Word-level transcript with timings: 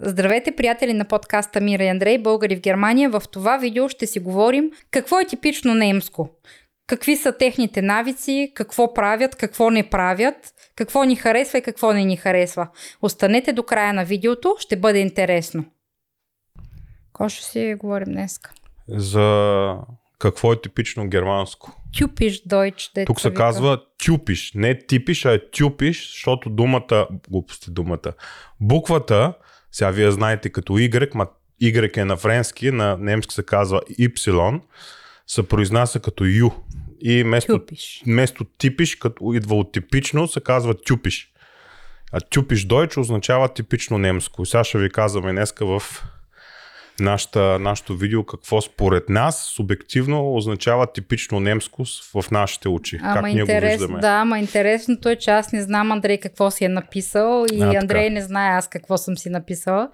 Здравейте, 0.00 0.56
приятели 0.56 0.92
на 0.92 1.04
подкаста 1.04 1.60
Мира 1.60 1.84
и 1.84 1.88
Андрей, 1.88 2.18
българи 2.18 2.56
в 2.56 2.60
Германия. 2.60 3.10
В 3.10 3.22
това 3.32 3.58
видео 3.58 3.88
ще 3.88 4.06
си 4.06 4.20
говорим 4.20 4.70
какво 4.90 5.20
е 5.20 5.24
типично 5.24 5.74
немско. 5.74 6.30
Какви 6.86 7.16
са 7.16 7.32
техните 7.32 7.82
навици, 7.82 8.52
какво 8.54 8.94
правят, 8.94 9.36
какво 9.36 9.70
не 9.70 9.90
правят, 9.90 10.34
какво 10.74 11.04
ни 11.04 11.16
харесва 11.16 11.58
и 11.58 11.62
какво 11.62 11.92
не 11.92 12.04
ни 12.04 12.16
харесва. 12.16 12.68
Останете 13.02 13.52
до 13.52 13.62
края 13.62 13.92
на 13.92 14.04
видеото, 14.04 14.56
ще 14.58 14.76
бъде 14.76 14.98
интересно. 14.98 15.64
Какво 17.06 17.28
ще 17.28 17.44
си 17.44 17.74
говорим 17.78 18.12
днес? 18.12 18.40
За 18.88 19.76
какво 20.18 20.52
е 20.52 20.60
типично 20.60 21.08
германско. 21.08 21.82
Тюпиш 21.98 22.42
дойч. 22.46 22.90
Тук 23.06 23.20
се 23.20 23.28
вика. 23.28 23.38
казва 23.38 23.80
тюпиш, 24.06 24.52
не 24.54 24.78
типиш, 24.78 25.24
а 25.24 25.32
е 25.32 25.50
тюпиш, 25.50 26.12
защото 26.12 26.50
думата, 26.50 27.08
глупости 27.30 27.70
думата, 27.70 28.12
буквата 28.60 29.34
сега 29.72 29.90
вие 29.90 30.10
знаете 30.10 30.50
като 30.50 30.72
Y, 30.72 31.14
ма 31.14 31.26
Y 31.62 31.96
е 31.96 32.04
на 32.04 32.16
френски, 32.16 32.70
на 32.70 32.96
немски 32.96 33.34
се 33.34 33.42
казва 33.42 33.80
Y, 33.80 34.60
се 35.26 35.48
произнася 35.48 36.00
като 36.00 36.24
Ю. 36.24 36.50
И 37.00 37.22
вместо, 37.22 37.60
вместо 38.06 38.44
типиш, 38.44 38.96
като 38.96 39.32
идва 39.32 39.54
от 39.56 39.72
типично, 39.72 40.28
се 40.28 40.40
казва 40.40 40.74
тюпиш. 40.74 41.32
А 42.12 42.20
тюпиш 42.20 42.64
дойч 42.64 42.96
означава 42.96 43.48
типично 43.48 43.98
немско. 43.98 44.46
Сега 44.46 44.64
ще 44.64 44.78
ви 44.78 44.90
казваме 44.90 45.32
днеска 45.32 45.66
в 45.66 45.82
нашата, 47.00 47.58
нашото 47.58 47.96
видео 47.96 48.24
какво 48.24 48.60
според 48.60 49.08
нас 49.08 49.42
субективно 49.42 50.36
означава 50.36 50.92
типично 50.92 51.40
немско 51.40 51.84
в 52.14 52.30
нашите 52.30 52.68
очи. 52.68 52.98
Ама 53.02 53.14
как 53.14 53.24
ние 53.24 53.40
интерес, 53.40 53.78
го 53.78 53.82
виждаме. 53.82 54.00
Да, 54.00 54.08
ама 54.08 54.38
интересното 54.38 55.08
е, 55.08 55.16
че 55.16 55.30
аз 55.30 55.52
не 55.52 55.62
знам 55.62 55.92
Андрей 55.92 56.18
какво 56.18 56.50
си 56.50 56.64
е 56.64 56.68
написал 56.68 57.46
и 57.52 57.62
а, 57.62 57.78
Андрей 57.80 58.10
не 58.10 58.22
знае 58.22 58.50
аз 58.50 58.68
какво 58.68 58.98
съм 58.98 59.18
си 59.18 59.30
написала. 59.30 59.88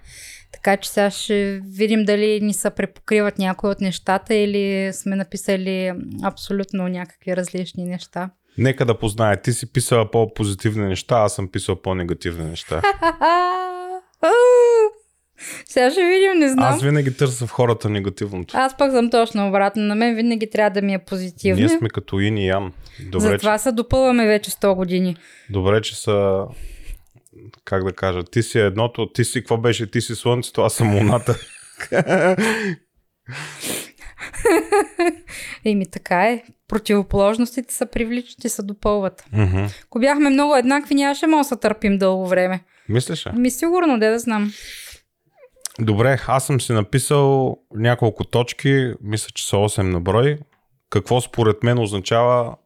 Така 0.53 0.77
че 0.77 0.91
сега 0.91 1.11
ще 1.11 1.61
видим 1.65 2.05
дали 2.05 2.41
ни 2.41 2.55
се 2.55 2.71
препокриват 2.71 3.39
някои 3.39 3.71
от 3.71 3.81
нещата 3.81 4.35
или 4.35 4.93
сме 4.93 5.17
написали 5.17 5.93
абсолютно 6.23 6.89
някакви 6.89 7.37
различни 7.37 7.85
неща. 7.85 8.31
Нека 8.59 8.85
да 8.85 8.99
познае. 8.99 9.43
Ти 9.43 9.53
си 9.53 9.73
писала 9.73 10.11
по-позитивни 10.11 10.89
неща, 10.89 11.17
аз 11.17 11.35
съм 11.35 11.49
писал 11.49 11.77
по-негативни 11.77 12.45
неща. 12.45 12.83
Сега 15.69 15.91
ще 15.91 16.01
видим, 16.05 16.39
не 16.39 16.49
знам. 16.49 16.75
Аз 16.75 16.83
винаги 16.83 17.17
търся 17.17 17.47
в 17.47 17.51
хората 17.51 17.89
негативното. 17.91 18.55
Аз 18.57 18.77
пък 18.77 18.93
съм 18.93 19.11
точно 19.11 19.49
обратно. 19.49 19.83
На 19.83 19.95
мен 19.95 20.15
винаги 20.15 20.51
трябва 20.51 20.71
да 20.71 20.83
ми 20.83 20.95
е 20.95 20.99
позитивно. 20.99 21.61
Ние 21.61 21.69
сме 21.69 21.89
като 21.89 22.21
Ин 22.21 22.39
и 22.39 22.47
Ян. 22.47 22.73
Добре, 23.01 23.29
Затова 23.29 23.59
че... 23.59 23.63
се 23.63 23.73
допълваме 23.73 24.27
вече 24.27 24.51
100 24.51 24.75
години. 24.75 25.17
Добре, 25.51 25.81
че 25.81 25.97
са 25.97 26.45
как 27.65 27.85
да 27.85 27.93
кажа, 27.93 28.23
ти 28.25 28.43
си 28.43 28.59
едното, 28.59 29.13
ти 29.13 29.25
си, 29.25 29.41
какво 29.41 29.57
беше, 29.57 29.91
ти 29.91 30.01
си 30.01 30.15
слънцето, 30.15 30.63
аз 30.63 30.75
съм 30.75 30.95
луната. 30.95 31.37
Еми 35.65 35.91
така 35.91 36.25
е. 36.25 36.43
Противоположностите 36.69 37.75
са 37.75 37.87
привличат 37.87 38.45
и 38.45 38.49
се 38.49 38.63
допълват. 38.63 39.25
Mm-hmm. 39.35 39.85
Ако 39.85 40.01
бяхме 40.01 40.31
много 40.31 40.57
еднакви, 40.57 40.95
нямаше 40.95 41.27
може 41.27 41.49
да 41.49 41.57
търпим 41.57 41.99
дълго 41.99 42.27
време. 42.27 42.61
Мислиш 42.89 43.27
ли? 43.27 43.31
Ми 43.35 43.51
сигурно, 43.51 43.99
де 43.99 44.11
да 44.11 44.19
знам. 44.19 44.53
Добре, 45.81 46.19
аз 46.27 46.47
съм 46.47 46.61
си 46.61 46.73
написал 46.73 47.57
няколко 47.75 48.25
точки, 48.25 48.93
мисля, 49.01 49.31
че 49.35 49.49
са 49.49 49.57
8 49.57 49.83
на 49.83 50.01
брой. 50.01 50.39
Какво 50.91 51.21
според 51.21 51.63
мен 51.63 51.79
означава 51.79 52.57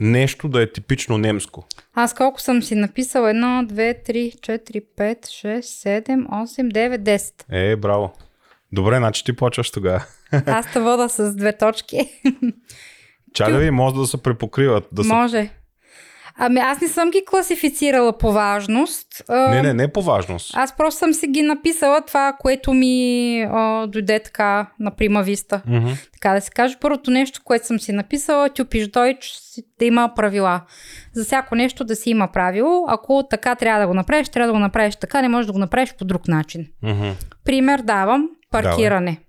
нещо 0.00 0.48
да 0.48 0.62
е 0.62 0.72
типично 0.72 1.18
немско? 1.18 1.66
Аз 1.94 2.14
колко 2.14 2.40
съм 2.40 2.62
си 2.62 2.74
написал? 2.74 3.24
1, 3.24 3.66
2, 3.66 4.10
3, 4.10 4.34
4, 4.34 4.84
5, 4.98 5.26
6, 5.26 5.60
7, 5.60 6.26
8, 6.28 6.72
9, 6.72 6.98
10. 6.98 7.44
Е, 7.50 7.76
браво. 7.76 8.12
Добре, 8.72 8.96
значи 8.96 9.24
ти 9.24 9.36
почваш 9.36 9.70
тогава. 9.70 10.04
Аз 10.46 10.72
те 10.72 10.80
вода 10.80 11.08
с 11.08 11.34
две 11.36 11.58
точки. 11.58 11.98
Чаля 13.34 13.58
ви, 13.58 13.70
може 13.70 13.94
да 13.94 14.06
се 14.06 14.22
препокриват. 14.22 14.88
Да 14.92 15.04
може. 15.04 15.42
Се... 15.42 15.50
Ами 16.38 16.60
аз 16.60 16.80
не 16.80 16.88
съм 16.88 17.10
ги 17.10 17.24
класифицирала 17.26 18.18
по 18.18 18.32
важност. 18.32 19.06
Не, 19.28 19.62
не, 19.62 19.74
не 19.74 19.92
по 19.92 20.02
важност. 20.02 20.50
Аз 20.56 20.76
просто 20.76 20.98
съм 20.98 21.14
си 21.14 21.26
ги 21.26 21.42
написала 21.42 22.00
това, 22.00 22.32
което 22.40 22.72
ми 22.72 23.40
а, 23.50 23.86
дойде 23.86 24.18
така 24.18 24.66
на 24.80 24.90
прима 24.90 25.22
виста. 25.22 25.62
Mm-hmm. 25.68 26.10
Така 26.12 26.34
да 26.34 26.40
се 26.40 26.50
каже. 26.50 26.76
Първото 26.80 27.10
нещо, 27.10 27.40
което 27.44 27.66
съм 27.66 27.80
си 27.80 27.92
написала, 27.92 28.48
тюпиш 28.48 28.88
дойч, 28.88 29.32
да 29.78 29.84
има 29.84 30.12
правила. 30.16 30.60
За 31.12 31.24
всяко 31.24 31.54
нещо 31.54 31.84
да 31.84 31.96
си 31.96 32.10
има 32.10 32.28
правило. 32.32 32.84
Ако 32.88 33.24
така 33.30 33.54
трябва 33.54 33.80
да 33.80 33.86
го 33.86 33.94
направиш, 33.94 34.28
трябва 34.28 34.46
да 34.46 34.52
го 34.52 34.58
направиш 34.58 34.96
така, 34.96 35.22
не 35.22 35.28
можеш 35.28 35.46
да 35.46 35.52
го 35.52 35.58
направиш 35.58 35.94
по 35.98 36.04
друг 36.04 36.28
начин. 36.28 36.66
Mm-hmm. 36.84 37.12
Пример 37.44 37.80
давам. 37.80 38.28
Паркиране. 38.50 39.10
Давай. 39.10 39.25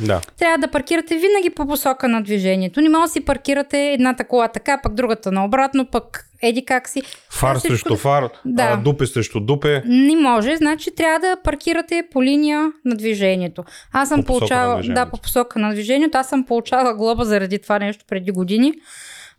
Да. 0.00 0.20
Трябва 0.38 0.58
да 0.58 0.68
паркирате 0.68 1.14
винаги 1.14 1.50
по 1.56 1.66
посока 1.66 2.08
на 2.08 2.22
движението. 2.22 2.80
Не 2.80 2.88
може 2.88 3.02
да 3.02 3.08
си 3.08 3.24
паркирате 3.24 3.92
едната 3.92 4.24
кола 4.24 4.48
така, 4.48 4.80
пък 4.82 4.94
другата 4.94 5.32
наобратно, 5.32 5.86
пък 5.86 6.26
еди 6.42 6.64
как 6.64 6.88
си. 6.88 7.02
Фар 7.30 7.58
всичко... 7.58 7.72
срещу 7.72 7.96
фар, 7.96 8.28
да. 8.44 8.62
а, 8.62 8.76
дупе 8.76 9.06
срещу 9.06 9.40
дупе. 9.40 9.82
Не 9.86 10.16
може, 10.16 10.56
значи 10.56 10.94
трябва 10.94 11.18
да 11.18 11.36
паркирате 11.44 12.02
по 12.12 12.22
линия 12.22 12.72
на 12.84 12.96
движението. 12.96 13.64
Аз 13.92 14.08
съм 14.08 14.20
по 14.20 14.26
получала, 14.26 14.82
да, 14.82 15.06
по 15.06 15.18
посока 15.18 15.58
на 15.58 15.72
движението. 15.72 16.18
Аз 16.18 16.28
съм 16.28 16.44
получала 16.44 16.94
глоба 16.94 17.24
заради 17.24 17.58
това 17.58 17.78
нещо 17.78 18.04
преди 18.08 18.30
години. 18.30 18.74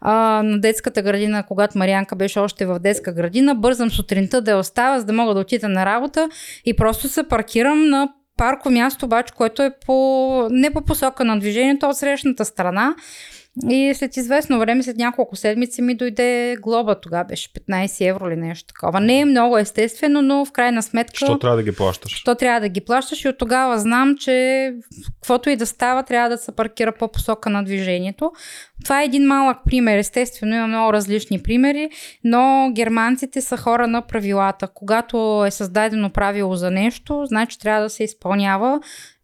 А, 0.01 0.41
на 0.43 0.61
детската 0.61 1.01
градина, 1.01 1.43
когато 1.47 1.77
Марианка 1.77 2.15
беше 2.15 2.39
още 2.39 2.65
в 2.65 2.79
детска 2.79 3.13
градина, 3.13 3.55
бързам 3.55 3.91
сутринта 3.91 4.41
да 4.41 4.51
я 4.51 4.57
оставя, 4.57 4.99
за 4.99 5.05
да 5.05 5.13
мога 5.13 5.33
да 5.33 5.39
отида 5.39 5.69
на 5.69 5.85
работа 5.85 6.29
и 6.65 6.75
просто 6.75 7.09
се 7.09 7.23
паркирам 7.23 7.89
на 7.89 8.09
парко 8.37 8.69
място, 8.69 9.05
обаче, 9.05 9.33
което 9.33 9.61
е 9.61 9.71
по, 9.85 10.47
не 10.51 10.71
по 10.71 10.81
посока 10.81 11.25
на 11.25 11.39
движението, 11.39 11.85
а 11.85 11.89
от 11.89 11.97
срещната 11.97 12.45
страна. 12.45 12.95
И 13.69 13.93
след 13.95 14.17
известно 14.17 14.59
време, 14.59 14.83
след 14.83 14.97
няколко 14.97 15.35
седмици 15.35 15.81
ми 15.81 15.95
дойде 15.95 16.55
глоба. 16.61 16.95
Тогава 16.95 17.23
беше 17.23 17.49
15 17.53 18.09
евро 18.09 18.27
или 18.29 18.35
нещо 18.35 18.73
такова. 18.73 18.99
Не 18.99 19.19
е 19.19 19.25
много 19.25 19.57
естествено, 19.57 20.21
но 20.21 20.45
в 20.45 20.51
крайна 20.51 20.83
сметка... 20.83 21.17
Що 21.17 21.39
трябва 21.39 21.57
да 21.57 21.63
ги 21.63 21.71
плащаш? 21.71 22.11
Що 22.11 22.35
трябва 22.35 22.59
да 22.59 22.69
ги 22.69 22.81
плащаш 22.81 23.25
и 23.25 23.29
от 23.29 23.37
тогава 23.37 23.79
знам, 23.79 24.15
че 24.17 24.73
каквото 25.21 25.49
и 25.49 25.55
да 25.55 25.65
става, 25.65 26.03
трябва 26.03 26.29
да 26.29 26.37
се 26.37 26.51
паркира 26.51 26.91
по 26.91 27.07
посока 27.07 27.49
на 27.49 27.63
движението. 27.63 28.31
Това 28.83 29.01
е 29.01 29.05
един 29.05 29.27
малък 29.27 29.57
пример. 29.65 29.97
Естествено, 29.97 30.55
има 30.55 30.67
много 30.67 30.93
различни 30.93 31.43
примери, 31.43 31.89
но 32.23 32.71
германците 32.75 33.41
са 33.41 33.57
хора 33.57 33.87
на 33.87 34.01
правилата. 34.01 34.67
Когато 34.67 35.45
е 35.47 35.51
създадено 35.51 36.09
правило 36.09 36.55
за 36.55 36.71
нещо, 36.71 37.25
значи 37.25 37.59
трябва 37.59 37.81
да 37.81 37.89
се 37.89 38.03
изпълнява 38.03 38.79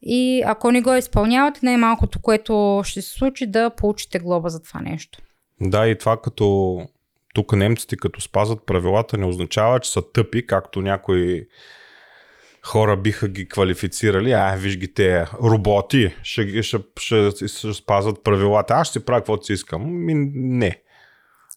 и 0.06 0.44
ако 0.46 0.72
не 0.72 0.82
го 0.82 0.96
изпълнявате, 0.96 1.60
най-малкото, 1.64 2.20
което 2.22 2.82
ще 2.86 3.02
се 3.02 3.10
случи, 3.10 3.48
да 3.48 3.70
получите 3.70 4.20
глоба 4.20 4.50
за 4.50 4.64
това 4.64 4.82
нещо. 4.82 5.20
Да, 5.62 5.88
и 5.88 5.98
това 5.98 6.22
като 6.22 6.78
тук 7.34 7.54
немците 7.54 7.96
като 7.96 8.22
спазват 8.22 8.66
правилата 8.66 9.18
не 9.18 9.26
означава, 9.26 9.80
че 9.80 9.92
са 9.92 10.12
тъпи, 10.12 10.48
както 10.48 10.82
някои 10.82 11.48
хора 12.66 12.98
биха 12.98 13.28
ги 13.28 13.48
квалифицирали. 13.48 14.32
А, 14.32 14.56
виж 14.56 14.78
ги 14.78 14.94
те 14.94 15.26
роботи, 15.44 16.16
ще, 16.24 16.64
ще, 16.64 16.78
ще, 17.00 17.48
ще 17.48 17.74
спазват 17.74 18.24
правилата. 18.24 18.74
Аз 18.74 18.88
ще 18.88 19.06
правя 19.06 19.20
каквото 19.20 19.46
си 19.46 19.54
искам. 19.54 20.06
Ми, 20.06 20.14
не. 20.34 20.82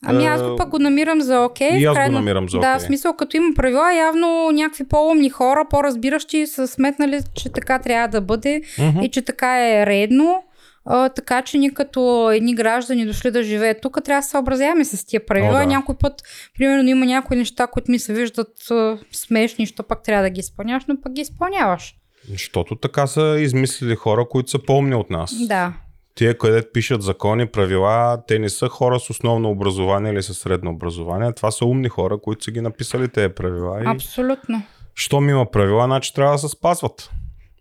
Ами 0.05 0.27
аз 0.27 0.43
го 0.43 0.57
пък 0.57 0.69
го 0.69 0.79
намирам 0.79 1.21
за 1.21 1.41
окей. 1.41 1.71
Okay. 1.71 1.79
И 1.79 1.85
аз 1.85 1.95
крайно... 1.95 2.13
го 2.13 2.19
намирам 2.19 2.49
за 2.49 2.59
окей. 2.59 2.69
Okay. 2.69 2.73
Да, 2.73 2.79
в 2.79 2.83
смисъл, 2.83 3.13
като 3.13 3.37
има 3.37 3.55
правила, 3.57 3.95
явно 3.95 4.51
някакви 4.53 4.89
по-умни 4.89 5.31
хора, 5.31 5.65
по-разбиращи 5.71 6.47
са 6.47 6.69
сметнали, 6.69 7.21
че 7.35 7.53
така 7.53 7.79
трябва 7.79 8.09
да 8.09 8.21
бъде 8.21 8.63
mm-hmm. 8.79 9.03
и 9.03 9.11
че 9.11 9.23
така 9.23 9.69
е 9.69 9.87
редно. 9.87 10.43
А, 10.85 11.09
така 11.09 11.43
че 11.43 11.59
ние 11.59 11.71
като 11.71 12.31
едни 12.31 12.55
граждани 12.55 13.07
дошли 13.07 13.31
да 13.31 13.43
живеят 13.43 13.79
тук, 13.83 13.99
трябва 14.05 14.19
да 14.19 14.23
се 14.23 14.31
съобразяваме 14.31 14.85
с 14.85 15.07
тия 15.07 15.27
правила. 15.27 15.51
О, 15.51 15.59
да. 15.59 15.67
Някой 15.67 15.95
път, 16.01 16.23
примерно, 16.59 16.89
има 16.89 17.07
някои 17.07 17.37
неща, 17.37 17.67
които 17.67 17.91
ми 17.91 17.99
се 17.99 18.13
виждат 18.13 18.71
а, 18.71 18.99
смешни, 19.13 19.67
що 19.67 19.83
пак 19.83 20.03
трябва 20.03 20.23
да 20.23 20.31
ги 20.31 20.41
изпълняваш, 20.41 20.85
но 20.89 21.01
пък 21.01 21.13
ги 21.13 21.21
изпълняваш. 21.21 21.95
Защото 22.31 22.77
така 22.77 23.07
са 23.07 23.37
измислили 23.41 23.95
хора, 23.95 24.27
които 24.31 24.51
са 24.51 24.59
по-умни 24.59 24.95
от 24.95 25.11
нас. 25.11 25.35
Да 25.47 25.73
тия, 26.17 26.39
където 26.39 26.73
пишат 26.73 27.03
закони, 27.03 27.47
правила, 27.47 28.23
те 28.27 28.39
не 28.39 28.49
са 28.49 28.69
хора 28.69 29.01
с 29.01 29.11
основно 29.11 29.51
образование 29.51 30.13
или 30.13 30.23
с 30.23 30.35
средно 30.35 30.71
образование. 30.71 31.33
Това 31.33 31.51
са 31.51 31.65
умни 31.65 31.89
хора, 31.89 32.19
които 32.19 32.45
са 32.45 32.51
ги 32.51 32.61
написали 32.61 33.09
тези 33.09 33.35
правила. 33.35 33.81
И... 33.83 33.87
Абсолютно. 33.87 34.63
Щом 34.95 35.29
има 35.29 35.51
правила, 35.51 35.85
значи 35.85 36.15
трябва 36.15 36.33
да 36.33 36.39
се 36.39 36.49
спазват. 36.49 37.11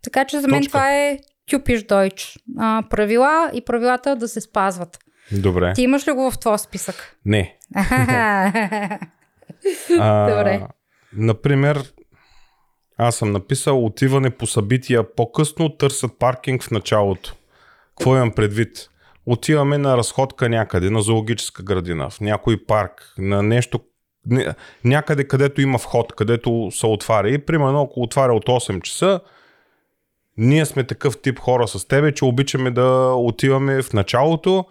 Така 0.04 0.26
че 0.26 0.40
за 0.40 0.48
мен 0.48 0.60
Точка. 0.60 0.72
това 0.72 0.96
е 0.96 1.20
тюпиш 1.52 1.84
дойч. 1.84 2.40
А, 2.58 2.84
правила 2.90 3.52
и 3.54 3.66
правилата 3.66 4.16
да 4.16 4.28
се 4.28 4.42
спазват. 4.42 5.00
Добре. 5.32 5.74
Ти 5.74 5.82
имаш 5.82 6.08
ли 6.08 6.12
го 6.12 6.32
в 6.32 6.40
твоя 6.40 6.58
списък? 6.58 7.18
Не. 7.26 7.58
а, 10.00 10.30
Добре. 10.30 10.68
Например, 11.14 11.94
аз 12.98 13.16
съм 13.16 13.32
написал 13.32 13.86
отиване 13.86 14.30
по 14.30 14.48
събития 14.48 15.16
по-късно, 15.16 15.70
търсят 15.70 16.20
паркинг 16.20 16.64
в 16.64 16.72
началото. 16.72 17.36
Какво 17.98 18.16
имам 18.16 18.32
предвид? 18.32 18.90
Отиваме 19.26 19.78
на 19.78 19.98
разходка 19.98 20.50
някъде, 20.50 20.90
на 20.90 21.02
зоологическа 21.02 21.64
градина, 21.64 22.10
в 22.10 22.22
някой 22.22 22.66
парк, 22.66 23.14
на 23.18 23.44
нещо, 23.44 23.80
някъде 24.84 25.28
където 25.28 25.62
има 25.62 25.78
вход, 25.78 26.14
където 26.16 26.70
се 26.72 26.86
отваря. 26.86 27.30
И 27.30 27.46
примерно 27.46 27.82
ако 27.82 28.02
отваря 28.02 28.34
от 28.34 28.46
8 28.46 28.82
часа, 28.82 29.20
ние 30.38 30.66
сме 30.66 30.84
такъв 30.84 31.22
тип 31.22 31.40
хора 31.40 31.68
с 31.68 31.88
тебе, 31.88 32.14
че 32.14 32.26
обичаме 32.26 32.72
да 32.72 33.14
отиваме 33.16 33.82
в 33.82 33.94
началото, 33.94 34.66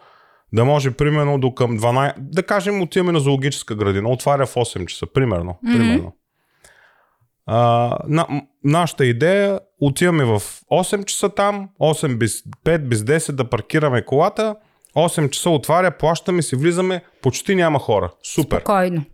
да 0.53 0.65
може 0.65 0.91
примерно 0.91 1.39
до 1.39 1.55
към 1.55 1.79
12, 1.79 2.15
да 2.19 2.43
кажем 2.43 2.83
отиваме 2.83 3.13
на 3.13 3.21
зоологическа 3.21 3.75
градина, 3.75 4.09
отваря 4.09 4.47
в 4.47 4.55
8 4.55 4.87
часа, 4.87 5.07
примерно. 5.07 5.59
Mm-hmm. 5.65 5.73
примерно. 5.73 6.13
А, 7.47 7.99
на, 8.09 8.27
нашата 8.65 9.07
идея, 9.07 9.61
отиваме 9.81 10.25
в 10.25 10.43
8 10.71 11.05
часа 11.05 11.29
там, 11.29 11.69
8 11.81 12.17
без 12.17 12.43
5 12.65 12.79
без 12.79 13.01
10 13.01 13.33
да 13.33 13.45
паркираме 13.45 14.05
колата, 14.05 14.57
8 14.97 15.31
часа 15.31 15.51
отваря, 15.51 15.91
плащаме 15.91 16.43
си, 16.43 16.57
влизаме, 16.57 17.05
почти 17.23 17.55
няма 17.55 17.79
хора. 17.79 18.11
Супер. 18.23 18.57
Спокойно. 18.57 19.05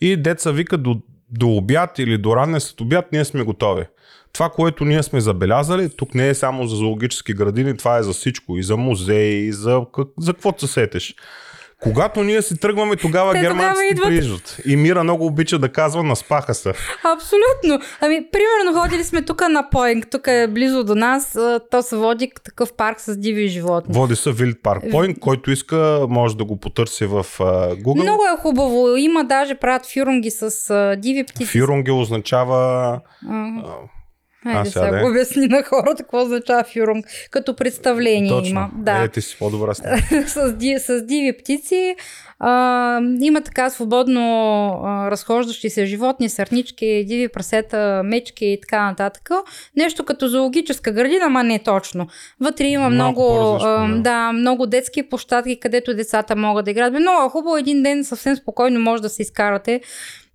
И 0.00 0.16
деца 0.16 0.50
вика 0.50 0.78
до, 0.78 1.00
до 1.30 1.48
обяд 1.48 1.98
или 1.98 2.18
до 2.18 2.36
ранен 2.36 2.60
след 2.60 2.80
обяд, 2.80 3.12
ние 3.12 3.24
сме 3.24 3.42
готови. 3.42 3.84
Това, 4.32 4.50
което 4.50 4.84
ние 4.84 5.02
сме 5.02 5.20
забелязали, 5.20 5.90
тук 5.96 6.14
не 6.14 6.28
е 6.28 6.34
само 6.34 6.66
за 6.66 6.76
зоологически 6.76 7.34
градини, 7.34 7.76
това 7.76 7.98
е 7.98 8.02
за 8.02 8.12
всичко. 8.12 8.58
И 8.58 8.62
за 8.62 8.76
музеи, 8.76 9.46
и 9.46 9.52
за, 9.52 9.86
за 10.18 10.32
какво 10.32 10.54
се 10.58 10.66
сетеш. 10.66 11.14
Когато 11.82 12.22
ние 12.24 12.42
си 12.42 12.56
тръгваме, 12.60 12.96
тогава 12.96 13.32
Те 13.32 13.40
германците 13.40 13.86
идват... 13.90 14.08
прииждат. 14.08 14.60
И 14.66 14.76
Мира 14.76 15.04
много 15.04 15.26
обича 15.26 15.58
да 15.58 15.68
казва, 15.68 16.02
наспаха 16.02 16.54
се. 16.54 16.72
Абсолютно. 17.04 17.86
Ами, 18.00 18.26
примерно, 18.32 18.82
ходили 18.82 19.04
сме 19.04 19.22
тук 19.22 19.48
на 19.48 19.70
Поинг, 19.70 20.06
тук 20.10 20.26
е 20.26 20.48
близо 20.48 20.84
до 20.84 20.94
нас. 20.94 21.38
То 21.70 21.82
се 21.82 21.96
води 21.96 22.30
такъв 22.44 22.72
парк 22.72 23.00
с 23.00 23.16
диви 23.16 23.48
животни. 23.48 23.94
Води 23.94 24.16
се 24.16 24.32
Вилд 24.32 24.56
парк 24.62 24.82
Поинг, 24.90 25.18
който 25.18 25.50
иска, 25.50 26.06
може 26.08 26.36
да 26.36 26.44
го 26.44 26.56
потърси 26.56 27.06
в 27.06 27.24
uh, 27.24 27.82
Google. 27.82 28.02
Много 28.02 28.22
е 28.34 28.42
хубаво. 28.42 28.96
Има 28.96 29.24
даже 29.24 29.54
правят 29.54 29.86
фюрунги 29.94 30.30
с 30.30 30.50
uh, 30.50 30.96
диви 30.96 31.24
птици. 31.24 31.58
Фюрунги 31.58 31.90
означава... 31.90 33.00
Uh-huh. 33.26 33.62
Хайде 34.52 34.70
сега 34.70 34.90
да 34.90 35.06
обясни 35.06 35.46
на 35.46 35.62
хората 35.62 36.02
какво 36.02 36.22
означава 36.22 36.64
фюрунг. 36.64 37.06
Като 37.30 37.56
представление 37.56 38.30
Точно. 38.30 38.50
има. 38.50 38.70
Да. 38.78 39.02
Е, 39.02 39.08
ти 39.08 39.22
си 39.22 39.36
по-добра 39.38 39.74
с, 39.74 39.82
с, 40.26 40.56
с 40.78 41.02
диви 41.02 41.36
птици. 41.38 41.96
А, 42.38 43.00
има 43.20 43.40
така 43.40 43.70
свободно 43.70 44.20
а, 44.84 45.10
разхождащи 45.10 45.70
се 45.70 45.86
животни, 45.86 46.28
сърнички, 46.28 47.04
диви 47.08 47.28
прасета, 47.28 48.02
мечки 48.04 48.46
и 48.46 48.60
така 48.60 48.84
нататък. 48.84 49.30
Нещо 49.76 50.04
като 50.04 50.28
зоологическа 50.28 50.92
градина, 50.92 51.28
ма 51.28 51.44
не 51.44 51.58
точно. 51.58 52.06
Вътре 52.40 52.64
има 52.64 52.90
много, 52.90 53.32
много, 53.32 53.58
а, 53.62 54.00
да, 54.00 54.32
много 54.32 54.66
детски 54.66 55.08
площадки, 55.08 55.60
където 55.60 55.94
децата 55.94 56.36
могат 56.36 56.64
да 56.64 56.70
играят. 56.70 56.94
Много 56.94 57.28
хубаво 57.28 57.56
един 57.56 57.82
ден 57.82 58.04
съвсем 58.04 58.36
спокойно 58.36 58.80
може 58.80 59.02
да 59.02 59.08
се 59.08 59.22
изкарате 59.22 59.80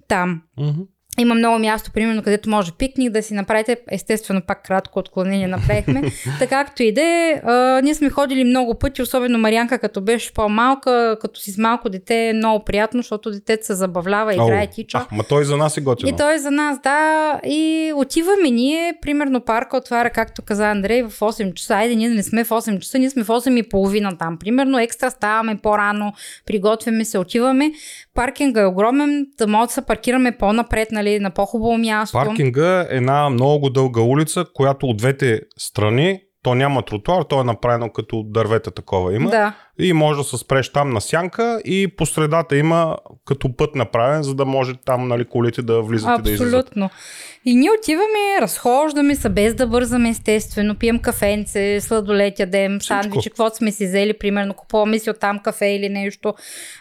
там. 0.08 0.42
Mm-hmm. 0.60 0.86
Има 1.20 1.36
много 1.36 1.60
място, 1.60 1.92
примерно, 1.94 2.24
където 2.24 2.50
може 2.50 2.72
пикник 2.72 3.12
да 3.12 3.24
си 3.24 3.34
направите. 3.34 3.78
Естествено, 3.92 4.42
пак 4.48 4.64
кратко 4.64 5.00
отклонение 5.00 5.48
направихме. 5.48 6.02
така 6.40 6.62
както 6.66 6.84
и 6.84 6.94
да 6.94 7.02
е, 7.02 7.42
ние 7.84 7.96
сме 7.96 8.10
ходили 8.10 8.44
много 8.44 8.76
пъти, 8.76 9.02
особено 9.02 9.40
Марианка, 9.40 9.80
като 9.80 10.02
беше 10.02 10.34
по-малка, 10.34 11.18
като 11.22 11.40
си 11.40 11.52
с 11.52 11.58
малко 11.58 11.90
дете 11.90 12.30
е 12.30 12.34
много 12.34 12.66
приятно, 12.66 13.00
защото 13.00 13.32
детето 13.32 13.66
се 13.66 13.74
забавлява, 13.74 14.34
играе, 14.34 14.68
тича. 14.68 14.98
А, 15.12 15.16
ма 15.16 15.24
той 15.24 15.46
за 15.46 15.58
нас 15.58 15.78
е 15.78 15.82
готино. 15.82 16.10
И 16.10 16.16
той 16.18 16.40
за 16.40 16.52
нас, 16.52 16.80
да. 16.84 17.40
И 17.46 17.92
отиваме 17.96 18.50
ние, 18.50 18.94
примерно 19.02 19.42
парка 19.42 19.78
отваря, 19.78 20.10
както 20.10 20.42
каза 20.42 20.70
Андрей, 20.70 21.04
в 21.04 21.20
8 21.20 21.54
часа. 21.54 21.76
Айде, 21.76 21.96
ние 21.96 22.10
не 22.10 22.24
сме 22.24 22.44
в 22.44 22.50
8 22.50 22.80
часа, 22.80 23.00
ние 23.00 23.10
сме 23.10 23.24
в 23.24 23.28
8 23.28 23.60
и 23.60 23.70
половина 23.70 24.18
там. 24.18 24.38
Примерно 24.38 24.80
екстра 24.80 25.10
ставаме 25.10 25.58
по-рано, 25.64 26.14
приготвяме 26.46 27.06
се, 27.06 27.18
отиваме. 27.18 27.72
Паркинга 28.16 28.62
е 28.62 28.66
огромен, 28.66 29.26
да 29.38 29.48
може 29.48 29.68
да 29.68 29.74
се 29.74 29.86
паркираме 29.86 30.38
по-напред, 30.38 30.92
нали, 30.92 31.20
на 31.20 31.32
по-хубаво 31.32 31.78
място. 31.78 32.18
Паркинга 32.18 32.82
е 32.82 32.88
една 32.90 33.30
много 33.30 33.70
дълга 33.70 34.02
улица, 34.02 34.46
която 34.54 34.86
от 34.86 34.98
двете 34.98 35.42
страни 35.58 36.22
то 36.44 36.56
няма 36.56 36.82
тротуар, 36.82 37.24
то 37.24 37.42
е 37.42 37.44
направено 37.44 37.90
като 37.90 38.24
дървета 38.24 38.72
такова 38.72 39.16
има. 39.16 39.30
Да. 39.30 39.54
И 39.82 39.94
може 39.94 40.18
да 40.18 40.24
се 40.24 40.38
спреш 40.38 40.70
там 40.70 40.90
на 40.90 41.02
сянка 41.02 41.62
и 41.66 41.88
по 41.88 42.06
средата 42.06 42.58
има 42.58 42.98
като 43.26 43.56
път 43.56 43.76
направен, 43.76 44.24
за 44.24 44.36
да 44.36 44.46
може 44.46 44.74
там 44.86 45.08
нали, 45.08 45.26
колите 45.26 45.62
да 45.62 45.82
влизат 45.82 46.10
Абсолютно. 46.10 46.30
и 46.30 46.38
да 46.38 46.44
излизат. 46.44 46.68
Абсолютно. 46.68 46.90
И 47.46 47.56
ние 47.56 47.70
отиваме, 47.80 48.42
разхождаме 48.42 49.16
се 49.16 49.30
без 49.30 49.54
да 49.54 49.68
бързаме 49.68 50.10
естествено, 50.10 50.76
пием 50.76 51.00
кафенце, 51.00 51.82
сладолет 51.82 52.40
ядем, 52.40 52.82
сандвичи, 52.82 53.30
каквото 53.30 53.56
сме 53.56 53.72
си 53.72 53.86
взели, 53.86 54.14
примерно 54.14 54.54
купуваме 54.54 55.00
си 55.00 55.10
оттам 55.10 55.40
кафе 55.40 55.66
или 55.66 55.90
нещо, 55.90 56.34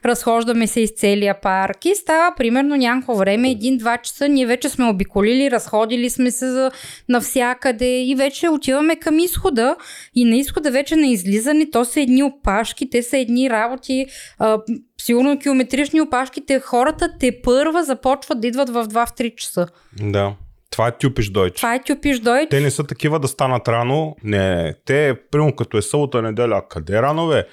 разхождаме 0.04 0.66
се 0.66 0.80
из 0.80 0.90
целия 0.96 1.40
парк 1.40 1.84
и 1.84 1.94
става 1.94 2.34
примерно 2.36 2.76
някакво 2.76 3.14
време, 3.14 3.50
един-два 3.50 3.98
часа, 3.98 4.28
ние 4.28 4.46
вече 4.46 4.68
сме 4.68 4.88
обиколили, 4.88 5.50
разходили 5.50 6.10
сме 6.10 6.30
се 6.30 6.50
за 6.50 6.70
навсякъде 7.08 8.02
и 8.02 8.14
вече 8.14 8.48
отиваме 8.48 8.96
към 8.96 9.18
изхода 9.18 9.76
и 10.14 10.24
на 10.24 10.36
изхода 10.36 10.70
вече 10.70 10.96
на 10.96 11.06
излизане, 11.06 11.70
то 11.70 11.84
са 11.84 12.00
едни 12.00 12.22
опашки, 12.22 12.89
те 12.90 13.02
са 13.02 13.18
едни 13.18 13.50
работи, 13.50 14.06
а, 14.38 14.58
сигурно 15.00 15.38
километрични 15.38 16.00
опашки, 16.00 16.46
те 16.46 16.60
хората 16.60 17.10
те 17.20 17.42
първа 17.42 17.84
започват 17.84 18.40
да 18.40 18.46
идват 18.46 18.70
в 18.70 18.88
2-3 18.88 19.34
часа. 19.34 19.66
Да. 20.02 20.34
Това 20.70 20.88
е 20.88 20.98
тюпиш 20.98 21.30
дойч. 21.30 21.56
Това 21.56 21.74
е 21.74 21.82
тюпиш 21.82 22.18
дойч. 22.18 22.50
Те 22.50 22.60
не 22.60 22.70
са 22.70 22.86
такива 22.86 23.20
да 23.20 23.28
станат 23.28 23.68
рано. 23.68 24.16
Не, 24.24 24.74
те, 24.84 25.14
примерно 25.30 25.56
като 25.56 25.78
е 25.78 25.82
събота 25.82 26.22
неделя, 26.22 26.62
къде 26.68 27.02
рано 27.02 27.28
бе? 27.28 27.44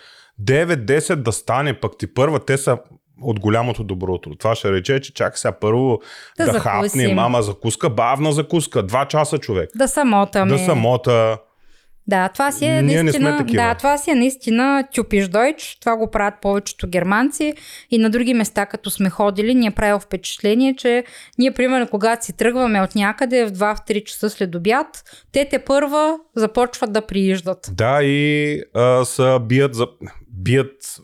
9-10 0.41 1.15
да 1.15 1.31
стане, 1.31 1.79
пък 1.79 1.97
ти 1.97 2.13
първа, 2.13 2.39
те 2.39 2.57
са 2.57 2.77
от 3.21 3.39
голямото 3.39 3.83
добро 3.83 4.13
утро. 4.13 4.35
Това 4.35 4.55
ще 4.55 4.71
рече, 4.71 4.99
че 5.01 5.13
чак 5.13 5.37
сега 5.37 5.51
първо 5.51 5.99
да, 6.37 6.51
да 6.51 6.59
хапне 6.59 7.13
мама 7.13 7.41
закуска, 7.41 7.89
бавна 7.89 8.31
закуска, 8.31 8.83
два 8.83 9.05
часа 9.05 9.37
човек. 9.37 9.69
Да 9.75 9.87
самотаме. 9.87 10.51
Да 10.51 10.59
самота. 10.59 11.37
Да, 12.07 12.29
това 12.29 12.51
си 12.51 12.65
е 12.65 12.81
Ние 12.81 13.03
наистина, 13.03 13.45
да, 13.53 13.75
това 13.75 13.97
си 13.97 14.11
е 14.11 14.15
наистина 14.15 14.83
тюпиш 14.93 15.27
дойч. 15.27 15.77
Това 15.81 15.97
го 15.97 16.11
правят 16.11 16.33
повечето 16.41 16.87
германци 16.87 17.53
и 17.91 17.97
на 17.97 18.09
други 18.09 18.33
места, 18.33 18.65
като 18.65 18.89
сме 18.89 19.09
ходили, 19.09 19.55
ни 19.55 19.67
е 19.67 19.71
правило 19.71 19.99
впечатление, 19.99 20.75
че 20.75 21.03
ние, 21.37 21.51
примерно, 21.51 21.87
когато 21.87 22.25
си 22.25 22.37
тръгваме 22.37 22.81
от 22.81 22.95
някъде 22.95 23.45
в 23.45 23.51
2-3 23.51 24.03
часа 24.03 24.29
след 24.29 24.55
обяд, 24.55 25.03
те 25.31 25.45
те 25.45 25.59
първа 25.59 26.17
започват 26.35 26.93
да 26.93 27.01
прииждат. 27.01 27.69
Да, 27.71 28.03
и 28.03 28.61
а, 28.73 29.05
са 29.05 29.39
бият, 29.39 29.75
за, 29.75 29.87
бият 30.27 30.99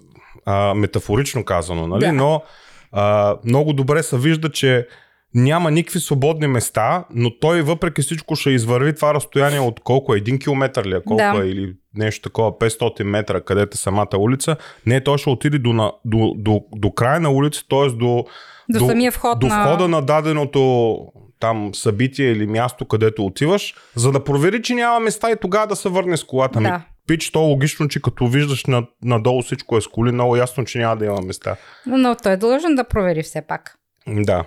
а, 0.45 0.73
метафорично 0.73 1.45
казано, 1.45 1.87
нали? 1.87 2.05
Да. 2.05 2.13
но 2.13 2.43
а, 2.91 3.35
много 3.45 3.73
добре 3.73 4.03
се 4.03 4.17
вижда, 4.17 4.49
че 4.49 4.87
няма 5.35 5.71
никакви 5.71 5.99
свободни 5.99 6.47
места, 6.47 7.05
но 7.13 7.39
той 7.39 7.61
въпреки 7.61 8.01
всичко 8.01 8.35
ще 8.35 8.49
извърви 8.49 8.95
това 8.95 9.13
разстояние 9.13 9.59
от 9.59 9.79
колко 9.79 10.13
е, 10.13 10.17
един 10.17 10.39
километър 10.39 10.85
ли 10.85 10.95
е, 10.95 11.03
колко 11.03 11.23
да. 11.23 11.43
е, 11.45 11.47
или 11.47 11.73
нещо 11.95 12.29
такова, 12.29 12.51
500 12.51 13.03
метра, 13.03 13.41
където 13.41 13.75
е 13.75 13.77
самата 13.77 14.17
улица. 14.17 14.55
Не, 14.85 15.03
той 15.03 15.17
ще 15.17 15.29
отиде 15.29 15.59
до, 15.59 15.73
до, 15.73 15.91
до, 16.05 16.33
до, 16.37 16.61
до 16.75 16.91
края 16.91 17.19
на 17.19 17.31
улица, 17.31 17.63
т.е. 17.69 17.89
до, 17.89 18.25
до, 18.69 18.79
до, 18.79 18.87
самия 18.87 19.11
вход 19.11 19.39
до 19.39 19.47
на... 19.47 19.65
входа 19.65 19.87
на 19.87 20.01
даденото 20.01 20.97
там 21.39 21.69
събитие 21.73 22.31
или 22.31 22.47
място, 22.47 22.85
където 22.85 23.25
отиваш, 23.25 23.75
за 23.95 24.11
да 24.11 24.23
провери, 24.23 24.61
че 24.61 24.73
няма 24.73 24.99
места 24.99 25.31
и 25.31 25.35
тогава 25.41 25.67
да 25.67 25.75
се 25.75 25.89
върне 25.89 26.17
с 26.17 26.23
колата. 26.23 26.59
Ами, 26.59 26.67
да. 26.67 26.73
Ми, 26.73 26.83
пич, 27.07 27.31
то 27.31 27.39
логично, 27.39 27.87
че 27.87 28.01
като 28.01 28.27
виждаш 28.27 28.63
надолу 29.03 29.41
всичко 29.41 29.77
е 29.77 29.81
с 29.81 29.87
коли, 29.87 30.11
много 30.11 30.35
ясно, 30.35 30.65
че 30.65 30.79
няма 30.79 30.97
да 30.97 31.05
има 31.05 31.21
места. 31.21 31.55
Но 31.85 32.15
той 32.23 32.33
е 32.33 32.37
длъжен 32.37 32.75
да 32.75 32.83
провери 32.83 33.23
все 33.23 33.41
пак. 33.47 33.75
Да. 34.07 34.43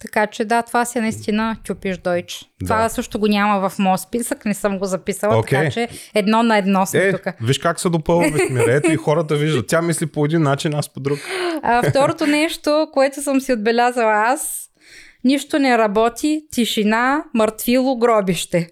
Така 0.00 0.26
че 0.26 0.44
да, 0.44 0.62
това 0.62 0.84
си 0.84 0.98
е 0.98 1.00
наистина 1.00 1.56
чупиш 1.64 1.98
дойч. 1.98 2.50
Да. 2.60 2.66
Това 2.66 2.88
също 2.88 3.18
го 3.18 3.26
няма 3.26 3.68
в 3.68 3.78
моят 3.78 4.00
списък, 4.00 4.44
не 4.44 4.54
съм 4.54 4.78
го 4.78 4.84
записала, 4.84 5.34
okay. 5.34 5.50
така 5.50 5.70
че 5.70 5.88
едно 6.14 6.42
на 6.42 6.58
едно 6.58 6.86
сме 6.86 7.00
е, 7.00 7.12
тук. 7.12 7.22
Виж 7.42 7.58
как 7.58 7.80
се 7.80 7.88
допълваме 7.88 8.38
в 8.38 8.50
мирето 8.50 8.92
и 8.92 8.96
хората 8.96 9.36
виждат. 9.36 9.66
Тя 9.66 9.82
мисли 9.82 10.06
по 10.06 10.24
един 10.24 10.42
начин, 10.42 10.74
аз 10.74 10.88
по 10.88 11.00
друг. 11.00 11.18
А, 11.62 11.90
второто 11.90 12.26
нещо, 12.26 12.88
което 12.92 13.22
съм 13.22 13.40
си 13.40 13.52
отбелязала 13.52 14.12
аз, 14.12 14.70
нищо 15.24 15.58
не 15.58 15.78
работи, 15.78 16.46
тишина, 16.50 17.24
мъртвило, 17.34 17.96
гробище. 17.96 18.68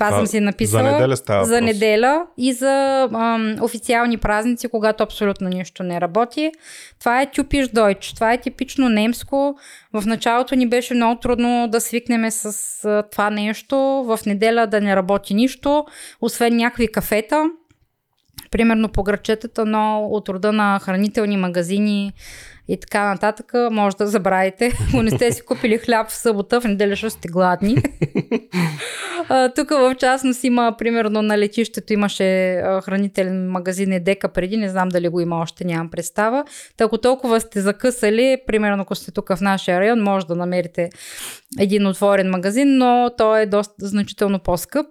Това, 0.00 0.16
съм 0.16 0.26
си 0.26 0.40
написала. 0.40 0.82
За 0.82 0.92
неделя 0.92 1.16
става 1.16 1.44
За 1.44 1.60
неделя 1.60 2.26
и 2.38 2.52
за 2.52 3.08
ам, 3.12 3.56
официални 3.60 4.16
празници, 4.18 4.68
когато 4.68 5.02
абсолютно 5.02 5.48
нищо 5.48 5.82
не 5.82 6.00
работи. 6.00 6.52
Това 7.00 7.22
е 7.22 7.30
тюпиш 7.30 7.68
дойч. 7.68 8.12
Това 8.14 8.32
е 8.32 8.40
типично 8.40 8.88
немско. 8.88 9.56
В 9.92 10.06
началото 10.06 10.54
ни 10.54 10.68
беше 10.68 10.94
много 10.94 11.20
трудно 11.20 11.68
да 11.68 11.80
свикнем 11.80 12.30
с 12.30 12.44
а, 12.84 13.02
това 13.10 13.30
нещо. 13.30 13.76
В 14.06 14.18
неделя 14.26 14.66
да 14.66 14.80
не 14.80 14.96
работи 14.96 15.34
нищо, 15.34 15.84
освен 16.20 16.56
някакви 16.56 16.92
кафета. 16.92 17.44
Примерно 18.50 18.88
по 18.88 19.02
грачетата, 19.02 19.64
но 19.66 20.06
от 20.10 20.28
рода 20.28 20.52
на 20.52 20.78
хранителни 20.82 21.36
магазини 21.36 22.12
и 22.70 22.80
така 22.80 23.08
нататък, 23.08 23.52
може 23.70 23.96
да 23.96 24.06
забравите. 24.06 24.72
Ако 24.88 25.02
не 25.02 25.10
сте 25.10 25.32
си 25.32 25.42
купили 25.42 25.78
хляб 25.78 26.08
в 26.08 26.16
събота, 26.16 26.60
в 26.60 26.64
неделя 26.64 26.96
ще 26.96 27.10
сте 27.10 27.28
гладни. 27.28 27.76
тук 29.56 29.70
в 29.70 29.94
частност 29.98 30.44
има, 30.44 30.74
примерно 30.78 31.22
на 31.22 31.38
летището 31.38 31.92
имаше 31.92 32.60
хранителен 32.84 33.50
магазин 33.50 33.92
Едека 33.92 34.28
преди, 34.28 34.56
не 34.56 34.68
знам 34.68 34.88
дали 34.88 35.08
го 35.08 35.20
има 35.20 35.40
още, 35.40 35.64
нямам 35.64 35.90
представа. 35.90 36.44
Та, 36.76 36.84
ако 36.84 36.98
толкова 36.98 37.40
сте 37.40 37.60
закъсали, 37.60 38.36
примерно 38.46 38.82
ако 38.82 38.94
сте 38.94 39.10
тук 39.10 39.28
в 39.28 39.40
нашия 39.40 39.80
район, 39.80 40.02
може 40.02 40.26
да 40.26 40.36
намерите 40.36 40.90
един 41.58 41.86
отворен 41.86 42.30
магазин, 42.30 42.76
но 42.78 43.10
той 43.18 43.40
е 43.40 43.46
доста 43.46 43.86
значително 43.86 44.38
по-скъп. 44.38 44.86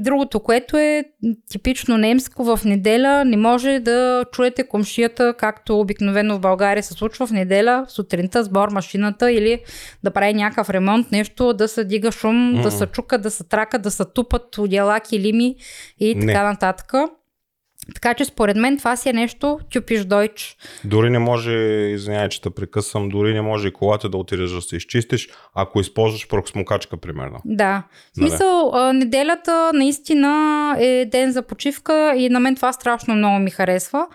Другото, 0.00 0.40
което 0.40 0.76
е 0.76 1.04
типично 1.50 1.98
немско, 1.98 2.44
в 2.44 2.60
неделя 2.64 3.24
не 3.24 3.36
може 3.36 3.78
да 3.78 4.24
чуете 4.32 4.68
комшията, 4.68 5.34
както 5.38 5.80
обикновено 5.80 6.36
в 6.36 6.40
България 6.40 6.82
се 6.82 6.94
случва 6.94 7.26
в 7.26 7.30
неделя, 7.30 7.84
сутринта 7.88 8.44
сбор 8.44 8.68
машината 8.68 9.32
или 9.32 9.60
да 10.02 10.10
прави 10.10 10.34
някакъв 10.34 10.70
ремонт, 10.70 11.12
нещо, 11.12 11.52
да 11.52 11.68
се 11.68 11.84
дига 11.84 12.12
шум, 12.12 12.34
mm-hmm. 12.34 12.62
да 12.62 12.70
се 12.70 12.86
чука, 12.86 13.18
да 13.18 13.30
се 13.30 13.44
трака, 13.44 13.78
да 13.78 13.90
се 13.90 14.04
тупат 14.04 14.58
одялаки, 14.58 15.20
лими 15.20 15.56
и 15.98 16.14
така 16.20 16.42
не. 16.42 16.50
нататък. 16.50 16.92
Така 17.94 18.14
че 18.14 18.24
според 18.24 18.56
мен 18.56 18.78
това 18.78 18.96
си 18.96 19.08
е 19.08 19.12
нещо 19.12 19.58
тюпиш 19.70 20.04
дойч. 20.04 20.56
Дори 20.84 21.10
не 21.10 21.18
може, 21.18 21.52
извинявай, 21.94 22.28
че 22.28 22.42
те 22.42 22.50
прекъсвам, 22.50 23.08
дори 23.08 23.34
не 23.34 23.42
може 23.42 23.68
и 23.68 23.72
колата 23.72 24.08
да 24.08 24.16
отидеш 24.16 24.50
да 24.50 24.62
се 24.62 24.76
изчистиш, 24.76 25.28
ако 25.54 25.80
използваш 25.80 26.28
проксмокачка, 26.28 26.96
примерно. 26.96 27.38
Да. 27.44 27.82
В 28.14 28.16
нали? 28.16 28.30
смисъл, 28.30 28.72
неделята 28.92 29.70
наистина 29.74 30.74
е 30.78 31.04
ден 31.04 31.32
за 31.32 31.42
почивка 31.42 32.14
и 32.16 32.28
на 32.28 32.40
мен 32.40 32.56
това 32.56 32.72
страшно 32.72 33.14
много 33.14 33.38
ми 33.38 33.50
харесва. 33.50 34.06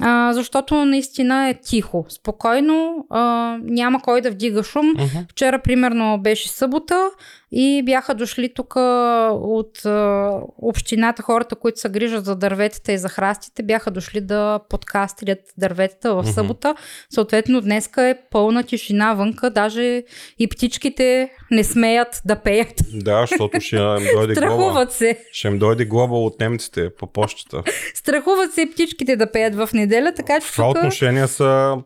А, 0.00 0.32
защото 0.32 0.84
наистина 0.84 1.48
е 1.48 1.54
тихо, 1.54 2.06
спокойно, 2.08 3.06
а, 3.10 3.56
няма 3.62 4.02
кой 4.02 4.20
да 4.20 4.30
вдига 4.30 4.62
шум. 4.62 4.86
Uh-huh. 4.86 5.30
Вчера, 5.30 5.58
примерно, 5.58 6.18
беше 6.18 6.48
събота 6.48 7.10
и 7.52 7.82
бяха 7.82 8.14
дошли 8.14 8.54
тук 8.54 8.76
от 8.76 9.84
а, 9.84 10.32
общината, 10.58 11.22
хората, 11.22 11.56
които 11.56 11.80
се 11.80 11.88
грижат 11.88 12.24
за 12.24 12.36
дърветата 12.36 12.92
и 12.92 12.98
за 12.98 13.08
храстите, 13.08 13.62
бяха 13.62 13.90
дошли 13.90 14.20
да 14.20 14.60
подкастилят 14.68 15.38
дърветата 15.58 16.14
в 16.14 16.26
събота. 16.26 16.68
Mm-hmm. 16.68 17.14
Съответно, 17.14 17.60
днеска 17.60 18.08
е 18.08 18.14
пълна 18.30 18.62
тишина 18.62 19.14
вънка, 19.14 19.50
даже 19.50 20.02
и 20.38 20.48
птичките 20.48 21.30
не 21.50 21.64
смеят 21.64 22.22
да 22.24 22.36
пеят. 22.36 22.82
Да, 22.94 23.20
защото 23.20 23.60
ще 23.60 23.76
им 23.76 24.06
дойде 24.14 24.34
Страхуват 24.34 24.92
се. 24.92 25.18
Ще 25.32 25.48
им 25.48 25.58
дойде 25.58 25.84
глоба 25.84 26.16
от 26.16 26.40
немците 26.40 26.90
по 26.94 27.06
почтата. 27.06 27.62
Страхуват 27.94 28.52
се 28.52 28.70
птичките 28.72 29.16
да 29.16 29.32
пеят 29.32 29.54
в 29.54 29.68
неделя, 29.74 30.12
така 30.16 30.40
че. 30.40 30.46
В 30.46 30.52
това 30.52 30.68
тук... 30.68 30.76
отношение 30.76 31.26
са 31.26 31.76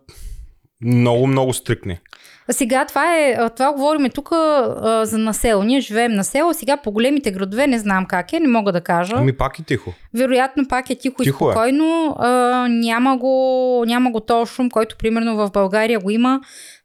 много, 0.81 1.27
много 1.27 1.53
стрикни. 1.53 1.99
А 2.49 2.53
сега 2.53 2.85
това 2.85 3.17
е, 3.17 3.51
това 3.57 3.73
говорим 3.73 4.11
тук 4.11 4.29
за 5.03 5.19
насело. 5.19 5.63
Ние 5.63 5.81
живеем 5.81 6.13
на 6.13 6.25
село, 6.25 6.55
сега 6.55 6.77
по 6.77 6.91
големите 6.91 7.31
градове 7.31 7.67
не 7.67 7.79
знам 7.79 8.07
как 8.07 8.33
е, 8.33 8.41
не 8.41 8.49
мога 8.49 8.73
да 8.73 8.81
кажа. 8.81 9.15
Ами 9.17 9.33
пак 9.33 9.59
е 9.59 9.63
тихо. 9.63 9.93
Вероятно 10.15 10.69
пак 10.69 10.91
е 10.91 10.95
тихо, 10.95 11.23
тихо 11.23 11.45
и 11.45 11.49
е. 11.49 11.53
спокойно. 11.53 12.07
Е. 12.07 12.13
А, 12.19 12.67
няма, 12.69 13.17
го, 13.17 13.85
няма 13.87 14.11
го 14.11 14.21
този 14.21 14.53
шум, 14.53 14.71
който 14.71 14.97
примерно 14.97 15.37
в 15.37 15.51
България 15.53 16.01
го 16.01 16.11
има. 16.11 16.41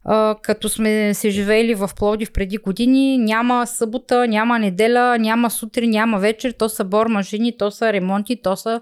А, 0.06 0.36
като 0.42 0.70
сме 0.70 1.14
се 1.14 1.30
живеели 1.30 1.76
в 1.76 1.90
Плодив 1.98 2.32
преди 2.32 2.58
години, 2.58 3.18
няма 3.18 3.68
събота, 3.68 4.28
няма 4.28 4.60
неделя, 4.60 5.18
няма 5.20 5.50
сутрин, 5.50 5.90
няма 5.90 6.20
вечер, 6.20 6.54
то 6.60 6.70
са 6.70 6.84
бор 6.84 7.08
машини, 7.08 7.58
то 7.58 7.72
са 7.72 7.94
ремонти, 7.94 8.42
то 8.42 8.56
са 8.56 8.82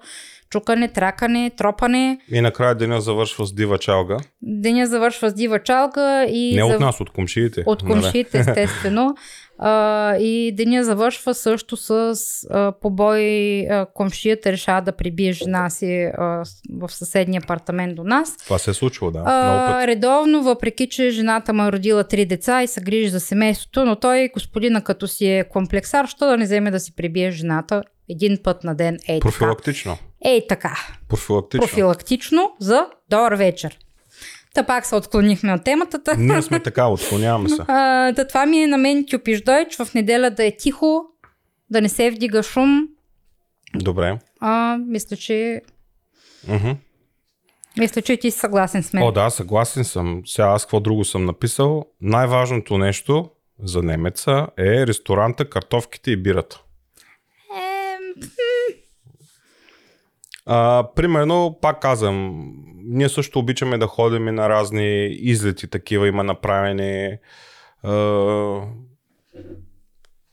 чукане, 0.56 0.88
тракане, 0.88 1.52
тропане. 1.58 2.20
И 2.32 2.42
накрая 2.42 2.76
деня 2.76 3.02
завършва 3.02 3.46
с 3.46 3.54
дива 3.54 3.78
чалга. 3.78 4.18
Деня 4.42 4.88
завършва 4.88 5.30
с 5.30 5.34
дива 5.34 5.60
чалга 5.60 6.26
и... 6.26 6.56
Не 6.56 6.64
от 6.64 6.80
нас, 6.80 7.02
от 7.02 7.10
комшиите. 7.10 7.64
От 7.66 7.84
нали? 7.84 7.94
комшиите, 7.94 8.40
естествено. 8.40 9.16
А, 9.60 10.16
и 10.18 10.52
деня 10.56 10.84
завършва 10.84 11.34
също 11.34 11.78
с 11.78 12.16
а, 12.50 12.72
побой. 12.82 13.22
А, 13.60 13.86
комшията 13.94 14.52
решава 14.52 14.82
да 14.82 14.92
прибие 14.92 15.32
жена 15.32 15.70
си 15.70 16.04
а, 16.18 16.44
в 16.74 16.90
съседния 16.90 17.42
апартамент 17.44 17.96
до 17.96 18.04
нас. 18.04 18.38
Това 18.38 18.58
се 18.58 18.72
е 18.72 18.74
случило, 18.74 19.12
да. 19.12 19.24
А, 19.26 19.88
редовно, 19.88 20.44
въпреки 20.44 20.90
че 20.90 21.10
жената 21.10 21.54
му 21.54 21.64
е 21.64 21.72
родила 21.72 22.04
три 22.04 22.26
деца 22.26 22.64
и 22.64 22.68
се 22.68 22.82
грижи 22.82 23.10
за 23.10 23.20
семейството, 23.20 23.86
но 23.86 23.96
той, 23.96 24.30
господина, 24.34 24.82
като 24.84 25.08
си 25.08 25.26
е 25.28 25.44
комплексар, 25.50 26.08
що 26.08 26.26
да 26.26 26.38
не 26.38 26.46
вземе 26.46 26.72
да 26.72 26.80
си 26.80 26.96
прибие 26.96 27.32
жената 27.32 27.84
един 28.10 28.38
път 28.44 28.64
на 28.64 28.76
ден. 28.76 28.98
Ей, 29.08 29.20
Профилактично. 29.20 29.92
Така. 29.96 30.15
Ей 30.26 30.48
така. 30.48 30.78
Профилактично. 31.10 31.68
Профилактично 31.68 32.52
за 32.60 32.86
добър 33.10 33.34
вечер. 33.34 33.78
Та 34.54 34.64
пак 34.64 34.86
се 34.86 34.96
отклонихме 34.96 35.54
от 35.54 35.64
темата. 35.64 36.16
Ние 36.18 36.42
сме 36.42 36.60
така, 36.64 36.88
отклоняваме 36.88 37.50
се. 37.50 37.62
А, 37.68 38.12
да, 38.12 38.28
това 38.28 38.46
ми 38.46 38.64
е 38.64 38.68
на 38.68 38.78
мен 38.78 39.06
тюпиш 39.06 39.42
дойч, 39.42 39.76
в 39.76 39.94
неделя 39.94 40.30
да 40.30 40.46
е 40.46 40.58
тихо, 40.58 41.06
да 41.70 41.82
не 41.82 41.90
се 41.90 42.12
вдига 42.12 42.44
шум. 42.44 42.88
Добре. 43.76 44.20
А, 44.40 44.78
мисля, 44.88 45.18
че... 45.18 45.62
Uh-huh. 46.48 46.76
Мисля, 47.78 48.02
че 48.02 48.18
ти 48.18 48.32
си 48.32 48.40
съгласен 48.40 48.84
с 48.84 48.94
мен. 48.94 49.04
О, 49.04 49.12
да, 49.12 49.30
съгласен 49.30 49.84
съм. 49.84 50.22
Сега 50.26 50.48
аз 50.48 50.66
какво 50.66 50.80
друго 50.80 51.06
съм 51.06 51.26
написал. 51.26 51.86
Най-важното 52.02 52.78
нещо 52.78 53.30
за 53.64 53.82
немеца 53.82 54.48
е 54.58 54.88
ресторанта, 54.88 55.50
картофките 55.50 56.12
и 56.12 56.18
бирата. 56.18 56.62
А, 60.46 60.88
примерно, 60.96 61.58
пак 61.62 61.82
казвам, 61.82 62.52
ние 62.84 63.10
също 63.10 63.40
обичаме 63.40 63.78
да 63.78 63.88
ходим 63.88 64.28
и 64.28 64.32
на 64.32 64.50
разни 64.50 65.06
излети, 65.06 65.68
такива 65.68 66.08
има 66.08 66.24
направени. 66.24 67.18
А, 67.84 68.62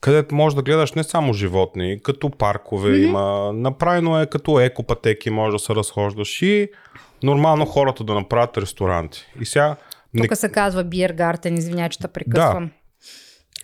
където 0.00 0.34
можеш 0.34 0.54
да 0.54 0.62
гледаш 0.62 0.92
не 0.92 1.02
само 1.02 1.32
животни, 1.32 2.02
като 2.02 2.30
паркове 2.30 2.90
mm-hmm. 2.90 3.08
има. 3.08 3.52
Направено 3.52 4.20
е 4.20 4.26
като 4.26 4.60
екопатеки, 4.60 5.30
може 5.30 5.52
да 5.52 5.58
се 5.58 5.74
разхождаш 5.74 6.42
и 6.42 6.68
нормално 7.22 7.66
хората 7.66 8.04
да 8.04 8.14
направят 8.14 8.58
ресторанти. 8.58 9.26
И 9.40 9.44
сега... 9.44 9.76
Тук 10.16 10.30
не... 10.30 10.36
се 10.36 10.52
казва 10.52 10.84
Биргартен, 10.84 11.54
извиня, 11.54 11.88
че 11.88 11.98
те 11.98 12.08
прекъсвам. 12.08 12.64
Да. 12.64 12.72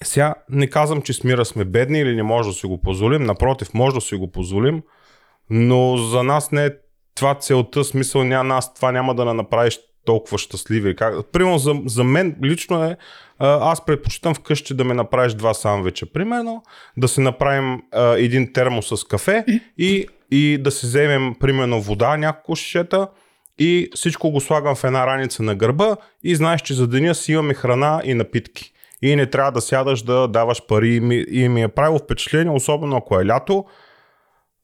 Сега 0.02 0.34
не 0.50 0.66
казвам, 0.66 1.02
че 1.02 1.12
смира 1.12 1.44
сме 1.44 1.64
бедни 1.64 1.98
или 1.98 2.16
не 2.16 2.22
може 2.22 2.48
да 2.48 2.54
си 2.54 2.66
го 2.66 2.82
позволим. 2.82 3.22
Напротив, 3.22 3.74
може 3.74 3.94
да 3.94 4.00
си 4.00 4.14
го 4.14 4.32
позволим, 4.32 4.82
но 5.50 5.96
за 5.96 6.22
нас 6.22 6.52
не 6.52 6.66
е 6.66 6.70
това 7.14 7.34
целта, 7.34 7.84
смисъл 7.84 8.24
няма 8.24 8.44
нас, 8.44 8.74
това 8.74 8.92
няма 8.92 9.14
да 9.14 9.34
направиш 9.34 9.78
толкова 10.04 10.38
щастливи. 10.38 10.96
Как... 10.96 11.14
Примерно 11.32 11.58
за, 11.58 11.74
за 11.86 12.04
мен 12.04 12.36
лично 12.42 12.84
е, 12.84 12.96
аз 13.40 13.84
предпочитам 13.84 14.34
вкъщи 14.34 14.74
да 14.74 14.84
ме 14.84 14.94
направиш 14.94 15.34
два 15.34 15.54
сандвича. 15.54 16.06
Примерно 16.06 16.62
да 16.96 17.08
си 17.08 17.20
направим 17.20 17.82
а, 17.92 18.18
един 18.18 18.52
термос 18.52 18.88
с 18.88 19.04
кафе 19.04 19.44
и, 19.78 20.06
и 20.30 20.58
да 20.60 20.70
си 20.70 20.86
вземем 20.86 21.34
примерно 21.40 21.80
вода, 21.80 22.16
няколко 22.16 22.56
шишета 22.56 23.08
и 23.58 23.90
всичко 23.94 24.30
го 24.30 24.40
слагам 24.40 24.74
в 24.74 24.84
една 24.84 25.06
раница 25.06 25.42
на 25.42 25.54
гърба 25.54 25.96
и 26.24 26.34
знаеш, 26.34 26.62
че 26.62 26.74
за 26.74 26.86
деня 26.86 27.14
си 27.14 27.32
имаме 27.32 27.54
храна 27.54 28.00
и 28.04 28.14
напитки. 28.14 28.72
И 29.02 29.16
не 29.16 29.26
трябва 29.26 29.52
да 29.52 29.60
сядаш 29.60 30.02
да 30.02 30.28
даваш 30.28 30.66
пари 30.66 30.94
и 30.94 31.00
ми, 31.00 31.24
и 31.30 31.48
ми 31.48 31.62
е 31.62 31.68
правило 31.68 31.98
впечатление, 31.98 32.52
особено 32.52 32.96
ако 32.96 33.20
е 33.20 33.26
лято, 33.26 33.64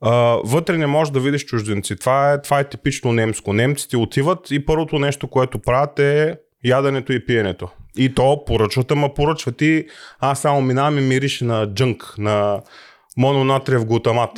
Uh, 0.04 0.40
вътре 0.44 0.78
не 0.78 0.86
можеш 0.86 1.12
да 1.12 1.20
видиш 1.20 1.44
чужденци. 1.44 1.96
Това 1.96 2.32
е, 2.32 2.42
това 2.42 2.60
е 2.60 2.68
типично 2.68 3.12
немско. 3.12 3.52
Немците 3.52 3.96
отиват 3.96 4.50
и 4.50 4.66
първото 4.66 4.98
нещо, 4.98 5.28
което 5.28 5.58
правят 5.58 5.98
е 5.98 6.36
яденето 6.64 7.12
и 7.12 7.26
пиенето. 7.26 7.68
И 7.96 8.14
то 8.14 8.44
поръчват, 8.44 8.90
ама 8.90 9.14
поръчват 9.14 9.62
и 9.62 9.86
аз 10.20 10.40
само 10.40 10.60
минавам 10.60 10.98
и 10.98 11.00
мириш 11.00 11.40
на 11.40 11.74
джънк, 11.74 12.14
на 12.18 12.60
мононатриев 13.16 13.84
глутамат. 13.86 14.30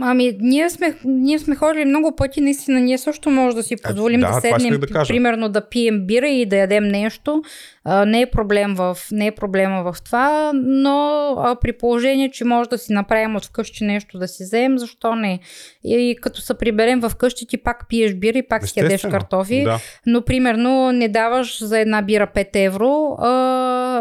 Ами, 0.00 0.36
ние 0.40 0.70
сме, 0.70 0.94
ние 1.04 1.38
сме 1.38 1.56
ходили 1.56 1.84
много 1.84 2.16
пъти, 2.16 2.40
наистина, 2.40 2.80
ние 2.80 2.98
също 2.98 3.30
може 3.30 3.56
да 3.56 3.62
си 3.62 3.76
позволим 3.84 4.20
да, 4.20 4.32
да 4.32 4.40
седнем, 4.40 4.80
да 4.80 5.04
примерно 5.08 5.48
да 5.48 5.68
пием 5.68 6.06
бира 6.06 6.28
и 6.28 6.46
да 6.46 6.56
ядем 6.56 6.84
нещо. 6.84 7.42
А, 7.84 8.04
не, 8.04 8.20
е 8.20 8.30
проблем 8.30 8.74
в, 8.74 8.98
не 9.12 9.26
е 9.26 9.32
проблема 9.32 9.92
в 9.92 10.02
това, 10.04 10.52
но 10.54 11.28
а, 11.38 11.56
при 11.60 11.72
положение, 11.72 12.30
че 12.30 12.44
може 12.44 12.70
да 12.70 12.78
си 12.78 12.92
направим 12.92 13.36
от 13.36 13.44
вкъщи 13.44 13.84
нещо 13.84 14.18
да 14.18 14.28
си 14.28 14.44
вземем, 14.44 14.78
защо 14.78 15.14
не? 15.14 15.40
И, 15.84 16.10
и 16.10 16.16
като 16.16 16.40
се 16.40 16.54
приберем 16.54 17.00
в 17.00 17.12
къщи, 17.18 17.46
ти 17.46 17.56
пак 17.56 17.88
пиеш 17.88 18.14
бира 18.14 18.38
и 18.38 18.48
пак 18.48 18.68
си 18.68 18.80
ядеш 18.80 19.02
картофи, 19.02 19.64
да. 19.64 19.78
но 20.06 20.22
примерно 20.22 20.92
не 20.92 21.08
даваш 21.08 21.64
за 21.64 21.78
една 21.78 22.02
бира 22.02 22.26
5 22.26 22.48
евро, 22.54 23.16
а, 23.18 23.28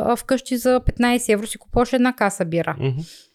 а 0.05 0.15
вкъщи 0.15 0.57
за 0.57 0.79
15 0.79 1.33
евро 1.33 1.47
си 1.47 1.57
купуваш 1.57 1.93
една 1.93 2.13
каса 2.13 2.45
бира. 2.45 2.75
Mm-hmm. 2.79 3.28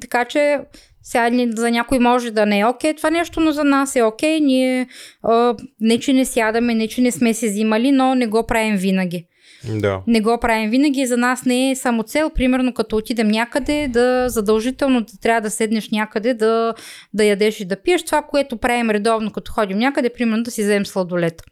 Така 0.00 0.24
че 0.24 0.58
сега 1.02 1.30
за 1.56 1.70
някой 1.70 1.98
може 1.98 2.30
да 2.30 2.46
не 2.46 2.58
е 2.58 2.66
окей 2.66 2.92
okay, 2.92 2.96
това 2.96 3.10
нещо, 3.10 3.40
но 3.40 3.52
за 3.52 3.64
нас 3.64 3.96
е 3.96 4.02
окей. 4.02 4.38
Okay. 4.38 4.44
Ние 4.44 4.86
а, 5.22 5.54
не, 5.80 5.98
че 5.98 6.12
не 6.12 6.24
сядаме, 6.24 6.74
не, 6.74 6.88
че 6.88 7.00
не 7.00 7.12
сме 7.12 7.34
се 7.34 7.48
взимали, 7.48 7.92
но 7.92 8.14
не 8.14 8.26
го 8.26 8.46
правим 8.46 8.76
винаги. 8.76 9.26
Да. 9.64 10.02
Не 10.06 10.20
го 10.20 10.38
правим 10.40 10.70
винаги. 10.70 11.06
За 11.06 11.16
нас 11.16 11.44
не 11.44 11.70
е 11.70 11.76
само 11.76 12.02
цел, 12.02 12.30
примерно 12.30 12.74
като 12.74 12.96
отидем 12.96 13.28
някъде, 13.28 13.88
да 13.88 14.28
задължително 14.28 15.00
да 15.00 15.12
трябва 15.22 15.40
да 15.40 15.50
седнеш 15.50 15.90
някъде, 15.90 16.34
да, 16.34 16.74
да 17.14 17.24
ядеш 17.24 17.60
и 17.60 17.64
да 17.64 17.76
пиеш. 17.76 18.02
Това, 18.02 18.22
което 18.22 18.56
правим 18.56 18.90
редовно, 18.90 19.30
като 19.30 19.52
ходим 19.52 19.78
някъде, 19.78 20.10
примерно 20.10 20.42
да 20.42 20.50
си 20.50 20.62
вземем 20.62 20.86
сладолет. 20.86 21.42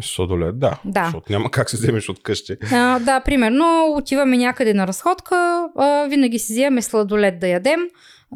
Сладолет, 0.00 0.58
да. 0.58 0.80
Да. 0.84 1.04
Защото 1.04 1.32
няма 1.32 1.50
как 1.50 1.70
се 1.70 1.76
вземеш 1.76 2.08
от 2.08 2.22
къщи. 2.22 2.56
А, 2.72 2.98
да, 2.98 3.20
примерно 3.20 3.94
отиваме 3.96 4.36
някъде 4.36 4.74
на 4.74 4.86
разходка, 4.86 5.68
а, 5.76 6.06
винаги 6.08 6.38
си 6.38 6.52
вземаме 6.52 6.82
сладолет 6.82 7.38
да 7.40 7.48
ядем, 7.48 7.80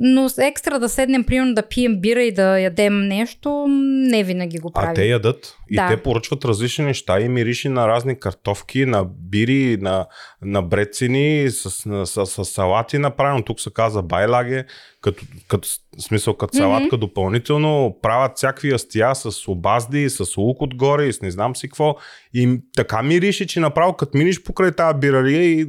но 0.01 0.29
с 0.29 0.39
екстра 0.39 0.79
да 0.79 0.89
седнем, 0.89 1.25
примерно 1.25 1.55
да 1.55 1.63
пием 1.63 2.01
бира 2.01 2.23
и 2.23 2.33
да 2.33 2.59
ядем 2.61 3.09
нещо, 3.09 3.67
не 3.69 4.25
винаги 4.25 4.59
го 4.59 4.71
правим. 4.73 4.91
А 4.91 4.95
те 4.95 5.07
ядат 5.07 5.57
и 5.71 5.77
Да. 5.77 5.89
те 5.89 6.03
поръчват 6.03 6.45
различни 6.45 6.85
неща 6.85 7.21
и 7.21 7.29
мириши 7.29 7.69
на 7.69 7.89
разни 7.89 8.21
картофки, 8.21 8.87
на 8.87 9.05
бири, 9.05 9.77
на, 9.81 10.07
на 10.43 10.63
брецини, 10.63 11.51
с, 11.51 11.87
на, 11.87 12.07
с, 12.07 12.27
с, 12.27 12.45
салати 12.45 12.99
направено. 12.99 13.45
Тук 13.45 13.61
се 13.61 13.71
казва 13.75 14.03
байлаге, 14.03 14.65
като, 15.01 15.25
като 15.49 15.69
смисъл 15.99 16.35
като 16.35 16.57
салатка 16.57 16.97
допълнително. 16.97 17.99
Правят 18.03 18.37
всякакви 18.37 18.71
ястия 18.71 19.15
с 19.15 19.49
обазди, 19.49 20.11
с 20.11 20.37
лук 20.37 20.63
отгоре 20.63 21.05
и 21.05 21.13
с 21.13 21.23
не 21.23 21.31
знам 21.31 21.57
си 21.57 21.69
какво. 21.69 21.97
И 22.35 22.61
така 22.77 23.03
мириши, 23.03 23.47
че 23.47 23.61
направо 23.61 23.97
като 23.97 24.19
миниш 24.19 24.43
покрай 24.43 24.73
тази 24.73 24.99
бирария 24.99 25.43
и 25.43 25.67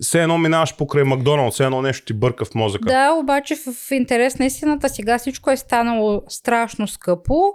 все 0.00 0.22
едно 0.22 0.38
минаваш 0.38 0.76
покрай 0.76 1.04
Макдоналд, 1.04 1.52
все 1.52 1.64
едно 1.64 1.82
нещо 1.82 2.06
ти 2.06 2.12
бърка 2.12 2.44
в 2.44 2.54
мозъка. 2.54 2.88
Да, 2.88 3.12
обаче 3.12 3.56
в 3.56 3.90
интерес 3.90 4.38
на 4.38 4.46
истината 4.46 4.88
сега 4.88 5.18
всичко 5.18 5.50
е 5.50 5.56
станало 5.56 6.22
страшно 6.28 6.88
скъпо. 6.88 7.52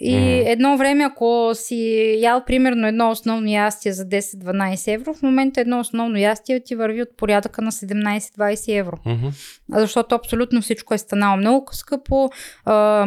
И 0.00 0.16
Мгм. 0.16 0.26
едно 0.46 0.76
време, 0.76 1.04
ако 1.04 1.50
си 1.54 1.76
ял 2.20 2.42
примерно 2.46 2.86
едно 2.86 3.10
основно 3.10 3.48
ястие 3.48 3.92
за 3.92 4.04
10-12 4.04 4.94
евро, 4.94 5.14
в 5.14 5.22
момента 5.22 5.60
едно 5.60 5.80
основно 5.80 6.18
ястие 6.18 6.60
ти 6.60 6.74
върви 6.74 7.02
от 7.02 7.16
порядъка 7.16 7.62
на 7.62 7.72
17-20 7.72 8.78
евро. 8.78 8.96
Мгм. 9.06 9.26
Защото 9.72 10.14
абсолютно 10.14 10.60
всичко 10.62 10.94
е 10.94 10.98
станало 10.98 11.36
много 11.36 11.66
скъпо. 11.72 12.30
А, 12.64 13.06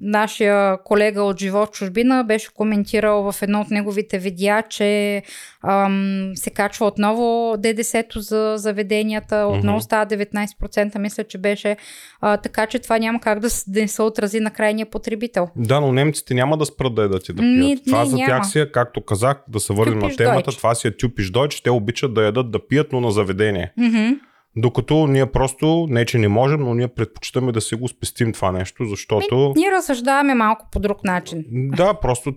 нашия 0.00 0.82
колега 0.84 1.22
от 1.22 1.38
Живот 1.40 1.72
чужбина 1.72 2.24
беше 2.24 2.54
коментирал 2.54 3.32
в 3.32 3.42
едно 3.42 3.60
от 3.60 3.70
неговите 3.70 4.18
видеа, 4.18 4.62
че 4.68 5.22
ам, 5.68 6.32
се 6.34 6.50
качва 6.50 6.86
отново 6.86 7.54
ДДС-то 7.58 8.20
за 8.20 8.54
заведенията, 8.56 9.36
отново 9.36 9.76
Мгм. 9.76 9.82
става 9.82 10.06
19%, 10.06 10.98
мисля, 10.98 11.24
че 11.24 11.38
беше. 11.38 11.76
А, 12.20 12.36
така 12.36 12.66
че 12.66 12.78
това 12.78 12.98
няма 12.98 13.20
как 13.20 13.38
да, 13.40 13.48
да 13.66 13.80
не 13.80 13.88
се 13.88 14.02
отрази 14.02 14.40
на 14.40 14.50
крайния 14.50 14.86
потребител. 14.86 15.48
Да, 15.56 15.80
но 15.80 15.92
немците 16.12 16.34
няма 16.34 16.56
да 16.56 16.66
спрат 16.66 16.94
да 16.94 17.02
ядат 17.02 17.28
и 17.28 17.32
да 17.32 17.42
пият. 17.42 17.58
Ми, 17.58 17.84
това 17.86 17.98
не, 17.98 18.06
за 18.06 18.16
няма. 18.16 18.28
тях 18.28 18.46
си 18.46 18.60
е, 18.60 18.72
както 18.72 19.00
казах, 19.00 19.42
да 19.48 19.60
се 19.60 19.72
върнем 19.72 19.98
на 19.98 20.16
темата, 20.16 20.42
дойч. 20.42 20.56
това 20.56 20.74
си 20.74 20.88
е 20.88 20.96
тюпиш 20.96 21.30
дойч, 21.30 21.60
те 21.60 21.70
обичат 21.70 22.14
да 22.14 22.24
ядат, 22.24 22.50
да 22.50 22.66
пият, 22.66 22.92
но 22.92 23.00
на 23.00 23.10
заведение. 23.10 23.72
Мгм. 23.78 24.08
Докато 24.56 25.06
ние 25.06 25.26
просто, 25.26 25.86
не 25.90 26.04
че 26.04 26.18
не 26.18 26.28
можем, 26.28 26.60
но 26.60 26.74
ние 26.74 26.88
предпочитаме 26.88 27.52
да 27.52 27.60
си 27.60 27.74
го 27.74 27.88
спестим 27.88 28.32
това 28.32 28.52
нещо, 28.52 28.84
защото... 28.84 29.52
Ние 29.56 29.70
разсъждаваме 29.70 30.34
малко 30.34 30.68
по 30.72 30.80
друг 30.80 31.04
начин. 31.04 31.44
Да, 31.50 31.94
просто, 31.94 32.32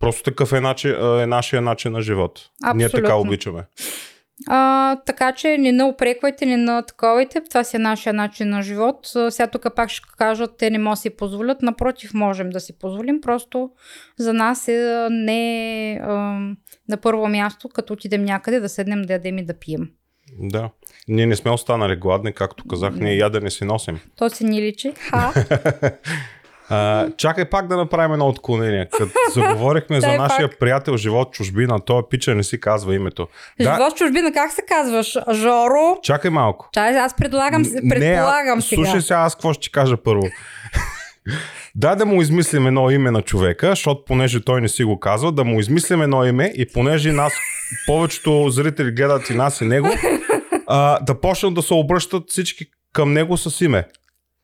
просто 0.00 0.22
такъв 0.22 0.52
е, 0.52 0.60
начин, 0.60 0.90
е 1.20 1.26
нашия 1.26 1.62
начин 1.62 1.92
на 1.92 2.00
живот. 2.00 2.40
Ние 2.74 2.88
така 2.88 3.06
Абсолютно. 3.06 3.28
обичаме. 3.28 3.62
А, 4.46 4.96
така 4.96 5.32
че 5.32 5.58
не 5.58 5.72
наупреквайте, 5.72 6.46
не 6.46 6.56
на 6.56 6.82
таковайте. 6.82 7.40
Това 7.40 7.64
си 7.64 7.76
е 7.76 7.78
нашия 7.78 8.12
начин 8.12 8.48
на 8.48 8.62
живот. 8.62 8.98
Сега 9.30 9.46
тук 9.46 9.66
пак 9.76 9.90
ще 9.90 10.08
кажат, 10.18 10.56
те 10.58 10.70
не 10.70 10.78
могат 10.78 10.96
да 10.96 11.00
си 11.00 11.10
позволят. 11.10 11.62
Напротив, 11.62 12.14
можем 12.14 12.50
да 12.50 12.60
си 12.60 12.78
позволим. 12.78 13.20
Просто 13.20 13.70
за 14.18 14.32
нас 14.32 14.68
е 14.68 15.08
не 15.10 16.00
а, 16.02 16.14
на 16.88 16.96
първо 17.02 17.28
място, 17.28 17.68
като 17.68 17.92
отидем 17.92 18.24
някъде, 18.24 18.60
да 18.60 18.68
седнем 18.68 19.02
да 19.02 19.12
ядем 19.12 19.38
и 19.38 19.44
да 19.44 19.54
пием. 19.54 19.90
Да. 20.38 20.70
Ние 21.08 21.26
не 21.26 21.36
сме 21.36 21.50
останали 21.50 21.96
гладни, 21.96 22.32
както 22.32 22.64
казах, 22.68 22.94
ние 22.94 23.16
ядене 23.16 23.50
си 23.50 23.64
носим. 23.64 24.00
То 24.16 24.30
си 24.30 24.44
ни 24.44 24.62
личи. 24.62 24.92
Ха. 24.96 25.32
А, 26.68 27.08
чакай 27.16 27.44
пак 27.44 27.66
да 27.66 27.76
направим 27.76 28.12
едно 28.12 28.28
отклонение. 28.28 28.88
Като 28.92 29.10
заговорихме 29.34 30.00
за 30.00 30.12
нашия 30.12 30.58
приятел 30.58 30.96
живот 30.96 31.32
чужбина, 31.32 31.80
той 31.80 32.02
пича 32.10 32.34
не 32.34 32.42
си 32.42 32.60
казва 32.60 32.94
името. 32.94 33.28
Да, 33.60 33.74
Живот 33.74 33.92
в 33.92 33.98
чужбина, 33.98 34.32
как 34.32 34.52
се 34.52 34.62
казваш? 34.62 35.16
Жоро? 35.32 35.98
чакай 36.02 36.30
малко. 36.30 36.68
Чай, 36.72 36.98
аз 36.98 37.16
предлагам, 37.16 37.62
предполагам 37.88 38.58
не, 38.58 38.62
сега. 38.62 38.84
Слушай 38.84 39.00
сега, 39.00 39.18
аз 39.18 39.34
какво 39.34 39.52
ще 39.52 39.62
ти 39.62 39.72
кажа 39.72 39.96
първо. 39.96 40.22
да, 41.74 41.94
да 41.94 42.06
му 42.06 42.22
измислим 42.22 42.66
едно 42.66 42.90
име 42.90 43.10
на 43.10 43.22
човека, 43.22 43.68
защото 43.68 44.04
понеже 44.04 44.44
той 44.44 44.60
не 44.60 44.68
си 44.68 44.84
го 44.84 45.00
казва, 45.00 45.32
да 45.32 45.44
му 45.44 45.60
измислим 45.60 46.02
едно 46.02 46.24
име 46.24 46.52
и 46.56 46.66
понеже 46.72 47.12
нас, 47.12 47.32
повечето 47.86 48.48
зрители 48.48 48.90
гледат 48.90 49.30
и 49.30 49.34
нас 49.34 49.60
и 49.60 49.64
него, 49.64 49.88
а, 50.66 51.00
да 51.00 51.20
почнат 51.20 51.54
да 51.54 51.62
се 51.62 51.74
обръщат 51.74 52.22
всички 52.28 52.66
към 52.92 53.12
него 53.12 53.36
с 53.36 53.64
име. 53.64 53.84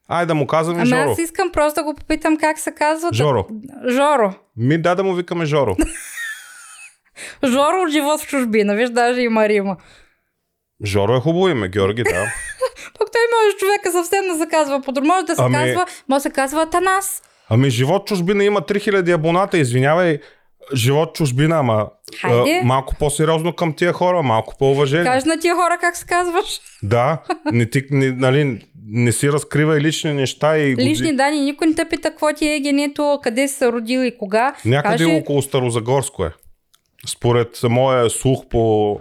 Айде 0.08 0.26
да 0.26 0.34
му 0.34 0.46
казваме 0.46 0.80
Ами 0.80 0.88
Жоро. 0.88 1.10
аз 1.10 1.18
искам 1.18 1.52
просто 1.52 1.80
да 1.80 1.84
го 1.84 1.94
попитам 1.94 2.36
как 2.36 2.58
се 2.58 2.72
казва. 2.72 3.10
Жоро. 3.12 3.46
Жоро. 3.88 4.34
Ми 4.56 4.78
да 4.78 4.94
да 4.94 5.04
му 5.04 5.14
викаме 5.14 5.44
Жоро. 5.44 5.76
Жоро 7.44 7.82
от 7.82 7.90
живот 7.90 8.20
в 8.20 8.26
чужбина. 8.26 8.74
Виж, 8.74 8.90
даже 8.90 9.20
има 9.20 9.48
Рима. 9.48 9.76
Жоро 10.84 11.16
е 11.16 11.20
хубаво 11.20 11.48
име, 11.48 11.68
Георги, 11.68 12.02
да. 12.02 12.10
Пък 12.98 13.08
той 13.12 13.22
може 13.34 13.56
човека 13.56 13.92
съвсем 13.92 14.24
да 14.28 14.38
се 14.38 14.46
казва 14.50 14.80
по 14.80 14.92
Може 15.02 15.26
да 15.26 15.36
се 15.36 15.42
Ами- 15.42 15.54
казва, 15.54 15.86
може 16.08 16.16
да 16.16 16.20
се 16.20 16.30
казва 16.30 16.62
Атанас. 16.62 17.22
Ами 17.48 17.70
живот 17.70 18.06
чужбина 18.06 18.44
има 18.44 18.60
3000 18.60 19.14
абоната, 19.14 19.58
извинявай. 19.58 20.18
Живот 20.74 21.14
чужбина, 21.14 21.58
ама 21.58 21.86
Хайде. 22.20 22.60
а, 22.62 22.66
малко 22.66 22.94
по-сериозно 22.94 23.52
към 23.52 23.72
тия 23.72 23.92
хора, 23.92 24.22
малко 24.22 24.54
по-уважение. 24.58 25.04
Кажи 25.04 25.28
на 25.28 25.40
тия 25.40 25.54
хора 25.54 25.78
как 25.80 25.96
се 25.96 26.06
казваш. 26.06 26.44
Да, 26.82 27.18
не, 27.52 27.70
ти, 27.70 27.82
не, 27.90 28.10
нали, 28.10 28.66
не 28.86 29.12
си 29.12 29.32
разкривай 29.32 29.80
лични 29.80 30.12
неща 30.12 30.58
и 30.58 30.74
годи- 30.74 30.88
Лични 30.88 31.16
данни, 31.16 31.40
никой 31.40 31.66
не 31.66 31.74
те 31.74 31.84
пита 31.84 32.10
какво 32.10 32.32
ти 32.34 32.48
е 32.48 32.60
генето, 32.60 33.20
къде 33.22 33.48
си 33.48 33.54
се 33.54 33.72
родил 33.72 34.00
и 34.00 34.18
кога. 34.18 34.54
Някъде 34.64 35.04
Кажи, 35.04 35.16
около 35.16 35.42
Старозагорско 35.42 36.24
е. 36.24 36.30
Според 37.06 37.48
моя 37.62 38.10
слух 38.10 38.46
по, 38.50 38.98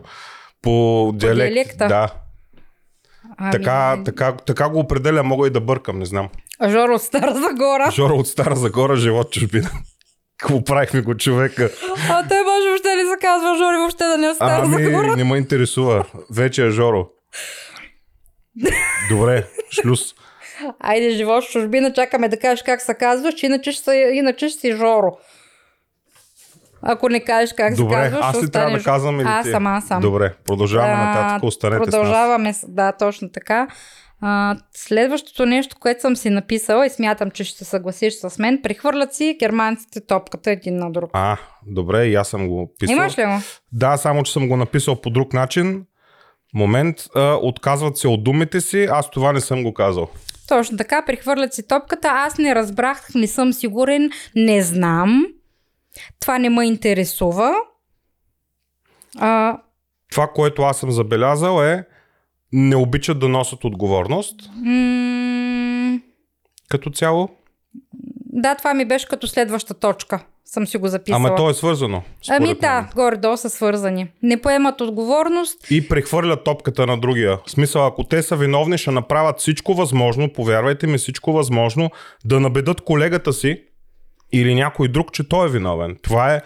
по, 0.61 1.11
диалект. 1.15 1.53
диалекта. 1.53 1.87
Да, 1.87 2.09
ами, 3.37 3.51
така, 3.51 4.01
така, 4.05 4.31
така 4.37 4.69
го 4.69 4.79
определя, 4.79 5.23
мога 5.23 5.47
и 5.47 5.51
да 5.51 5.61
бъркам, 5.61 5.99
не 5.99 6.05
знам. 6.05 6.29
Жоро 6.69 6.93
от 6.93 7.01
Стара 7.01 7.33
Загора. 7.33 7.91
Жоро 7.91 8.15
от 8.15 8.27
Стара 8.27 8.55
Загора, 8.55 8.95
живот 8.95 9.31
чужбина. 9.31 9.69
Какво 10.41 10.63
правихме 10.63 11.01
го 11.01 11.15
човека? 11.15 11.69
А 12.09 12.27
той 12.27 12.37
може 12.39 12.67
въобще 12.67 12.89
да 12.95 13.09
се 13.09 13.17
казва 13.21 13.55
Жоро 13.55 13.73
и 13.73 13.77
въобще 13.77 14.03
да 14.03 14.17
не 14.17 14.29
от 14.29 14.35
Стара 14.35 14.61
Ами, 14.65 14.83
Загора. 14.83 15.15
не 15.15 15.23
ме 15.23 15.37
интересува. 15.37 16.05
Вече 16.31 16.65
е 16.65 16.71
Жоро. 16.71 17.07
Добре, 19.09 19.47
шлюз. 19.71 19.99
Айде, 20.79 21.09
живот 21.09 21.43
в 21.43 21.51
чужбина, 21.51 21.93
чакаме 21.93 22.29
да 22.29 22.37
кажеш 22.37 22.63
как 22.63 22.81
се 22.81 22.93
казваш, 22.93 23.33
че 23.33 23.45
иначе 23.45 23.71
ще, 23.71 23.91
иначе 24.13 24.49
ще 24.49 24.59
си 24.59 24.71
Жоро. 24.71 25.17
Ако 26.81 27.09
не 27.09 27.19
кажеш 27.19 27.53
как 27.53 27.75
Добре, 27.75 27.95
се 27.95 28.01
казваш, 28.01 28.25
аз 28.25 28.43
ли 28.43 28.51
трябва 28.51 28.71
да 28.71 28.83
казвам 28.83 29.19
или 29.19 29.27
Аз 29.27 29.45
ти? 29.45 29.51
съм, 29.51 29.67
аз 29.67 29.85
съм. 29.85 30.01
Добре, 30.01 30.33
продължаваме 30.45 30.93
А, 30.93 31.05
нататък, 31.05 31.43
останете 31.43 31.77
с 31.81 31.87
нас. 31.87 31.91
Продължаваме, 31.91 32.53
с- 32.53 32.65
да, 32.67 32.91
точно 32.91 33.29
така. 33.29 33.67
А, 34.21 34.55
следващото 34.73 35.45
нещо, 35.45 35.75
което 35.79 36.01
съм 36.01 36.15
си 36.15 36.29
написала 36.29 36.85
и 36.85 36.89
смятам, 36.89 37.31
че 37.31 37.43
ще 37.43 37.57
се 37.57 37.65
съгласиш 37.65 38.13
с 38.13 38.39
мен, 38.39 38.61
прехвърлят 38.61 39.13
си 39.13 39.37
германците 39.39 40.01
топката 40.05 40.51
един 40.51 40.77
на 40.77 40.91
друг. 40.91 41.09
А, 41.13 41.37
добре, 41.67 42.05
и 42.05 42.15
аз 42.15 42.27
съм 42.27 42.47
го 42.47 42.73
писал. 42.79 42.95
Имаш 42.95 43.17
ли 43.17 43.25
го? 43.25 43.31
Да, 43.71 43.97
само 43.97 44.23
че 44.23 44.33
съм 44.33 44.47
го 44.47 44.57
написал 44.57 45.01
по 45.01 45.09
друг 45.09 45.33
начин. 45.33 45.85
Момент, 46.53 46.97
а, 47.15 47.33
отказват 47.41 47.97
се 47.97 48.07
от 48.07 48.23
думите 48.23 48.61
си, 48.61 48.87
аз 48.91 49.11
това 49.11 49.33
не 49.33 49.41
съм 49.41 49.63
го 49.63 49.73
казал. 49.73 50.09
Точно 50.47 50.77
така, 50.77 51.05
прехвърлят 51.05 51.53
си 51.53 51.67
топката. 51.67 52.07
Аз 52.07 52.37
не 52.37 52.55
разбрах, 52.55 53.07
не 53.15 53.27
съм 53.27 53.53
сигурен, 53.53 54.09
не 54.35 54.61
знам. 54.61 55.25
Това 56.19 56.39
не 56.39 56.49
ме 56.49 56.65
интересува. 56.65 57.53
А, 59.17 59.57
Това, 60.11 60.27
което 60.27 60.61
аз 60.61 60.79
съм 60.79 60.91
забелязал 60.91 61.63
е, 61.63 61.83
не 62.53 62.75
обичат 62.75 63.19
да 63.19 63.29
носят 63.29 63.63
отговорност 63.63 64.35
м- 64.55 65.99
като 66.69 66.89
цяло. 66.89 67.29
да, 68.33 68.55
това 68.55 68.73
ми 68.73 68.85
беше 68.85 69.07
като 69.07 69.27
следваща 69.27 69.73
точка. 69.73 70.25
Съм 70.45 70.67
си 70.67 70.77
го 70.77 70.87
записала. 70.87 71.27
Ама 71.27 71.35
то 71.35 71.49
е 71.49 71.53
свързано. 71.53 72.03
Ами 72.29 72.47
мен. 72.47 72.57
да, 72.61 72.89
горе-долу 72.95 73.37
са 73.37 73.49
свързани. 73.49 74.07
Не 74.23 74.41
поемат 74.41 74.81
отговорност. 74.81 75.71
И 75.71 75.87
прехвърлят 75.87 76.43
топката 76.43 76.87
на 76.87 76.97
другия. 76.97 77.37
В 77.45 77.51
смисъл, 77.51 77.85
ако 77.85 78.03
те 78.03 78.21
са 78.21 78.35
виновни, 78.35 78.77
ще 78.77 78.91
направят 78.91 79.39
всичко 79.39 79.73
възможно, 79.73 80.33
повярвайте 80.33 80.87
ми, 80.87 80.97
всичко 80.97 81.33
възможно, 81.33 81.89
да 82.25 82.39
набедат 82.39 82.81
колегата 82.81 83.33
си 83.33 83.61
или 84.31 84.55
някой 84.55 84.87
друг, 84.87 85.11
че 85.13 85.29
той 85.29 85.47
е 85.47 85.51
виновен. 85.51 85.97
Това 86.01 86.33
е 86.33 86.41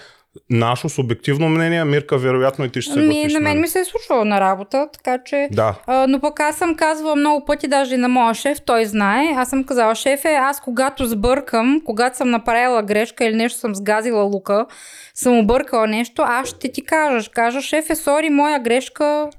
наше 0.49 0.89
субективно 0.89 1.49
мнение. 1.49 1.85
Мирка, 1.85 2.17
вероятно 2.17 2.65
и 2.65 2.69
ти 2.69 2.81
ще 2.81 2.93
се 2.93 2.99
Ми, 2.99 3.27
на 3.27 3.39
мен 3.39 3.61
ми 3.61 3.67
се 3.67 3.79
е 3.79 3.85
случвало 3.85 4.25
на 4.25 4.41
работа, 4.41 4.87
така 4.93 5.17
че... 5.25 5.47
Да. 5.51 5.75
А, 5.87 6.07
но 6.07 6.19
пък 6.19 6.39
аз 6.39 6.55
съм 6.55 6.75
казвала 6.75 7.15
много 7.15 7.45
пъти, 7.45 7.67
даже 7.67 7.95
и 7.95 7.97
на 7.97 8.07
моя 8.07 8.33
шеф, 8.33 8.61
той 8.65 8.85
знае. 8.85 9.33
Аз 9.35 9.49
съм 9.49 9.63
казала, 9.63 9.95
шефе, 9.95 10.33
аз 10.33 10.61
когато 10.61 11.05
сбъркам, 11.05 11.81
когато 11.85 12.17
съм 12.17 12.29
направила 12.29 12.83
грешка 12.83 13.25
или 13.25 13.35
нещо 13.35 13.59
съм 13.59 13.75
сгазила 13.75 14.23
лука, 14.23 14.65
съм 15.13 15.39
объркала 15.39 15.87
нещо, 15.87 16.21
аз 16.25 16.47
ще 16.47 16.71
ти 16.71 16.85
кажа. 16.85 17.29
Кажа, 17.29 17.61
шефе, 17.61 17.95
сори, 17.95 18.29
моя 18.29 18.59
грешка 18.59 19.29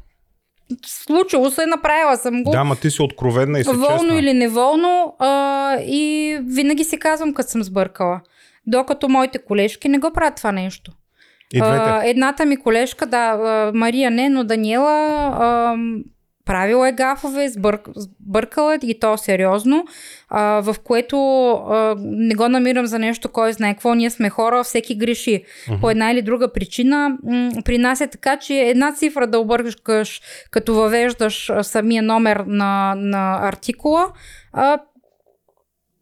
случило 0.86 1.50
се, 1.50 1.66
направила 1.66 2.16
съм 2.16 2.42
го. 2.42 2.50
Да, 2.50 2.64
ма 2.64 2.76
ти 2.76 2.90
си 2.90 3.02
откровенна 3.02 3.58
и 3.58 3.64
си 3.64 3.70
Волно 3.70 3.98
честна. 3.98 4.18
или 4.18 4.32
неволно 4.32 5.16
а, 5.18 5.76
и 5.80 6.38
винаги 6.42 6.84
си 6.84 6.98
казвам, 6.98 7.34
като 7.34 7.50
съм 7.50 7.62
сбъркала. 7.62 8.20
Докато 8.66 9.08
моите 9.08 9.38
колежки 9.38 9.88
не 9.88 9.98
го 9.98 10.10
правят 10.14 10.36
това 10.36 10.52
нещо. 10.52 10.92
И. 11.54 11.60
А, 11.62 12.02
едната 12.04 12.46
ми 12.46 12.56
колежка, 12.56 13.06
да, 13.06 13.70
Мария 13.74 14.10
не, 14.10 14.28
но 14.28 14.44
Даниела 14.44 15.32
а, 15.38 15.76
правила 16.46 16.88
е 16.88 16.92
гафове, 16.92 17.48
сбърк, 17.48 17.88
сбъркала 17.96 18.78
и 18.82 19.00
то 19.00 19.16
сериозно, 19.16 19.84
а, 20.28 20.60
в 20.60 20.76
което 20.84 21.16
а, 21.50 21.96
не 21.98 22.34
го 22.34 22.48
намирам 22.48 22.86
за 22.86 22.98
нещо, 22.98 23.28
кой 23.28 23.52
знае 23.52 23.74
какво. 23.74 23.94
Ние 23.94 24.10
сме 24.10 24.30
хора, 24.30 24.64
всеки 24.64 24.98
греши 24.98 25.44
uh-huh. 25.44 25.80
по 25.80 25.90
една 25.90 26.10
или 26.10 26.22
друга 26.22 26.52
причина. 26.52 27.18
М- 27.24 27.50
при 27.64 27.78
нас 27.78 28.00
е 28.00 28.06
така, 28.06 28.38
че 28.38 28.54
една 28.54 28.94
цифра 28.94 29.26
да 29.26 29.38
объркаш, 29.38 30.20
като 30.50 30.74
въвеждаш 30.74 31.50
самия 31.62 32.02
номер 32.02 32.36
на, 32.46 32.94
на 32.96 33.38
артикула, 33.42 34.12
а, 34.52 34.78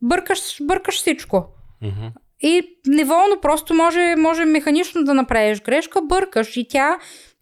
бъркаш, 0.03 0.57
бъркаш 0.63 0.95
всичко. 0.95 1.47
Uh-huh. 1.83 2.11
И 2.43 2.79
неволно 2.87 3.41
просто 3.43 3.75
може, 3.75 4.15
може 4.17 4.45
механично 4.45 5.05
да 5.05 5.15
направиш 5.15 5.61
грешка, 5.63 6.03
бъркаш 6.03 6.57
и 6.57 6.69
тя 6.69 6.99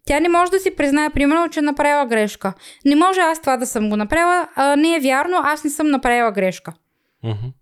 тя 0.06 0.20
не 0.20 0.28
може 0.28 0.50
да 0.50 0.58
си 0.58 0.76
признае, 0.76 1.10
примерно, 1.10 1.48
че 1.48 1.60
е 1.60 1.62
направила 1.62 2.06
грешка. 2.06 2.52
Не 2.84 2.96
може 2.96 3.20
аз 3.20 3.40
това 3.40 3.56
да 3.56 3.66
съм 3.66 3.90
го 3.90 3.96
направила, 3.96 4.48
а 4.56 4.76
не 4.76 4.96
е 4.96 5.00
вярно, 5.00 5.36
аз 5.42 5.64
не 5.64 5.70
съм 5.70 5.90
направила 5.90 6.32
грешка. 6.32 6.72
Uh-huh. 7.24 7.52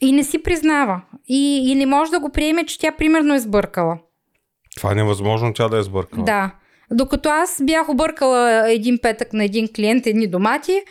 И 0.00 0.12
не 0.12 0.24
си 0.24 0.42
признава. 0.42 1.02
И, 1.28 1.70
и 1.72 1.74
не 1.74 1.86
може 1.86 2.10
да 2.10 2.20
го 2.20 2.28
приеме, 2.28 2.66
че 2.66 2.78
тя 2.78 2.92
примерно 2.92 3.34
е 3.34 3.38
сбъркала. 3.38 3.98
Това 4.76 4.92
е 4.92 4.94
невъзможно 4.94 5.54
тя 5.54 5.68
да 5.68 5.78
е 5.78 5.82
сбъркала. 5.82 6.24
Да. 6.24 6.50
Докато 6.90 7.28
аз 7.28 7.60
бях 7.64 7.88
объркала 7.88 8.70
един 8.72 8.98
петък 9.02 9.32
на 9.32 9.44
един 9.44 9.68
клиент 9.76 10.06
едни 10.06 10.26
домати 10.26 10.82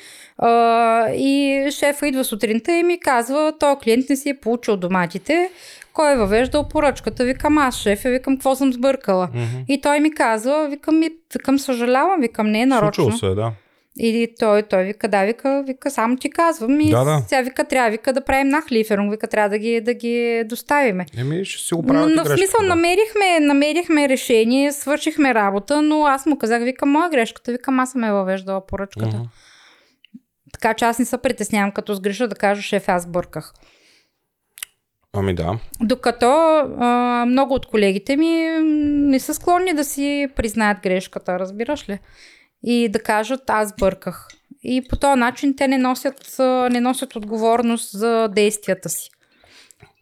а, 0.42 1.10
и 1.12 1.68
шефа 1.72 2.08
идва 2.08 2.24
сутринта 2.24 2.72
и 2.72 2.84
ми 2.84 3.00
казва, 3.00 3.54
този 3.60 3.80
клиент 3.84 4.10
не 4.10 4.16
си 4.16 4.30
е 4.30 4.34
получил 4.34 4.78
доматите, 4.78 5.50
кой 5.94 6.14
е 6.14 6.18
въвеждал 6.18 6.68
поръчката? 6.68 7.26
Викам 7.26 7.58
аз, 7.58 7.78
шеф, 7.78 8.02
викам, 8.04 8.38
какво 8.38 8.56
съм 8.56 8.74
сбъркала. 8.74 9.28
Mm-hmm. 9.28 9.66
И 9.68 9.82
той 9.82 10.00
ми 10.00 10.14
казва, 10.14 10.68
викам, 10.70 11.02
викам, 11.34 11.60
съжалявам, 11.60 12.22
викам, 12.22 12.48
не 12.48 12.62
е 12.62 12.66
нарочно. 12.66 13.04
Случило 13.04 13.32
се, 13.32 13.36
да. 13.36 13.52
И 14.00 14.28
той, 14.40 14.64
той 14.64 14.84
вика, 14.84 15.08
да, 15.08 15.26
вика, 15.26 15.64
вика, 15.68 15.92
само 15.92 16.18
ти 16.18 16.30
казвам. 16.30 16.82
И 16.82 16.90
Да, 16.90 17.04
да. 17.04 17.24
сега 17.28 17.42
вика, 17.42 17.64
трябва 17.64 17.92
вика 17.92 18.14
да 18.14 18.22
правим 18.22 18.48
нахлиферунг, 18.48 19.12
вика, 19.12 19.28
трябва 19.28 19.50
да 19.50 19.58
ги, 19.58 19.82
да 19.82 19.94
ги 19.94 20.44
доставиме. 20.46 21.06
Еми, 21.18 21.46
ще 21.46 21.64
си 21.64 21.74
го 21.74 21.84
Но, 21.88 22.10
но 22.10 22.24
в 22.24 22.28
смисъл, 22.28 22.60
да. 22.62 22.68
намерихме, 22.68 23.40
намерихме 23.42 24.10
решение, 24.10 24.72
свършихме 24.72 25.34
работа, 25.34 25.82
но 25.82 26.06
аз 26.06 26.26
му 26.26 26.38
казах, 26.38 26.64
вика, 26.64 26.86
моя 26.86 27.10
грешката, 27.10 27.52
викам, 27.52 27.80
аз 27.80 27.92
съм 27.92 28.04
е 28.04 28.12
въвеждала 28.12 28.66
поръчката. 28.66 29.18
Мгм. 29.18 29.26
Така 30.54 30.74
че 30.74 30.86
аз 30.86 31.00
не 31.00 31.06
се 31.06 31.18
притеснявам, 31.18 31.72
като 31.72 31.94
сгреша 31.96 32.28
да 32.28 32.36
кажа, 32.36 32.62
шеф, 32.62 32.90
аз 32.90 33.08
бърках. 33.08 33.54
Ами 35.14 35.36
да. 35.36 35.60
Докато 35.82 36.26
а, 36.80 37.26
много 37.28 37.54
от 37.54 37.66
колегите 37.66 38.18
ми 38.18 38.48
не 39.10 39.20
са 39.20 39.34
склонни 39.34 39.74
да 39.74 39.84
си 39.84 40.28
признаят 40.36 40.78
грешката, 40.84 41.40
разбираш 41.40 41.90
ли? 41.90 42.00
И 42.64 42.90
да 42.90 43.00
кажат, 43.00 43.42
аз 43.48 43.76
бърках. 43.80 44.28
И 44.64 44.84
по 44.90 44.96
този 44.96 45.20
начин 45.20 45.56
те 45.56 45.68
не 45.68 45.78
носят, 45.78 46.36
не 46.72 46.80
носят 46.80 47.16
отговорност 47.16 47.92
за 47.92 48.28
действията 48.28 48.90
си. 48.90 49.10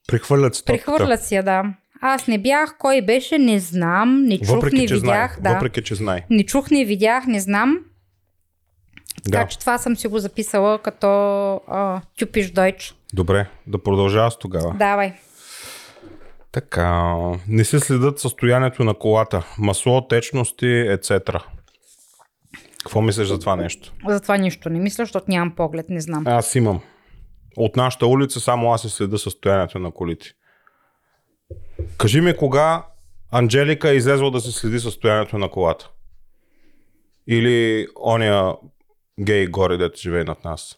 Прехвърлят 0.07 0.55
стопката. 0.55 0.85
Прехвърлят 0.85 1.23
си 1.23 1.35
я, 1.35 1.43
да. 1.43 1.63
Аз 2.01 2.27
не 2.27 2.37
бях, 2.37 2.75
кой 2.79 3.01
беше, 3.01 3.37
не 3.37 3.59
знам, 3.59 4.23
не 4.23 4.39
чух, 4.39 4.55
Въпреки, 4.55 4.75
не 4.75 4.81
видях. 4.81 4.99
знае. 4.99 5.29
Да. 5.39 5.53
Въпреки, 5.53 5.83
че 5.83 5.95
знае. 5.95 6.25
Не 6.29 6.45
чух, 6.45 6.71
не 6.71 6.85
видях, 6.85 7.25
не 7.27 7.39
знам. 7.39 7.79
Така 9.23 9.37
Да. 9.43 9.47
че 9.47 9.59
това 9.59 9.77
съм 9.77 9.95
си 9.95 10.07
го 10.07 10.19
записала 10.19 10.79
като 10.79 11.61
тюпиш 12.19 12.51
дойч. 12.51 12.95
Добре, 13.13 13.47
да 13.67 13.83
продължава 13.83 14.31
с 14.31 14.37
тогава. 14.39 14.75
Давай. 14.79 15.13
Така, 16.51 17.15
не 17.47 17.63
се 17.63 17.79
следят 17.79 18.19
състоянието 18.19 18.83
на 18.83 18.93
колата, 18.93 19.45
масло, 19.57 20.07
течности, 20.07 20.65
etc. 20.65 21.43
Какво 22.83 23.01
мислиш 23.01 23.27
за 23.27 23.39
това 23.39 23.55
нещо? 23.55 23.93
За 24.07 24.19
това 24.19 24.37
нищо 24.37 24.69
не 24.69 24.79
мисля, 24.79 25.03
защото 25.05 25.25
нямам 25.27 25.55
поглед, 25.55 25.85
не 25.89 26.01
знам. 26.01 26.23
Аз 26.27 26.55
имам. 26.55 26.81
От 27.57 27.75
нашата 27.75 28.07
улица 28.07 28.39
само 28.39 28.73
аз 28.73 28.81
се 28.81 28.89
следа 28.89 29.17
състоянието 29.17 29.79
на 29.79 29.91
колите. 29.91 30.27
Кажи 31.97 32.21
ми 32.21 32.37
кога 32.37 32.85
Анджелика 33.31 33.89
е 33.89 33.95
излезла 33.95 34.31
да 34.31 34.39
се 34.41 34.51
следи 34.51 34.79
състоянието 34.79 35.37
на 35.37 35.49
колата. 35.49 35.89
Или 37.27 37.87
ония 38.05 38.53
гей 39.19 39.47
горе, 39.47 39.77
дето 39.77 39.99
живее 39.99 40.23
над 40.23 40.43
нас. 40.43 40.75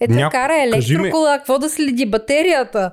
Ето 0.00 0.12
Ня- 0.12 0.30
кара 0.30 0.52
кажи 0.72 0.92
ми- 0.92 0.98
електрокола, 0.98 1.38
какво 1.38 1.58
да 1.58 1.70
следи 1.70 2.06
батерията? 2.06 2.90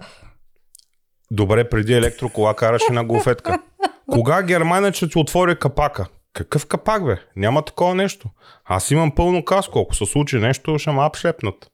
Добре, 1.32 1.70
преди 1.70 1.94
електрокола 1.94 2.56
караше 2.56 2.92
на 2.92 3.04
гофетка. 3.06 3.60
Кога 4.08 4.44
германец 4.44 4.96
ще 4.96 5.10
ти 5.10 5.18
отвори 5.18 5.56
капака? 5.56 6.06
Какъв 6.34 6.66
капак, 6.66 7.06
бе? 7.06 7.18
Няма 7.36 7.62
такова 7.62 7.96
нещо. 7.96 8.30
Аз 8.66 8.92
имам 8.92 9.12
пълно 9.12 9.46
каско. 9.46 9.80
Ако 9.80 9.96
се 9.96 10.06
случи 10.06 10.38
нещо, 10.38 10.80
ще 10.80 10.92
ме 10.92 11.02
апшлепнат. 11.02 11.72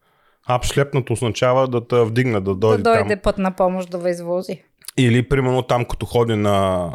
Апшлепнат 0.48 1.10
означава 1.10 1.68
да 1.68 1.88
те 1.88 1.96
вдигна, 1.98 2.42
да 2.42 2.52
Да 2.52 2.56
дойде, 2.58 2.84
дойде 2.84 3.10
там. 3.10 3.20
път 3.20 3.38
на 3.38 3.52
помощ 3.52 3.90
да 3.90 3.98
ме 3.98 4.10
извози. 4.10 4.64
Или, 4.98 5.30
примерно, 5.30 5.62
там, 5.64 5.86
като 5.86 6.06
ходи 6.06 6.36
на 6.36 6.88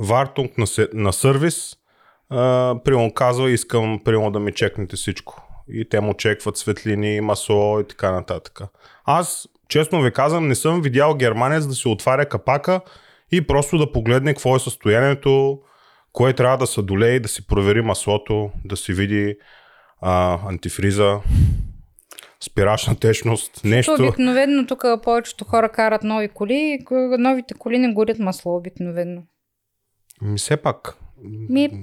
Вартунг, 0.00 0.58
на, 0.58 0.66
се- 0.66 0.88
на 0.92 1.12
сервис, 1.12 1.76
примерно 2.84 3.12
казва, 3.14 3.50
искам, 3.50 4.00
примерно, 4.04 4.30
да 4.30 4.40
ми 4.40 4.52
чекнете 4.52 4.96
всичко. 4.96 5.42
И 5.68 5.88
те 5.88 6.00
му 6.00 6.14
чекват 6.14 6.56
светлини, 6.56 7.20
масло 7.20 7.80
и 7.80 7.84
така 7.84 8.12
нататък. 8.12 8.60
Аз, 9.04 9.48
честно 9.68 10.02
ви 10.02 10.12
казвам, 10.12 10.48
не 10.48 10.54
съм 10.54 10.82
видял 10.82 11.14
германец 11.14 11.66
да 11.66 11.74
се 11.74 11.88
отваря 11.88 12.26
капака 12.26 12.80
и 13.32 13.46
просто 13.46 13.78
да 13.78 13.92
погледне 13.92 14.32
какво 14.34 14.56
е 14.56 14.60
състоянието, 14.60 15.60
кое 16.12 16.32
трябва 16.32 16.58
да 16.58 16.66
се 16.66 16.82
долее, 16.82 17.20
да 17.20 17.28
си 17.28 17.46
провери 17.46 17.82
маслото, 17.82 18.50
да 18.64 18.76
си 18.76 18.92
види 18.92 19.36
а, 20.00 20.38
антифриза, 20.48 21.20
спирачна 22.40 22.96
течност, 22.96 23.64
нещо. 23.64 23.94
Обикновено 23.94 24.66
тук 24.66 24.84
повечето 25.02 25.44
хора 25.44 25.68
карат 25.68 26.02
нови 26.02 26.28
коли 26.28 26.54
и 26.54 26.94
новите 27.18 27.54
коли 27.54 27.78
не 27.78 27.92
горят 27.92 28.18
масло 28.18 28.56
обикновено. 28.56 29.22
Ми 30.22 30.38
все 30.38 30.56
пак. 30.56 30.96
Ми, 31.48 31.82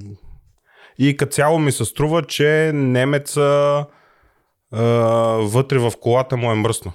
И 0.99 1.17
като 1.17 1.31
цяло 1.31 1.59
ми 1.59 1.71
се 1.71 1.85
струва, 1.85 2.23
че 2.23 2.71
немеца 2.73 3.85
а, 4.71 4.83
вътре 5.41 5.77
в 5.77 5.93
колата 6.01 6.37
му 6.37 6.51
е 6.51 6.55
мръсно. 6.55 6.91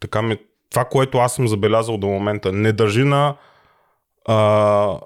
Така 0.00 0.22
ми, 0.22 0.36
това, 0.70 0.84
което 0.84 1.18
аз 1.18 1.34
съм 1.34 1.48
забелязал 1.48 1.98
до 1.98 2.06
момента, 2.06 2.52
не 2.52 2.72
държи 2.72 3.04
на 3.04 3.36
а, 4.28 4.98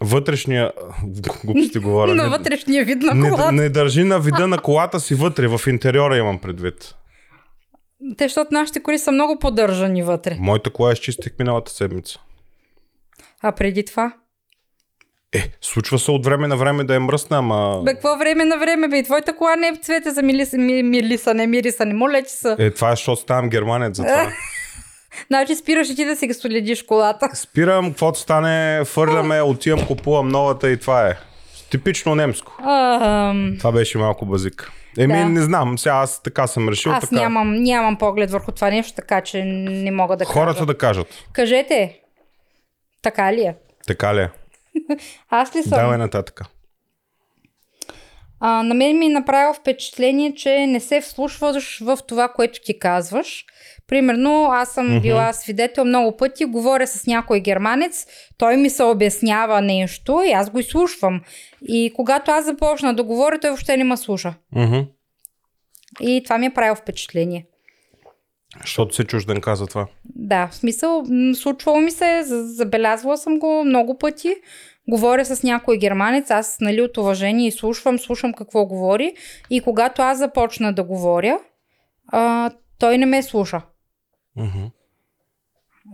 вътрешния... 0.00 0.72
Глупости 1.44 1.78
говоря. 1.78 2.14
на 2.14 2.22
не, 2.22 2.28
вътрешния 2.28 2.84
вид 2.84 3.02
на 3.02 3.14
не, 3.14 3.30
колата. 3.30 3.52
не 3.52 3.68
държи 3.68 4.04
на 4.04 4.20
вида 4.20 4.46
на 4.46 4.58
колата 4.58 5.00
си 5.00 5.14
вътре, 5.14 5.48
в 5.48 5.60
интериора 5.66 6.16
имам 6.16 6.38
предвид. 6.38 6.94
Те, 8.18 8.24
защото 8.24 8.54
нашите 8.54 8.82
коли 8.82 8.98
са 8.98 9.12
много 9.12 9.38
поддържани 9.38 10.02
вътре. 10.02 10.36
Моята 10.40 10.70
кола 10.70 10.92
изчистих 10.92 11.32
миналата 11.38 11.72
седмица. 11.72 12.20
А 13.42 13.52
преди 13.52 13.84
това? 13.84 14.12
Е, 15.34 15.50
случва 15.60 15.98
се 15.98 16.10
от 16.10 16.24
време 16.24 16.48
на 16.48 16.56
време 16.56 16.84
да 16.84 16.94
е 16.94 16.98
мръсна, 16.98 17.38
ама... 17.38 17.80
Бе, 17.84 17.94
какво 17.94 18.16
време 18.16 18.44
на 18.44 18.58
време, 18.58 18.88
бе? 18.88 18.98
И 18.98 19.02
твоята 19.02 19.36
кола 19.36 19.56
не 19.56 19.68
е 19.68 19.72
в 19.72 19.76
цвете 19.76 20.10
за 20.10 20.22
милиса, 20.22 20.58
ми, 20.58 20.82
милиса, 20.82 21.34
не 21.34 21.46
мириса, 21.46 21.84
не 21.84 21.94
моля, 21.94 22.22
че 22.22 22.28
са. 22.30 22.56
Е, 22.58 22.70
това 22.70 22.88
е, 22.88 22.92
защото 22.92 23.22
ставам 23.22 23.48
германец 23.48 23.96
за 23.96 24.02
това. 24.02 24.32
Значи 25.26 25.54
спираш 25.54 25.88
и 25.90 25.96
ти 25.96 26.04
да 26.04 26.16
си 26.16 26.26
ги 26.26 26.34
следиш 26.34 26.82
колата. 26.82 27.28
Спирам, 27.34 27.88
каквото 27.90 28.18
стане, 28.18 28.84
фърляме, 28.84 29.42
отивам, 29.42 29.86
купувам 29.86 30.28
новата 30.28 30.70
и 30.70 30.76
това 30.76 31.08
е. 31.08 31.14
Типично 31.70 32.14
немско. 32.14 32.52
Ам, 32.62 33.54
Това 33.58 33.72
беше 33.72 33.98
малко 33.98 34.26
базик. 34.26 34.72
Еми, 34.98 35.14
Да. 35.14 35.24
не 35.24 35.42
знам, 35.42 35.78
сега 35.78 35.94
аз 35.94 36.22
така 36.22 36.46
съм 36.46 36.68
решил. 36.68 36.92
аз 36.92 37.00
така. 37.00 37.14
нямам, 37.16 37.54
нямам 37.54 37.96
поглед 37.96 38.30
върху 38.30 38.52
това 38.52 38.70
нещо, 38.70 38.92
така 38.96 39.20
че 39.20 39.44
не 39.44 39.90
мога 39.90 40.16
да 40.16 40.24
Хората 40.24 40.54
кажа. 40.54 40.66
да 40.66 40.78
кажат. 40.78 41.06
Кажете, 41.32 41.98
така 43.02 43.32
ли 43.32 43.40
е? 43.40 43.54
Така 43.86 44.14
ли 44.14 44.20
е? 44.20 44.30
Аз 45.30 45.56
ли 45.56 45.62
съм? 45.62 45.78
Давай 45.78 45.98
нататък. 45.98 46.40
А, 48.40 48.62
на 48.62 48.74
мен 48.74 48.98
ми 48.98 49.06
е 49.06 49.08
направило 49.08 49.54
впечатление, 49.54 50.34
че 50.34 50.66
не 50.66 50.80
се 50.80 51.00
вслушваш 51.00 51.80
в 51.80 51.98
това, 52.08 52.28
което 52.28 52.60
ти 52.64 52.78
казваш. 52.78 53.44
Примерно, 53.86 54.48
аз 54.52 54.74
съм 54.74 54.86
mm-hmm. 54.86 55.00
била 55.02 55.32
свидетел 55.32 55.84
много 55.84 56.16
пъти, 56.16 56.44
говоря 56.44 56.86
с 56.86 57.06
някой 57.06 57.40
германец, 57.40 58.06
той 58.38 58.56
ми 58.56 58.70
се 58.70 58.82
обяснява 58.82 59.62
нещо 59.62 60.22
и 60.26 60.32
аз 60.32 60.50
го 60.50 60.58
изслушвам. 60.58 61.20
И 61.68 61.92
когато 61.96 62.30
аз 62.30 62.44
започна 62.44 62.94
да 62.94 63.02
говоря, 63.02 63.38
той 63.38 63.50
въобще 63.50 63.76
не 63.76 63.84
ме 63.84 63.96
слуша. 63.96 64.34
Мгм. 64.56 64.80
И 66.00 66.22
това 66.24 66.38
ми 66.38 66.46
е 66.46 66.54
правило 66.54 66.76
впечатление. 66.76 67.46
Защото 68.60 68.94
се 68.94 69.04
чужденка 69.04 69.56
за 69.56 69.66
това. 69.66 69.86
Да, 70.16 70.46
в 70.46 70.54
смисъл, 70.54 71.04
случвало 71.34 71.80
ми 71.80 71.90
се, 71.90 72.22
за- 72.22 72.46
забелязвала 72.46 73.16
съм 73.16 73.38
го 73.38 73.64
много 73.64 73.98
пъти. 73.98 74.34
Говоря 74.88 75.24
с 75.24 75.42
някой 75.42 75.78
германец, 75.78 76.30
аз 76.30 76.56
нали, 76.60 76.82
от 76.82 76.96
уважение 76.96 77.50
слушвам, 77.52 77.98
слушам 77.98 78.32
какво 78.32 78.66
говори 78.66 79.14
и 79.50 79.60
когато 79.60 80.02
аз 80.02 80.18
започна 80.18 80.72
да 80.72 80.84
говоря, 80.84 81.38
а, 82.08 82.50
той 82.78 82.98
не 82.98 83.06
ме 83.06 83.22
слуша. 83.22 83.62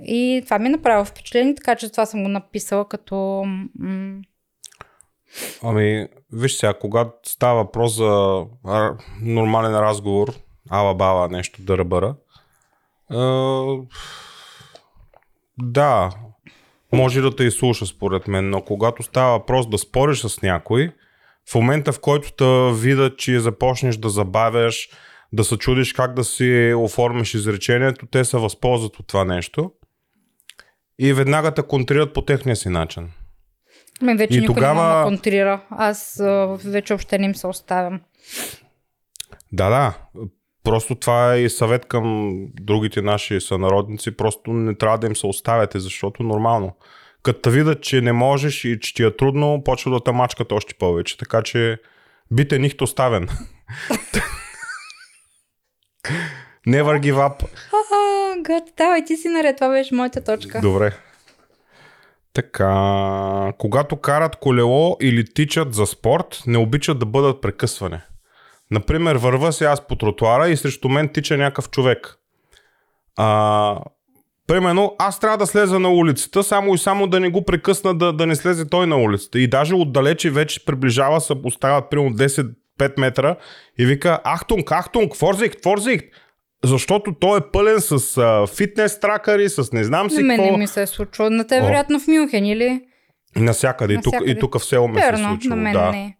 И 0.02 0.42
това 0.44 0.58
ми 0.58 0.66
е 0.66 0.70
направило 0.70 1.04
впечатление, 1.04 1.54
така 1.54 1.76
че 1.76 1.90
това 1.90 2.06
съм 2.06 2.22
го 2.22 2.28
написала 2.28 2.88
като... 2.88 3.44
М- 3.78 4.20
ами, 5.62 6.08
виж 6.32 6.56
сега, 6.56 6.74
когато 6.74 7.12
става 7.22 7.54
въпрос 7.54 7.96
за 7.96 8.44
нормален 9.22 9.74
разговор, 9.74 10.34
ала-бала 10.70 11.28
нещо 11.28 11.62
да 11.62 11.76
да, 15.58 16.10
може 16.92 17.20
да 17.20 17.36
те 17.36 17.44
изслуша 17.44 17.86
според 17.86 18.28
мен, 18.28 18.50
но 18.50 18.62
когато 18.62 19.02
става 19.02 19.38
въпрос 19.38 19.68
да 19.68 19.78
спориш 19.78 20.20
с 20.20 20.42
някой, 20.42 20.92
в 21.50 21.54
момента 21.54 21.92
в 21.92 22.00
който 22.00 22.32
те 22.32 22.72
видят, 22.74 23.18
че 23.18 23.40
започнеш 23.40 23.96
да 23.96 24.08
забавяш, 24.08 24.88
да 25.32 25.44
се 25.44 25.56
чудиш 25.56 25.92
как 25.92 26.14
да 26.14 26.24
си 26.24 26.74
оформиш 26.76 27.34
изречението, 27.34 28.06
те 28.06 28.24
се 28.24 28.36
възползват 28.36 28.96
от 28.96 29.06
това 29.06 29.24
нещо 29.24 29.72
и 30.98 31.12
веднага 31.12 31.54
те 31.54 31.62
контрират 31.62 32.14
по 32.14 32.22
техния 32.22 32.56
си 32.56 32.68
начин. 32.68 33.10
Ме 34.02 34.16
вече 34.16 34.38
и 34.38 34.40
никой 34.40 34.54
тогава... 34.54 34.94
не 34.94 34.98
ме 34.98 35.04
контрира. 35.04 35.66
Аз 35.70 36.22
вече 36.64 36.94
още 36.94 37.18
не 37.18 37.26
им 37.26 37.34
се 37.34 37.46
оставям. 37.46 38.00
Да, 39.52 39.68
да. 39.70 39.94
Просто 40.64 40.94
това 40.94 41.34
е 41.34 41.40
и 41.40 41.50
съвет 41.50 41.86
към 41.86 42.36
другите 42.60 43.02
наши 43.02 43.40
сънародници. 43.40 44.16
Просто 44.16 44.52
не 44.52 44.74
трябва 44.74 44.98
да 44.98 45.06
им 45.06 45.16
се 45.16 45.26
оставяте, 45.26 45.80
защото 45.80 46.22
нормално. 46.22 46.76
Като 47.22 47.50
видят, 47.50 47.82
че 47.82 48.00
не 48.00 48.12
можеш 48.12 48.64
и 48.64 48.80
че 48.80 48.94
ти 48.94 49.02
е 49.02 49.16
трудно, 49.16 49.62
почва 49.64 49.90
да 49.90 50.04
те 50.04 50.12
мачкат 50.12 50.52
още 50.52 50.74
повече. 50.74 51.18
Така 51.18 51.42
че 51.42 51.78
бите 52.30 52.58
нихто 52.58 52.84
оставен. 52.84 53.28
Never 56.68 57.00
give 57.00 57.14
up. 57.14 57.44
Гад, 58.42 58.62
давай, 58.76 59.04
ти 59.04 59.16
си 59.16 59.28
наред, 59.28 59.56
това 59.56 59.68
беше 59.68 59.94
моята 59.94 60.24
точка. 60.24 60.60
Добре. 60.60 60.92
Така, 62.32 63.52
когато 63.58 63.96
карат 63.96 64.36
колело 64.36 64.96
или 65.00 65.24
тичат 65.24 65.74
за 65.74 65.86
спорт, 65.86 66.42
не 66.46 66.58
обичат 66.58 66.98
да 66.98 67.06
бъдат 67.06 67.40
прекъсване. 67.40 68.02
Например, 68.70 69.16
върва 69.16 69.52
се 69.52 69.64
аз 69.64 69.86
по 69.86 69.96
тротуара 69.96 70.48
и 70.48 70.56
срещу 70.56 70.88
мен 70.88 71.08
тича 71.08 71.36
някакъв 71.36 71.70
човек. 71.70 72.16
А, 73.16 73.76
примерно, 74.46 74.96
аз 74.98 75.20
трябва 75.20 75.38
да 75.38 75.46
слеза 75.46 75.78
на 75.78 75.90
улицата, 75.90 76.42
само 76.42 76.74
и 76.74 76.78
само 76.78 77.06
да 77.06 77.20
не 77.20 77.30
го 77.30 77.44
прекъсна 77.44 77.94
да, 77.94 78.12
да 78.12 78.26
не 78.26 78.36
слезе 78.36 78.68
той 78.68 78.86
на 78.86 78.96
улицата. 78.96 79.38
И 79.38 79.46
даже 79.46 79.74
отдалече 79.74 80.30
вече 80.30 80.64
приближава, 80.64 81.20
се 81.20 81.32
остават 81.44 81.90
примерно 81.90 82.16
10-5 82.16 83.00
метра 83.00 83.36
и 83.78 83.86
вика 83.86 84.20
Ахтунг, 84.24 84.70
Ахтунг, 84.70 85.16
Форзихт, 85.16 85.62
Форзихт. 85.62 86.06
Защото 86.64 87.14
той 87.20 87.38
е 87.38 87.42
пълен 87.52 87.80
с 87.80 88.18
а, 88.18 88.46
фитнес 88.46 89.00
тракъри, 89.00 89.48
с 89.48 89.72
не 89.72 89.84
знам 89.84 90.10
си 90.10 90.16
какво. 90.16 90.26
На 90.26 90.42
мен 90.42 90.52
не 90.52 90.58
ми 90.58 90.66
се 90.66 90.82
е 90.82 90.86
случило. 90.86 91.30
На 91.30 91.46
те 91.46 91.60
вероятно 91.60 92.00
в 92.00 92.08
Мюнхен 92.08 92.46
или? 92.46 92.80
Насякъде. 93.36 93.94
И 93.94 93.98
тук, 94.02 94.14
и 94.26 94.38
тук 94.38 94.58
в 94.58 94.64
село 94.64 94.88
ми 94.88 95.00
се 95.00 95.08
е 95.08 95.16
случило. 95.16 95.56
На 95.56 95.62
мен 95.62 95.72
да. 95.72 95.90
не. 95.90 96.16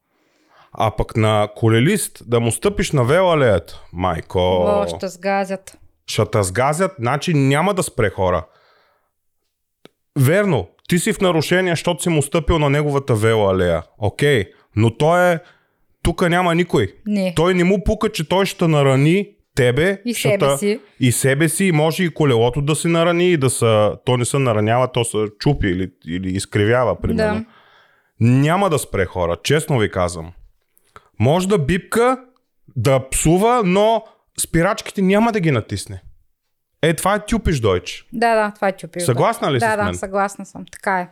А 0.72 0.90
пък 0.96 1.16
на 1.16 1.48
колелист 1.56 2.22
да 2.26 2.40
му 2.40 2.52
стъпиш 2.52 2.92
на 2.92 3.04
велалеят, 3.04 3.80
майко. 3.92 4.38
О, 4.38 4.86
ще 4.96 5.08
сгазят. 5.08 5.78
Ще 6.06 6.24
те 6.26 6.42
сгазят, 6.42 6.92
значи 6.98 7.34
няма 7.34 7.74
да 7.74 7.82
спре 7.82 8.10
хора. 8.10 8.46
Верно, 10.18 10.68
ти 10.88 10.98
си 10.98 11.12
в 11.12 11.20
нарушение, 11.20 11.72
защото 11.72 12.02
си 12.02 12.08
му 12.08 12.22
стъпил 12.22 12.58
на 12.58 12.70
неговата 12.70 13.14
вела 13.14 13.52
алея. 13.52 13.82
Окей, 13.98 14.44
но 14.76 14.96
той 14.96 15.32
е... 15.32 15.38
Тук 16.02 16.28
няма 16.28 16.54
никой. 16.54 16.94
Не. 17.06 17.32
Той 17.36 17.54
не 17.54 17.64
му 17.64 17.84
пука, 17.84 18.08
че 18.08 18.28
той 18.28 18.46
ще 18.46 18.68
нарани 18.68 19.28
тебе. 19.54 20.02
И 20.04 20.14
себе 20.14 20.38
та, 20.38 20.56
си. 20.56 20.80
И 21.00 21.12
себе 21.12 21.48
си, 21.48 21.64
и 21.64 21.72
може 21.72 22.04
и 22.04 22.14
колелото 22.14 22.62
да 22.62 22.74
се 22.74 22.88
нарани, 22.88 23.30
и 23.30 23.36
да 23.36 23.50
са... 23.50 23.96
То 24.04 24.16
не 24.16 24.24
се 24.24 24.38
наранява, 24.38 24.92
то 24.92 25.04
се 25.04 25.18
чупи 25.38 25.68
или, 25.68 25.90
или 26.06 26.28
изкривява, 26.28 27.00
примерно. 27.00 27.40
Да. 27.40 27.46
Няма 28.20 28.70
да 28.70 28.78
спре 28.78 29.04
хора, 29.04 29.36
честно 29.42 29.78
ви 29.78 29.90
казвам. 29.90 30.32
Може 31.20 31.48
да 31.48 31.58
бипка, 31.58 32.18
да 32.76 33.08
псува, 33.10 33.62
но 33.64 34.04
спирачките 34.40 35.02
няма 35.02 35.32
да 35.32 35.40
ги 35.40 35.50
натисне. 35.50 36.02
Е, 36.82 36.94
това 36.94 37.14
е 37.14 37.26
тюпиш 37.26 37.60
дойч. 37.60 38.06
Да, 38.12 38.34
да, 38.34 38.52
това 38.54 38.68
е 38.68 38.76
тюпиш. 38.76 39.02
Съгласна 39.02 39.52
ли 39.52 39.58
да, 39.58 39.70
си 39.70 39.76
да? 39.76 39.84
Да, 39.84 39.94
съгласна 39.94 40.46
съм. 40.46 40.64
Така 40.72 41.00
е. 41.00 41.08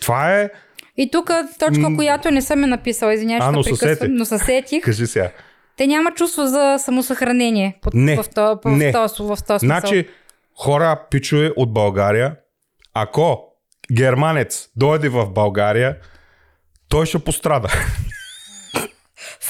Това 0.00 0.40
е... 0.40 0.50
И 0.96 1.10
тук 1.10 1.30
точка, 1.58 1.96
която 1.96 2.30
не 2.30 2.42
съм 2.42 2.64
е 2.64 2.66
написала, 2.66 3.14
извинявай, 3.14 3.52
но 3.52 3.62
прекъсвам, 3.62 4.14
но 4.14 4.24
съсетих. 4.24 4.82
Кажи 4.84 5.06
сега. 5.06 5.30
Те 5.76 5.86
няма 5.86 6.10
чувство 6.10 6.46
за 6.46 6.76
самосъхранение 6.78 7.78
под, 7.82 7.94
не, 7.94 8.16
в, 8.16 8.24
то, 8.34 8.58
в, 8.64 8.70
не. 8.70 8.90
в, 8.90 8.92
то, 8.92 9.24
в, 9.24 9.36
в 9.36 9.44
то 9.44 9.58
смисъл. 9.58 9.80
Значи, 9.80 10.08
хора, 10.54 11.00
пичове 11.10 11.52
от 11.56 11.72
България, 11.72 12.36
ако 12.94 13.42
германец 13.92 14.68
дойде 14.76 15.08
в 15.08 15.30
България, 15.30 15.96
той 16.88 17.06
ще 17.06 17.18
пострада. 17.18 17.68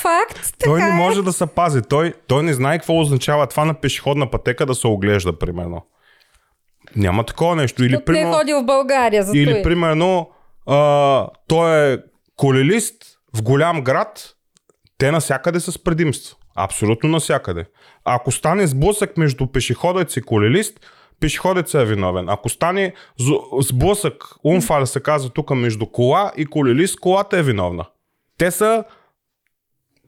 Факт. 0.06 0.54
Той 0.64 0.80
не 0.80 0.88
е. 0.88 0.92
може 0.92 1.22
да 1.22 1.32
се 1.32 1.46
пази. 1.46 1.82
Той, 1.82 2.14
той 2.26 2.42
не 2.42 2.54
знае 2.54 2.78
какво 2.78 3.00
означава 3.00 3.46
това 3.46 3.64
на 3.64 3.74
пешеходна 3.74 4.30
пътека 4.30 4.66
да 4.66 4.74
се 4.74 4.86
оглежда, 4.86 5.38
примерно. 5.38 5.86
Няма 6.96 7.24
такова 7.24 7.56
нещо. 7.56 7.84
Или, 7.84 8.04
примерно, 8.04 8.28
не 8.28 8.34
е 8.34 8.38
ходил 8.38 8.60
в 8.62 8.64
България. 8.64 9.22
За 9.22 9.38
или, 9.38 9.62
примерно, 9.62 10.30
а, 10.66 11.28
той 11.48 11.92
е 11.92 11.98
колелист 12.36 13.04
в 13.36 13.42
голям 13.42 13.80
град, 13.80 14.34
те 14.98 15.10
насякъде 15.10 15.60
с 15.60 15.84
предимство. 15.84 16.36
Абсолютно 16.56 17.08
насякъде. 17.08 17.64
Ако 18.04 18.32
стане 18.32 18.66
сблъсък 18.66 19.16
между 19.16 19.46
пешеходец 19.46 20.16
и 20.16 20.22
колелист, 20.22 20.80
пешеходец 21.20 21.74
е 21.74 21.84
виновен. 21.84 22.28
Ако 22.28 22.48
стане 22.48 22.94
сблъсък, 23.60 24.24
умфа 24.44 24.86
се 24.86 25.00
казва 25.00 25.30
тук 25.30 25.50
между 25.50 25.86
кола 25.86 26.32
и 26.36 26.46
колелист, 26.46 27.00
колата 27.00 27.38
е 27.38 27.42
виновна. 27.42 27.84
Те 28.38 28.50
са 28.50 28.84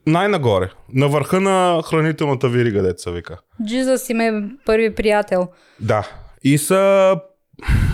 най-нагоре, 0.08 0.70
на 0.92 1.08
върха 1.08 1.40
на 1.40 1.82
хранителната 1.82 2.48
вирига, 2.48 2.82
деца 2.82 3.10
вика. 3.10 3.38
Джизъс 3.66 4.10
им 4.10 4.20
е 4.20 4.50
първи 4.66 4.94
приятел. 4.94 5.48
Да. 5.80 6.08
И 6.42 6.58
са 6.58 7.14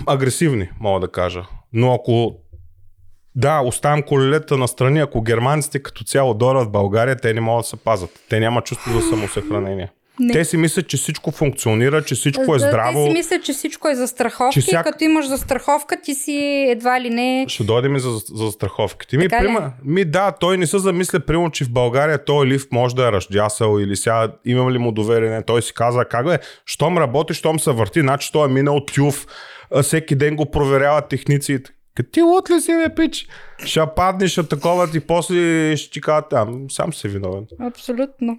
агресивни, 0.06 0.70
мога 0.80 1.00
да 1.00 1.08
кажа. 1.08 1.42
Но 1.72 1.94
ако 1.94 2.34
да, 3.34 3.60
оставям 3.60 4.02
колелета 4.02 4.56
на 4.56 4.68
страни, 4.68 5.00
ако 5.00 5.22
германците 5.22 5.82
като 5.82 6.04
цяло 6.04 6.34
дойдат 6.34 6.68
в 6.68 6.70
България, 6.70 7.16
те 7.16 7.34
не 7.34 7.40
могат 7.40 7.62
да 7.64 7.68
се 7.68 7.76
пазат. 7.76 8.10
Те 8.28 8.40
няма 8.40 8.62
чувство 8.62 8.92
за 8.92 9.00
самосъхранение. 9.00 9.92
Не. 10.20 10.32
Те 10.32 10.44
си 10.44 10.56
мислят, 10.56 10.88
че 10.88 10.96
всичко 10.96 11.30
функционира, 11.30 12.04
че 12.04 12.14
всичко 12.14 12.54
е 12.54 12.58
здраво. 12.58 13.04
Те 13.04 13.10
си 13.10 13.18
мислят, 13.18 13.44
че 13.44 13.52
всичко 13.52 13.88
е 13.88 13.94
за 13.94 14.08
страховки. 14.08 14.54
Че 14.54 14.60
всяк... 14.60 14.84
Като 14.86 15.04
имаш 15.04 15.26
за 15.26 15.38
страховка, 15.38 15.96
ти 16.02 16.14
си 16.14 16.66
едва 16.68 17.00
ли 17.00 17.10
не. 17.10 17.44
Ще 17.48 17.64
дойдем 17.64 17.96
и 17.96 18.00
за, 18.00 18.10
за 18.34 18.50
страховките. 18.50 19.16
Ми, 19.16 19.28
прима, 19.28 19.72
ми 19.84 20.04
да, 20.04 20.32
той 20.32 20.58
не 20.58 20.66
се 20.66 20.78
замисля, 20.78 21.20
примерно, 21.20 21.50
че 21.50 21.64
в 21.64 21.72
България 21.72 22.24
той 22.24 22.46
лифт 22.46 22.72
може 22.72 22.94
да 22.94 23.08
е 23.08 23.12
ръждясал 23.12 23.78
или 23.80 23.96
сега 23.96 24.28
имам 24.44 24.70
ли 24.70 24.78
му 24.78 24.92
доверие. 24.92 25.42
Той 25.42 25.62
си 25.62 25.74
каза, 25.74 26.04
как 26.04 26.26
е, 26.26 26.38
щом 26.66 26.98
работи, 26.98 27.34
щом 27.34 27.60
се 27.60 27.70
върти, 27.70 28.00
значи 28.00 28.32
той 28.32 28.48
е 28.48 28.52
минал 28.52 28.80
тюв. 28.84 29.26
Всеки 29.82 30.16
ден 30.16 30.36
го 30.36 30.50
проверяват 30.50 31.08
техниците. 31.08 31.70
Като 31.94 32.10
ти 32.10 32.22
лут 32.22 32.50
ли 32.50 32.60
си, 32.60 32.72
ме 32.72 32.94
пич? 32.94 33.26
Ще 33.64 33.80
паднеш, 33.96 34.30
ще 34.30 34.48
такова 34.48 34.88
и 34.94 35.00
после 35.00 35.76
ще 35.76 35.90
ти 35.90 36.00
кажа 36.00 36.22
там. 36.30 36.66
Сам 36.70 36.92
си 36.92 37.08
виновен. 37.08 37.46
Абсолютно. 37.60 38.38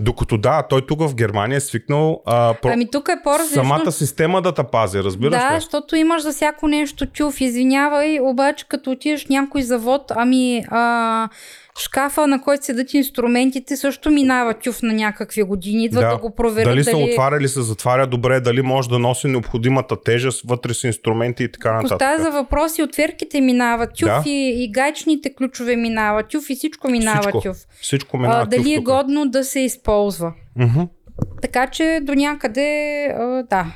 Докато 0.00 0.38
да, 0.38 0.62
той 0.62 0.86
тук 0.86 1.00
в 1.00 1.14
Германия 1.14 1.56
е 1.56 1.60
свикнал 1.60 2.22
а, 2.26 2.54
про... 2.62 2.72
ами 2.72 2.90
тук 2.90 3.08
е 3.08 3.22
по-различно. 3.24 3.62
самата 3.62 3.92
система 3.92 4.42
да 4.42 4.52
те 4.54 4.62
пази, 4.64 4.98
разбираш 4.98 5.40
Да, 5.40 5.50
ли? 5.50 5.54
защото 5.54 5.96
имаш 5.96 6.22
за 6.22 6.32
всяко 6.32 6.68
нещо 6.68 7.06
чув, 7.06 7.40
извинявай, 7.40 8.20
обаче 8.20 8.66
като 8.68 8.90
отидеш 8.90 9.26
някой 9.26 9.62
завод, 9.62 10.12
ами 10.16 10.64
а, 10.70 11.28
шкафа, 11.78 12.26
на 12.26 12.42
който 12.42 12.64
седат 12.64 12.94
инструментите, 12.94 13.76
също 13.76 14.10
минава 14.10 14.54
тюф 14.54 14.82
на 14.82 14.92
някакви 14.92 15.42
години. 15.42 15.84
Идват 15.84 16.04
да, 16.04 16.10
да 16.10 16.18
го 16.18 16.34
проверят. 16.34 16.64
Дали, 16.64 16.84
дали 16.84 16.84
се 16.84 16.96
отваря 16.96 17.36
или 17.36 17.48
се 17.48 17.62
затваря 17.62 18.06
добре, 18.06 18.40
дали 18.40 18.62
може 18.62 18.88
да 18.88 18.98
носи 18.98 19.26
необходимата 19.26 20.02
тежест 20.02 20.42
вътре 20.48 20.74
с 20.74 20.84
инструменти 20.84 21.44
и 21.44 21.52
така 21.52 21.72
нататък. 21.72 21.98
Поставя 21.98 22.22
за 22.22 22.30
въпроси, 22.30 22.82
отверките 22.82 23.40
минават, 23.40 23.90
тюф 23.94 24.08
да. 24.08 24.22
и, 24.26 24.64
и 24.64 24.72
гайчните 24.72 25.34
ключове 25.34 25.76
минават, 25.76 26.28
тюф 26.28 26.50
и 26.50 26.54
всичко 26.54 26.90
минава 26.90 27.20
всичко, 27.20 27.40
тюф. 27.40 27.56
Всичко 27.80 28.18
минава 28.18 28.42
а, 28.42 28.46
Дали 28.46 28.74
е 28.74 28.78
годно 28.78 29.26
да 29.26 29.44
се 29.44 29.60
използва. 29.60 30.32
Uh-huh. 30.58 30.88
Така 31.42 31.66
че 31.66 32.00
до 32.02 32.14
някъде, 32.14 33.04
а, 33.18 33.42
да. 33.42 33.66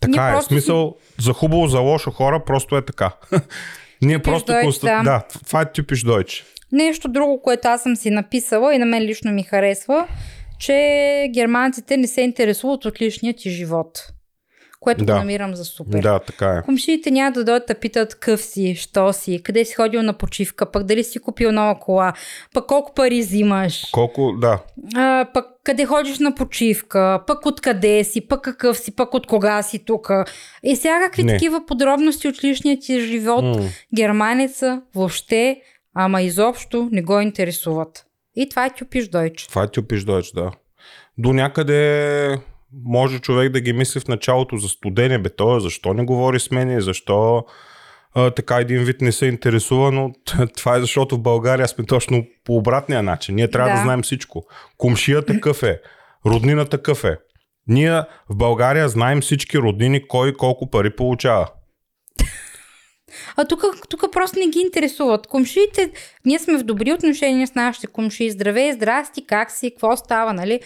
Така 0.00 0.22
Ние 0.22 0.30
е, 0.30 0.32
просто... 0.32 0.48
смисъл 0.48 0.96
за 1.20 1.32
хубаво, 1.32 1.66
за 1.66 1.78
лошо 1.78 2.10
хора, 2.10 2.44
просто 2.44 2.76
е 2.76 2.84
така. 2.84 3.12
Ние 4.02 4.18
просто 4.18 4.52
констат... 4.62 4.90
да. 4.90 5.02
да, 5.02 5.22
това 5.46 5.60
е 5.60 5.72
типиш 5.72 6.02
дойч. 6.02 6.44
Нещо 6.72 7.08
друго, 7.08 7.42
което 7.42 7.68
аз 7.68 7.82
съм 7.82 7.96
си 7.96 8.10
написала 8.10 8.74
и 8.74 8.78
на 8.78 8.86
мен 8.86 9.02
лично 9.02 9.32
ми 9.32 9.42
харесва, 9.42 10.06
че 10.58 11.30
германците 11.34 11.96
не 11.96 12.06
се 12.06 12.20
интересуват 12.20 12.84
от 12.84 13.02
личния 13.02 13.34
ти 13.34 13.50
живот. 13.50 14.12
Което 14.80 15.04
да. 15.04 15.14
намирам 15.16 15.54
за 15.54 15.64
супер. 15.64 16.02
Да, 16.02 16.18
така 16.18 16.46
е. 16.46 16.62
Комшиите 16.62 17.10
няма 17.10 17.32
да 17.32 17.44
дойдат 17.44 17.66
да 17.68 17.74
питат 17.74 18.14
къв 18.14 18.40
си, 18.40 18.74
що 18.74 19.12
си, 19.12 19.40
къде 19.42 19.64
си 19.64 19.74
ходил 19.74 20.02
на 20.02 20.12
почивка, 20.12 20.70
пък 20.70 20.82
дали 20.82 21.04
си 21.04 21.18
купил 21.18 21.52
нова 21.52 21.78
кола, 21.78 22.12
пък 22.54 22.66
колко 22.66 22.94
пари 22.94 23.20
взимаш. 23.20 23.84
Колко, 23.92 24.32
да. 24.40 24.58
А, 24.94 25.26
пък 25.34 25.46
къде 25.64 25.84
ходиш 25.84 26.18
на 26.18 26.34
почивка, 26.34 27.20
пък 27.26 27.46
откъде 27.46 28.04
си, 28.04 28.28
пък 28.28 28.40
какъв 28.42 28.78
си, 28.78 28.96
пък 28.96 29.14
от 29.14 29.26
кога 29.26 29.62
си 29.62 29.78
тук. 29.78 30.10
И 30.62 30.76
всякакви 30.76 31.24
не. 31.24 31.32
такива 31.32 31.66
подробности 31.66 32.28
от 32.28 32.44
личния 32.44 32.78
ти 32.80 33.00
живот 33.00 33.44
mm. 33.44 33.68
германеца 33.96 34.82
въобще, 34.94 35.60
ама 35.94 36.22
изобщо 36.22 36.88
не 36.92 37.02
го 37.02 37.20
интересуват. 37.20 38.06
И 38.36 38.48
това 38.48 38.66
е 38.66 38.74
тюпиш 38.74 39.08
дойч. 39.08 39.46
Това 39.46 39.62
е 39.62 39.70
тюпиш 39.70 40.04
дойч, 40.04 40.32
да. 40.32 40.50
До 41.18 41.32
някъде 41.32 42.38
може 42.84 43.18
човек 43.18 43.52
да 43.52 43.60
ги 43.60 43.72
мисли 43.72 44.00
в 44.00 44.08
началото 44.08 44.56
за 44.56 44.68
студене, 44.68 45.18
бе 45.18 45.30
той, 45.30 45.60
защо 45.60 45.94
не 45.94 46.04
говори 46.04 46.40
с 46.40 46.50
мен, 46.50 46.80
защо 46.80 47.44
а, 48.14 48.30
така 48.30 48.56
един 48.56 48.84
вид 48.84 49.00
не 49.00 49.12
се 49.12 49.26
интересува, 49.26 49.92
но 49.92 50.12
това 50.56 50.76
е 50.76 50.80
защото 50.80 51.16
в 51.16 51.22
България 51.22 51.68
сме 51.68 51.84
точно 51.84 52.26
по 52.44 52.56
обратния 52.56 53.02
начин. 53.02 53.34
Ние 53.34 53.50
трябва 53.50 53.70
да, 53.70 53.76
да 53.76 53.82
знаем 53.82 54.02
всичко. 54.02 54.46
Комшия 54.78 55.24
такъв 55.24 55.62
е, 55.62 55.80
роднина 56.26 56.64
такъв 56.64 57.04
е. 57.04 57.16
Ние 57.68 57.92
в 58.30 58.36
България 58.36 58.88
знаем 58.88 59.20
всички 59.20 59.58
роднини, 59.58 60.08
кой 60.08 60.34
колко 60.34 60.70
пари 60.70 60.96
получава. 60.96 61.48
А 63.36 63.44
тук, 63.44 63.64
тук 63.88 64.04
просто 64.12 64.38
не 64.38 64.46
ги 64.46 64.60
интересуват. 64.60 65.26
Комшиите, 65.26 65.90
ние 66.24 66.38
сме 66.38 66.58
в 66.58 66.62
добри 66.62 66.92
отношения 66.92 67.46
с 67.46 67.54
нашите 67.54 67.86
комши. 67.86 68.30
Здравей, 68.30 68.72
здрасти, 68.72 69.26
как 69.26 69.50
си, 69.50 69.70
какво 69.70 69.96
става, 69.96 70.32
нали? 70.32 70.60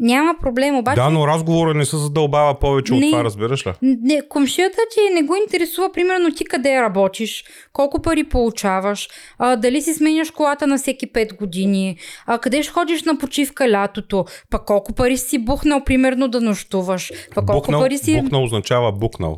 Няма 0.00 0.34
проблем, 0.40 0.76
обаче... 0.76 1.00
Да, 1.00 1.10
но 1.10 1.26
разговора 1.26 1.74
не 1.74 1.84
се 1.84 1.96
задълбава 1.96 2.58
повече 2.58 2.92
не, 2.92 2.98
от 2.98 3.12
това, 3.12 3.24
разбираш 3.24 3.66
ли? 3.66 3.72
Не, 3.82 4.22
комшията 4.28 4.78
ти 4.94 5.14
не 5.14 5.22
го 5.22 5.36
интересува, 5.36 5.92
примерно 5.92 6.34
ти 6.34 6.44
къде 6.44 6.82
работиш, 6.82 7.44
колко 7.72 8.02
пари 8.02 8.24
получаваш, 8.24 9.08
а, 9.38 9.56
дали 9.56 9.82
си 9.82 9.94
сменяш 9.94 10.30
колата 10.30 10.66
на 10.66 10.78
всеки 10.78 11.12
5 11.12 11.36
години, 11.36 11.96
а, 12.26 12.38
къде 12.38 12.62
ще 12.62 12.72
ходиш 12.72 13.02
на 13.02 13.18
почивка 13.18 13.70
лятото, 13.70 14.24
пък 14.50 14.64
колко 14.64 14.92
пари 14.92 15.18
си 15.18 15.38
бухнал, 15.38 15.84
примерно 15.84 16.28
да 16.28 16.40
нощуваш, 16.40 17.12
пък 17.34 17.46
колко 17.46 17.60
бухнал, 17.60 17.80
пари 17.80 17.98
си... 17.98 18.20
Бухнал 18.22 18.44
означава 18.44 18.92
букнал. 18.92 19.36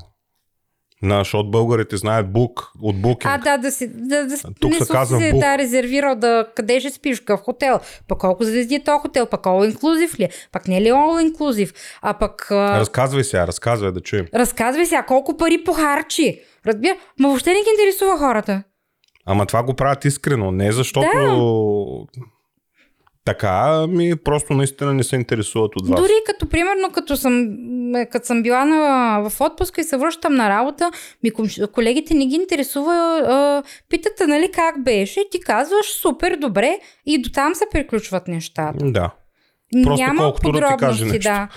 На, 1.02 1.18
защото 1.18 1.50
българите 1.50 1.96
знаят 1.96 2.32
бук 2.32 2.72
от 2.80 3.00
букинг. 3.00 3.32
А, 3.34 3.38
да, 3.38 3.58
да 3.58 3.72
си, 3.72 3.88
да, 3.94 4.26
да, 4.26 4.36
Тук 4.60 4.70
не 4.70 4.80
се 4.80 4.92
казва 4.92 5.20
си 5.20 5.32
да 5.38 5.58
резервирал 5.58 6.14
да 6.14 6.46
къде 6.56 6.80
ще 6.80 6.90
спиш, 6.90 7.22
в 7.28 7.36
хотел, 7.36 7.80
пък 8.08 8.18
колко 8.18 8.44
звезди 8.44 8.74
е 8.74 8.84
то 8.84 8.98
хотел, 8.98 9.26
пък 9.26 9.42
all 9.42 9.74
inclusive 9.74 10.18
ли, 10.18 10.24
е? 10.24 10.28
пък 10.52 10.68
не 10.68 10.76
е 10.76 10.80
ли 10.80 10.88
all 10.88 11.32
inclusive, 11.32 11.74
а 12.02 12.14
пък... 12.14 12.50
А... 12.50 12.80
Разказвай 12.80 13.24
сега, 13.24 13.46
разказвай 13.46 13.92
да 13.92 14.00
чуем. 14.00 14.26
Разказвай 14.34 14.86
сега, 14.86 15.02
колко 15.02 15.36
пари 15.36 15.64
похарчи. 15.64 16.40
Разбира, 16.66 16.96
ма 17.18 17.28
въобще 17.28 17.50
не 17.50 17.60
ги 17.60 17.70
интересува 17.78 18.18
хората. 18.18 18.62
Ама 19.26 19.46
това 19.46 19.62
го 19.62 19.74
правят 19.74 20.04
искрено, 20.04 20.50
не 20.50 20.72
защото 20.72 21.06
да. 21.14 22.22
Така, 23.24 23.86
ми 23.86 24.16
просто 24.16 24.54
наистина 24.54 24.94
не 24.94 25.02
се 25.02 25.16
интересуват 25.16 25.76
от 25.76 25.88
вас. 25.88 26.00
Дори 26.00 26.12
като 26.26 26.48
примерно, 26.48 26.92
като 26.92 27.16
съм, 27.16 27.56
като 28.10 28.26
съм 28.26 28.42
била 28.42 28.64
на, 28.64 29.20
в 29.30 29.40
отпуска 29.40 29.80
и 29.80 29.84
се 29.84 29.96
връщам 29.96 30.34
на 30.34 30.48
работа, 30.48 30.90
ми 31.22 31.30
колегите 31.72 32.14
не 32.14 32.26
ги 32.26 32.34
интересува, 32.34 33.22
а, 33.26 33.62
питат 33.88 34.28
нали 34.28 34.50
как 34.54 34.82
беше, 34.84 35.20
ти 35.30 35.40
казваш 35.40 35.86
супер, 35.86 36.36
добре 36.36 36.78
и 37.06 37.22
до 37.22 37.30
там 37.30 37.54
се 37.54 37.64
приключват 37.72 38.28
нещата. 38.28 38.84
Да. 38.84 39.10
Просто 39.84 40.04
Няма 40.04 40.22
колкото 40.22 40.52
да 40.52 40.68
ти 40.68 40.74
каже 40.78 41.04
нещо. 41.04 41.22
Да. 41.22 41.48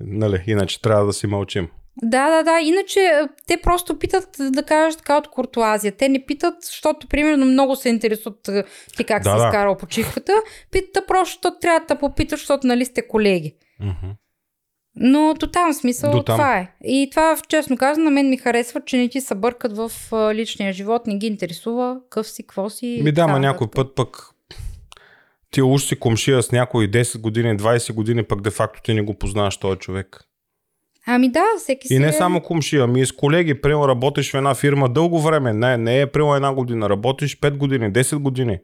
Нали, 0.00 0.44
иначе 0.46 0.82
трябва 0.82 1.06
да 1.06 1.12
си 1.12 1.26
мълчим. 1.26 1.68
Да, 2.02 2.30
да, 2.30 2.42
да. 2.42 2.60
Иначе 2.60 3.00
е, 3.00 3.28
те 3.46 3.56
просто 3.62 3.98
питат 3.98 4.28
да 4.40 4.62
кажеш 4.62 4.96
така 4.96 5.18
от 5.18 5.28
куртуазия. 5.28 5.92
Те 5.92 6.08
не 6.08 6.26
питат, 6.26 6.54
защото 6.62 7.06
примерно 7.08 7.46
много 7.46 7.76
се 7.76 7.88
интересуват 7.88 8.48
е, 8.48 8.64
ти 8.96 9.04
как 9.04 9.22
да, 9.22 9.30
си 9.30 9.36
да. 9.36 9.46
изкарал 9.46 9.76
почивката. 9.76 10.32
Питат 10.70 11.06
просто, 11.06 11.24
защото 11.24 11.56
трябва 11.60 11.86
да 11.88 11.98
попиташ, 11.98 12.40
защото 12.40 12.66
нали 12.66 12.84
сте 12.84 13.08
колеги. 13.08 13.54
Mm-hmm. 13.82 14.14
Но 14.96 15.34
до 15.34 15.46
там 15.46 15.72
смисъл 15.72 16.10
до 16.10 16.22
там. 16.22 16.36
това 16.36 16.58
е. 16.58 16.72
И 16.84 17.08
това, 17.10 17.36
честно 17.48 17.76
казвам, 17.76 18.04
на 18.04 18.10
мен 18.10 18.30
ми 18.30 18.36
харесва, 18.36 18.80
че 18.80 18.96
не 18.96 19.08
ти 19.08 19.20
се 19.20 19.34
бъркат 19.34 19.76
в 19.76 19.92
личния 20.34 20.72
живот, 20.72 21.06
не 21.06 21.16
ги 21.16 21.26
интересува 21.26 22.00
къв 22.10 22.28
си, 22.28 22.42
какво 22.42 22.70
си. 22.70 23.00
Ми 23.04 23.12
да, 23.12 23.26
ма 23.26 23.38
някой 23.38 23.70
път 23.70 23.94
пък 23.94 24.30
ти 25.50 25.62
уж 25.62 25.82
си 25.82 25.98
комшия 25.98 26.42
с 26.42 26.52
някой 26.52 26.90
10 26.90 27.20
години, 27.20 27.58
20 27.58 27.92
години, 27.92 28.22
пък 28.22 28.40
де 28.40 28.50
факто 28.50 28.82
ти 28.82 28.94
не 28.94 29.02
го 29.02 29.14
познаваш 29.14 29.56
този 29.56 29.78
човек. 29.78 30.26
Ами 31.06 31.28
да, 31.32 31.44
всеки 31.58 31.88
си. 31.88 31.94
И 31.94 31.98
не 31.98 32.08
е... 32.08 32.12
само 32.12 32.40
кумши, 32.40 32.76
ами 32.76 33.00
и 33.00 33.06
с 33.06 33.12
колеги. 33.12 33.60
Примерно 33.60 33.88
работиш 33.88 34.32
в 34.32 34.34
една 34.34 34.54
фирма 34.54 34.88
дълго 34.88 35.20
време. 35.20 35.52
Не, 35.52 35.76
не 35.76 36.00
е 36.00 36.06
примерно 36.06 36.34
една 36.34 36.54
година. 36.54 36.90
Работиш 36.90 37.40
5 37.40 37.56
години, 37.56 37.92
10 37.92 38.16
години. 38.16 38.58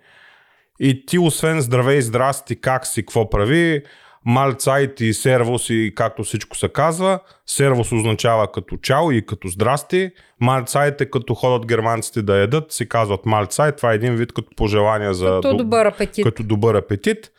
И 0.81 1.07
ти 1.07 1.19
освен 1.19 1.61
здравей, 1.61 2.01
здрасти, 2.01 2.61
как 2.61 2.87
си, 2.87 3.03
какво 3.03 3.31
прави, 3.31 3.83
малцайт 4.25 5.01
и 5.01 5.13
сервус 5.13 5.71
и 5.71 5.93
както 5.97 6.23
всичко 6.23 6.57
се 6.57 6.69
казва. 6.69 7.21
Сервус 7.47 7.93
означава 7.93 8.53
като 8.53 8.77
чао 8.77 9.13
и 9.13 9.27
като 9.27 9.49
здрасти. 9.49 10.11
Малцайт 10.41 11.01
е 11.01 11.11
като 11.11 11.35
ходят 11.35 11.67
германците 11.67 12.23
да 12.23 12.37
ядат, 12.37 12.73
си 12.73 12.89
казват 12.89 13.27
малцайт. 13.27 13.77
Това 13.77 13.93
е 13.93 13.95
един 13.95 14.17
вид 14.17 14.33
като 14.33 14.49
пожелание 14.57 15.15
за... 15.15 15.41
Като 15.43 15.57
добър 15.57 15.87
апетит. 15.87 16.25
Като 16.25 16.43
добър 16.43 16.75
апетит. 16.75 17.31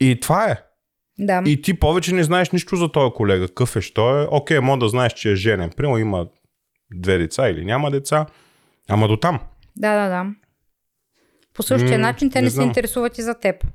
И 0.00 0.20
това 0.20 0.44
е. 0.44 0.69
Да. 1.20 1.42
И 1.46 1.62
ти 1.62 1.74
повече 1.74 2.14
не 2.14 2.22
знаеш 2.22 2.50
нищо 2.50 2.76
за 2.76 2.92
този 2.92 3.12
колега. 3.12 3.48
Къв 3.48 3.76
е, 3.76 3.80
що 3.80 4.22
е. 4.22 4.26
Окей, 4.30 4.60
може 4.60 4.80
да 4.80 4.88
знаеш, 4.88 5.12
че 5.12 5.32
е 5.32 5.34
женен. 5.34 5.70
Примерно 5.76 5.98
има 5.98 6.26
две 6.94 7.18
деца 7.18 7.48
или 7.48 7.64
няма 7.64 7.90
деца. 7.90 8.26
Ама 8.88 9.08
до 9.08 9.16
там. 9.16 9.40
Да, 9.76 9.94
да, 9.94 10.08
да. 10.08 10.26
По 11.54 11.62
същия 11.62 11.98
М- 11.98 12.06
начин 12.06 12.30
те 12.30 12.38
не, 12.38 12.44
не 12.44 12.50
се 12.50 12.62
интересуват 12.62 13.18
и 13.18 13.22
за 13.22 13.34
теб. 13.34 13.66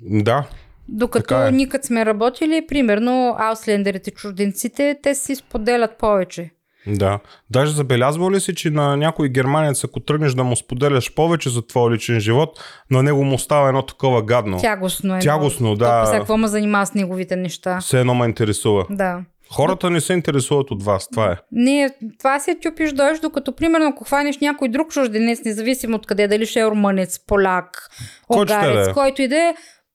Да. 0.00 0.48
Докато 0.88 1.46
е. 1.46 1.50
никът 1.50 1.84
сме 1.84 2.06
работили, 2.06 2.66
примерно 2.68 3.36
ауслендерите, 3.38 4.10
чужденците, 4.10 4.96
те 5.02 5.14
си 5.14 5.34
споделят 5.34 5.98
повече. 5.98 6.50
Да. 6.88 7.18
Даже 7.50 7.72
забелязва 7.72 8.30
ли 8.30 8.40
си, 8.40 8.54
че 8.54 8.70
на 8.70 8.96
някой 8.96 9.28
германец, 9.28 9.84
ако 9.84 10.00
тръгнеш 10.00 10.34
да 10.34 10.44
му 10.44 10.56
споделяш 10.56 11.14
повече 11.14 11.50
за 11.50 11.66
твоя 11.66 11.90
личен 11.90 12.20
живот, 12.20 12.60
на 12.90 13.02
него 13.02 13.24
му 13.24 13.38
става 13.38 13.68
едно 13.68 13.82
такова 13.82 14.22
гадно. 14.22 14.60
Тягостно 14.60 15.16
е. 15.16 15.18
Тягостно, 15.18 15.74
да. 15.74 16.06
Сега 16.06 16.18
какво 16.18 16.36
ме 16.36 16.48
занимава 16.48 16.86
с 16.86 16.94
неговите 16.94 17.36
неща? 17.36 17.78
Все 17.80 18.00
едно 18.00 18.14
ме 18.14 18.26
интересува. 18.26 18.86
Да. 18.90 19.20
Хората 19.50 19.90
не 19.90 20.00
се 20.00 20.12
интересуват 20.12 20.70
от 20.70 20.84
вас, 20.84 21.08
това 21.08 21.32
е. 21.32 21.36
Не, 21.52 21.90
това 22.18 22.40
се 22.40 22.54
тюпиш 22.54 22.92
дойш, 22.92 23.20
докато 23.20 23.52
примерно 23.52 23.88
ако 23.88 24.04
хванеш 24.04 24.38
някой 24.38 24.68
друг 24.68 24.92
чужденец, 24.92 25.40
независимо 25.44 25.96
от 25.96 26.06
къде, 26.06 26.28
дали 26.28 26.46
ще 26.46 26.60
е 26.60 26.66
румънец, 26.66 27.18
поляк, 27.26 27.90
огарец, 28.28 28.84
да 28.84 28.90
е. 28.90 28.94
който 28.94 29.22
иде, 29.22 29.54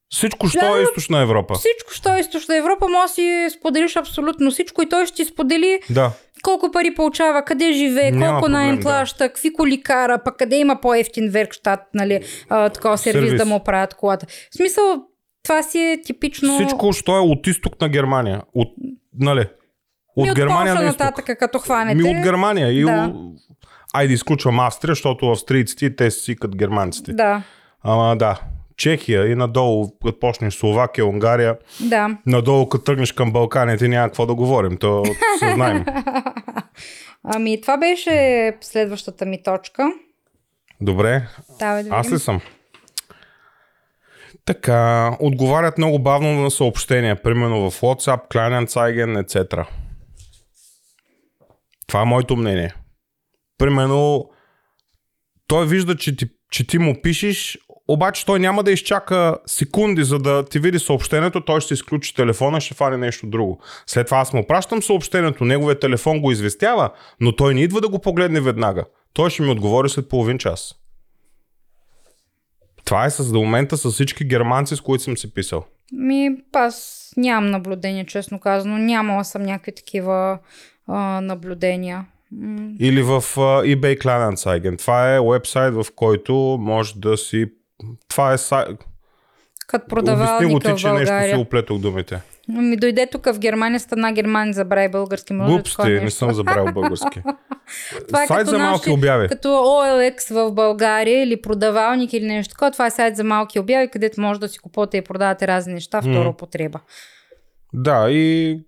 всичко, 0.10 0.48
що 0.48 0.60
да, 0.60 0.80
е 0.80 0.84
източна 0.84 1.22
Европа. 1.22 1.54
Всичко, 1.54 1.94
що 1.94 2.16
е 2.16 2.20
източна 2.20 2.58
Европа, 2.58 2.88
може 2.88 3.08
да 3.08 3.14
си 3.14 3.48
споделиш 3.60 3.96
абсолютно 3.96 4.52
всичко 4.52 4.82
и 4.82 4.90
той 4.90 5.06
ще 5.06 5.16
ти 5.16 5.26
сподели 5.26 5.80
да 5.90 6.12
колко 6.44 6.72
пари 6.72 6.96
получава, 6.96 7.44
къде 7.46 7.74
живее, 7.74 8.12
Няма 8.12 8.40
колко 8.40 8.50
найем 8.50 8.80
плаща, 8.80 9.24
да. 9.24 9.30
какви 9.30 9.54
коли 9.54 9.82
кара, 9.82 10.20
пък 10.26 10.38
къде 10.38 10.56
има 10.56 10.82
по-ефтин 10.82 11.30
веркштат, 11.30 11.80
нали, 11.94 12.20
а, 12.50 12.70
такова 12.70 12.98
сервис, 12.98 13.22
сервис 13.22 13.38
да 13.38 13.46
му 13.46 13.64
правят 13.64 13.94
колата. 13.94 14.26
В 14.52 14.56
смисъл, 14.56 14.84
това 15.44 15.64
си 15.64 15.80
е 15.80 16.02
типично... 16.02 16.56
Всичко, 16.56 16.94
що 16.94 17.18
е 17.18 17.20
от 17.20 17.48
изток 17.48 17.82
на 17.82 17.90
Германия. 17.90 18.42
От, 18.54 18.68
нали, 19.20 19.46
от, 20.16 20.30
от 20.30 20.36
Германия 20.36 20.76
на 20.76 20.84
нататък, 20.84 21.40
като 21.40 21.60
хванете. 21.60 22.04
Ми 22.04 22.18
от 22.18 22.24
Германия. 22.24 22.72
И 22.72 22.84
да. 22.84 23.14
Айде 23.94 24.14
изключвам 24.14 24.60
Австрия, 24.60 24.92
защото 24.92 25.32
австрийците 25.32 25.96
те 25.96 26.12
си 26.12 26.36
като 26.36 26.58
германците. 26.58 27.14
Да. 27.14 27.44
Ама 27.84 28.18
да, 28.18 28.40
Чехия 28.78 29.32
и 29.32 29.36
надолу, 29.36 29.98
като 30.06 30.20
почнеш 30.20 30.54
Словакия, 30.54 31.06
Унгария, 31.06 31.58
да. 31.80 32.18
надолу 32.26 32.70
като 32.70 32.84
тръгнеш 32.84 33.12
към 33.12 33.32
Балканите, 33.32 33.88
няма 33.88 34.08
какво 34.08 34.26
да 34.26 34.36
говорим, 34.36 34.78
то 34.78 35.04
се 35.40 35.54
знаем. 35.54 35.86
ами 37.24 37.62
това 37.62 37.78
беше 37.78 38.58
следващата 38.62 39.26
ми 39.26 39.44
точка. 39.44 39.92
Добре, 40.82 41.28
Давай 41.60 41.84
да 41.84 41.90
аз 41.92 42.12
ли 42.12 42.20
съм? 42.20 42.42
Така, 44.46 45.12
отговарят 45.20 45.78
много 45.78 46.00
бавно 46.00 46.42
на 46.42 46.52
съобщения, 46.52 47.22
примерно 47.22 47.72
в 47.72 47.82
WhatsApp, 47.82 48.30
Kleinanzeigen, 48.30 49.24
etc. 49.24 49.66
Това 51.88 52.02
е 52.02 52.06
моето 52.06 52.36
мнение. 52.36 52.74
Примерно, 53.58 54.30
той 55.48 55.68
вижда, 55.68 55.98
че 55.98 56.16
ти, 56.16 56.26
че 56.52 56.68
ти 56.68 56.78
му 56.78 57.02
пишеш, 57.02 57.58
обаче 57.88 58.26
той 58.26 58.40
няма 58.40 58.64
да 58.64 58.72
изчака 58.72 59.38
секунди, 59.46 60.04
за 60.04 60.20
да 60.20 60.46
ти 60.46 60.60
види 60.60 60.80
съобщението, 60.80 61.42
той 61.42 61.62
ще 61.62 61.74
изключи 61.74 62.16
телефона 62.16 62.62
ще 62.62 62.74
фане 62.74 62.98
нещо 62.98 63.28
друго. 63.28 63.60
След 63.88 64.08
това 64.08 64.18
аз 64.18 64.34
му 64.34 64.48
пращам 64.48 64.84
съобщението, 64.84 65.46
неговия 65.46 65.80
телефон 65.80 66.22
го 66.22 66.32
известява, 66.32 66.90
но 67.20 67.36
той 67.36 67.54
не 67.54 67.62
идва 67.62 67.82
да 67.82 67.90
го 67.90 68.00
погледне 68.00 68.42
веднага. 68.42 68.84
Той 69.14 69.30
ще 69.30 69.44
ми 69.44 69.50
отговори 69.50 69.90
след 69.90 70.10
половин 70.10 70.38
час. 70.38 70.76
Това 72.86 73.06
е 73.06 73.10
с 73.10 73.32
до 73.32 73.40
момента 73.40 73.78
с 73.78 73.92
всички 73.92 74.26
германци, 74.26 74.76
с 74.76 74.82
които 74.82 75.04
съм 75.04 75.18
си 75.18 75.34
писал. 75.34 75.66
Ми, 75.92 76.30
аз 76.54 77.10
нямам 77.18 77.52
наблюдение, 77.52 78.06
честно 78.06 78.40
казано. 78.40 78.78
Нямала 78.78 79.26
съм 79.26 79.44
някакви 79.44 79.76
такива 79.76 80.40
а, 80.88 81.22
наблюдения. 81.22 82.06
Или 82.80 83.02
в 83.02 83.22
eBay 83.46 84.02
Kleinanzeigen. 84.02 84.78
Това 84.78 85.16
е 85.16 85.22
вебсайт, 85.22 85.74
в 85.74 85.86
който 85.96 86.58
може 86.60 87.00
да 87.00 87.18
си 87.18 87.46
това 88.10 88.34
е. 88.34 88.38
Като 89.68 89.88
продавалника 89.88 90.34
Обясни 90.36 90.54
го 90.54 90.76
ти, 90.76 90.82
че 90.82 90.92
нещо 90.92 91.14
си 91.30 91.36
оплетох 91.36 91.78
думите. 91.78 92.22
Ми 92.48 92.78
дойде 92.78 93.08
тук 93.08 93.26
в 93.26 93.40
Германия, 93.40 93.80
стана 93.80 94.14
Германия, 94.14 94.54
забрави 94.54 94.90
български. 94.90 95.34
Може 95.34 95.64
да 95.78 95.88
е 95.88 96.00
не 96.00 96.10
съм 96.10 96.34
забрал 96.34 96.66
български. 96.66 97.22
Това 98.08 98.24
е 98.24 98.28
Сайт 98.28 98.48
за 98.48 98.58
малки 98.60 98.90
наши- 98.90 98.98
обяви. 99.00 99.28
Като 99.28 99.48
OLX 99.48 100.34
в 100.34 100.52
България 100.52 101.24
или 101.24 101.42
продавалник 101.42 102.14
или 102.14 102.26
нещо 102.26 102.52
такова. 102.52 102.72
Това 102.72 102.86
е 102.86 102.92
сайт 102.92 103.16
за 103.16 103.24
малки 103.24 103.60
обяви, 103.60 103.90
където 103.90 104.22
може 104.22 104.40
да 104.40 104.50
си 104.50 104.60
купувате 104.60 104.98
и 104.98 105.02
продавате 105.02 105.48
разни 105.48 105.74
неща, 105.74 106.02
втора 106.02 106.24
М. 106.24 106.30
употреба. 106.30 106.80
Да, 107.74 108.08
и 108.10 108.60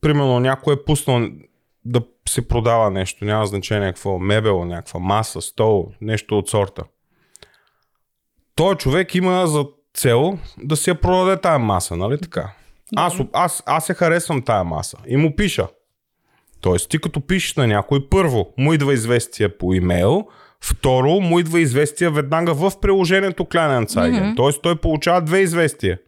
примерно 0.00 0.40
някой 0.40 0.74
е 0.74 0.84
пуснал 0.86 1.28
да 1.84 2.00
се 2.28 2.48
продава 2.48 2.90
нещо, 2.90 3.24
няма 3.24 3.46
значение 3.46 3.88
какво, 3.88 4.18
мебел, 4.18 4.64
някаква 4.64 5.00
маса, 5.00 5.40
стол, 5.40 5.88
нещо 6.00 6.38
от 6.38 6.48
сорта. 6.48 6.82
Той 8.54 8.74
човек 8.74 9.14
има 9.14 9.46
за 9.46 9.66
цел 9.94 10.38
да 10.58 10.76
си 10.76 10.90
я 10.90 11.00
продаде 11.00 11.40
тая 11.40 11.58
маса, 11.58 11.96
нали 11.96 12.20
така? 12.20 12.52
Аз, 12.96 13.14
аз, 13.32 13.62
аз 13.66 13.88
я 13.88 13.94
харесвам 13.94 14.42
тая 14.42 14.64
маса 14.64 14.96
и 15.06 15.16
му 15.16 15.36
пиша. 15.36 15.68
Тоест, 16.60 16.90
ти 16.90 16.98
като 16.98 17.20
пишеш 17.20 17.54
на 17.54 17.66
някой, 17.66 18.08
първо, 18.08 18.52
му 18.58 18.72
идва 18.72 18.94
известие 18.94 19.48
по 19.48 19.74
имейл, 19.74 20.26
второ, 20.60 21.20
му 21.20 21.38
идва 21.38 21.60
известие 21.60 22.10
веднага 22.10 22.54
в 22.54 22.72
приложението 22.80 23.44
Kleinanzeigen. 23.44 24.26
Мгм. 24.26 24.34
Тоест, 24.36 24.62
той 24.62 24.76
получава 24.76 25.22
две 25.22 25.40
известия. 25.40 25.98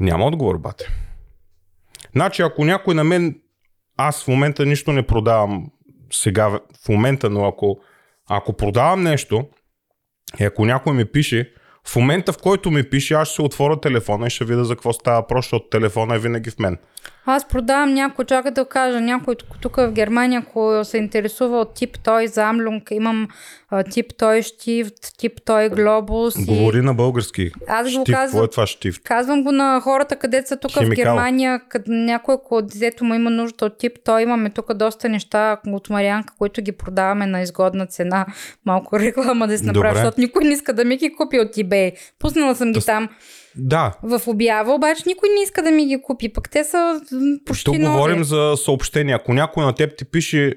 Няма 0.00 0.24
отговор, 0.26 0.58
бате. 0.58 0.88
Значи, 2.12 2.42
ако 2.42 2.64
някой 2.64 2.94
на 2.94 3.04
мен, 3.04 3.40
аз 3.96 4.24
в 4.24 4.28
момента 4.28 4.66
нищо 4.66 4.92
не 4.92 5.02
продавам 5.02 5.70
сега, 6.12 6.48
в 6.84 6.88
момента, 6.88 7.30
но 7.30 7.46
ако, 7.46 7.78
ако 8.28 8.52
продавам 8.52 9.02
нещо, 9.02 9.46
и 10.40 10.44
ако 10.44 10.64
някой 10.64 10.94
ми 10.94 11.04
пише, 11.04 11.52
в 11.88 11.96
момента 11.96 12.32
в 12.32 12.38
който 12.38 12.70
ми 12.70 12.82
пише, 12.82 13.14
аз 13.14 13.28
ще 13.28 13.34
се 13.34 13.42
отворя 13.42 13.80
телефона 13.80 14.26
и 14.26 14.30
ще 14.30 14.44
видя 14.44 14.64
за 14.64 14.74
какво 14.74 14.92
става 14.92 15.20
въпрос, 15.20 15.44
защото 15.44 15.68
телефона 15.68 16.14
е 16.14 16.18
винаги 16.18 16.50
в 16.50 16.58
мен. 16.58 16.78
Аз 17.28 17.48
продавам 17.48 17.94
някой, 17.94 18.24
чакай 18.24 18.50
да 18.50 18.64
кажа, 18.64 19.00
някой 19.00 19.34
тук, 19.60 19.76
в 19.76 19.92
Германия, 19.92 20.42
ако 20.46 20.84
се 20.84 20.98
интересува 20.98 21.60
от 21.60 21.74
тип 21.74 21.98
той 22.04 22.26
замлюнг, 22.26 22.90
имам 22.90 23.28
а, 23.70 23.84
тип 23.84 24.06
той 24.18 24.42
штифт, 24.42 24.94
тип 25.18 25.32
той 25.44 25.68
глобус. 25.68 26.34
И... 26.38 26.44
Говори 26.44 26.82
на 26.82 26.94
български. 26.94 27.50
Аз 27.68 27.92
го 27.92 28.00
Штифт, 28.02 28.16
казвам- 28.16 28.44
е 28.44 28.48
това 28.48 28.66
штифт? 28.66 29.02
Казвам 29.04 29.42
го 29.42 29.52
на 29.52 29.80
хората, 29.80 30.16
където 30.16 30.48
са 30.48 30.56
тук 30.56 30.70
в 30.70 30.78
Химикал. 30.78 31.04
Германия, 31.04 31.60
къде 31.68 31.92
някой, 31.92 32.34
ако 32.34 32.62
детето 32.62 33.04
му 33.04 33.14
има 33.14 33.30
нужда 33.30 33.64
от 33.64 33.78
тип, 33.78 33.92
той 34.04 34.22
имаме 34.22 34.50
тук 34.50 34.74
доста 34.74 35.08
неща 35.08 35.56
от 35.66 35.90
Марианка, 35.90 36.34
които 36.38 36.62
ги 36.62 36.72
продаваме 36.72 37.26
на 37.26 37.42
изгодна 37.42 37.86
цена. 37.86 38.26
Малко 38.66 38.98
реклама 38.98 39.48
да 39.48 39.58
си 39.58 39.64
направя, 39.64 39.94
защото 39.94 40.20
никой 40.20 40.44
не 40.44 40.52
иска 40.52 40.72
да 40.72 40.84
ми 40.84 40.96
ги 40.96 41.14
купи 41.16 41.40
от 41.40 41.56
eBay. 41.56 41.92
Пуснала 42.18 42.54
съм 42.54 42.72
ги 42.72 42.78
Да, 42.78 42.84
там 42.84 43.08
Да, 43.58 43.92
в 44.02 44.20
обява, 44.26 44.74
обаче 44.74 45.02
никой 45.06 45.28
не 45.28 45.42
иска 45.42 45.62
да 45.62 45.70
ми 45.70 45.86
ги 45.86 46.02
купи. 46.02 46.32
Пък 46.32 46.50
те 46.50 46.64
са 46.64 47.00
почти 47.46 47.64
тук 47.64 47.78
нови. 47.78 47.92
говорим 47.92 48.24
за 48.24 48.54
съобщения. 48.56 49.16
Ако 49.16 49.32
някой 49.34 49.64
на 49.64 49.72
теб 49.72 49.96
ти 49.98 50.04
пише, 50.04 50.54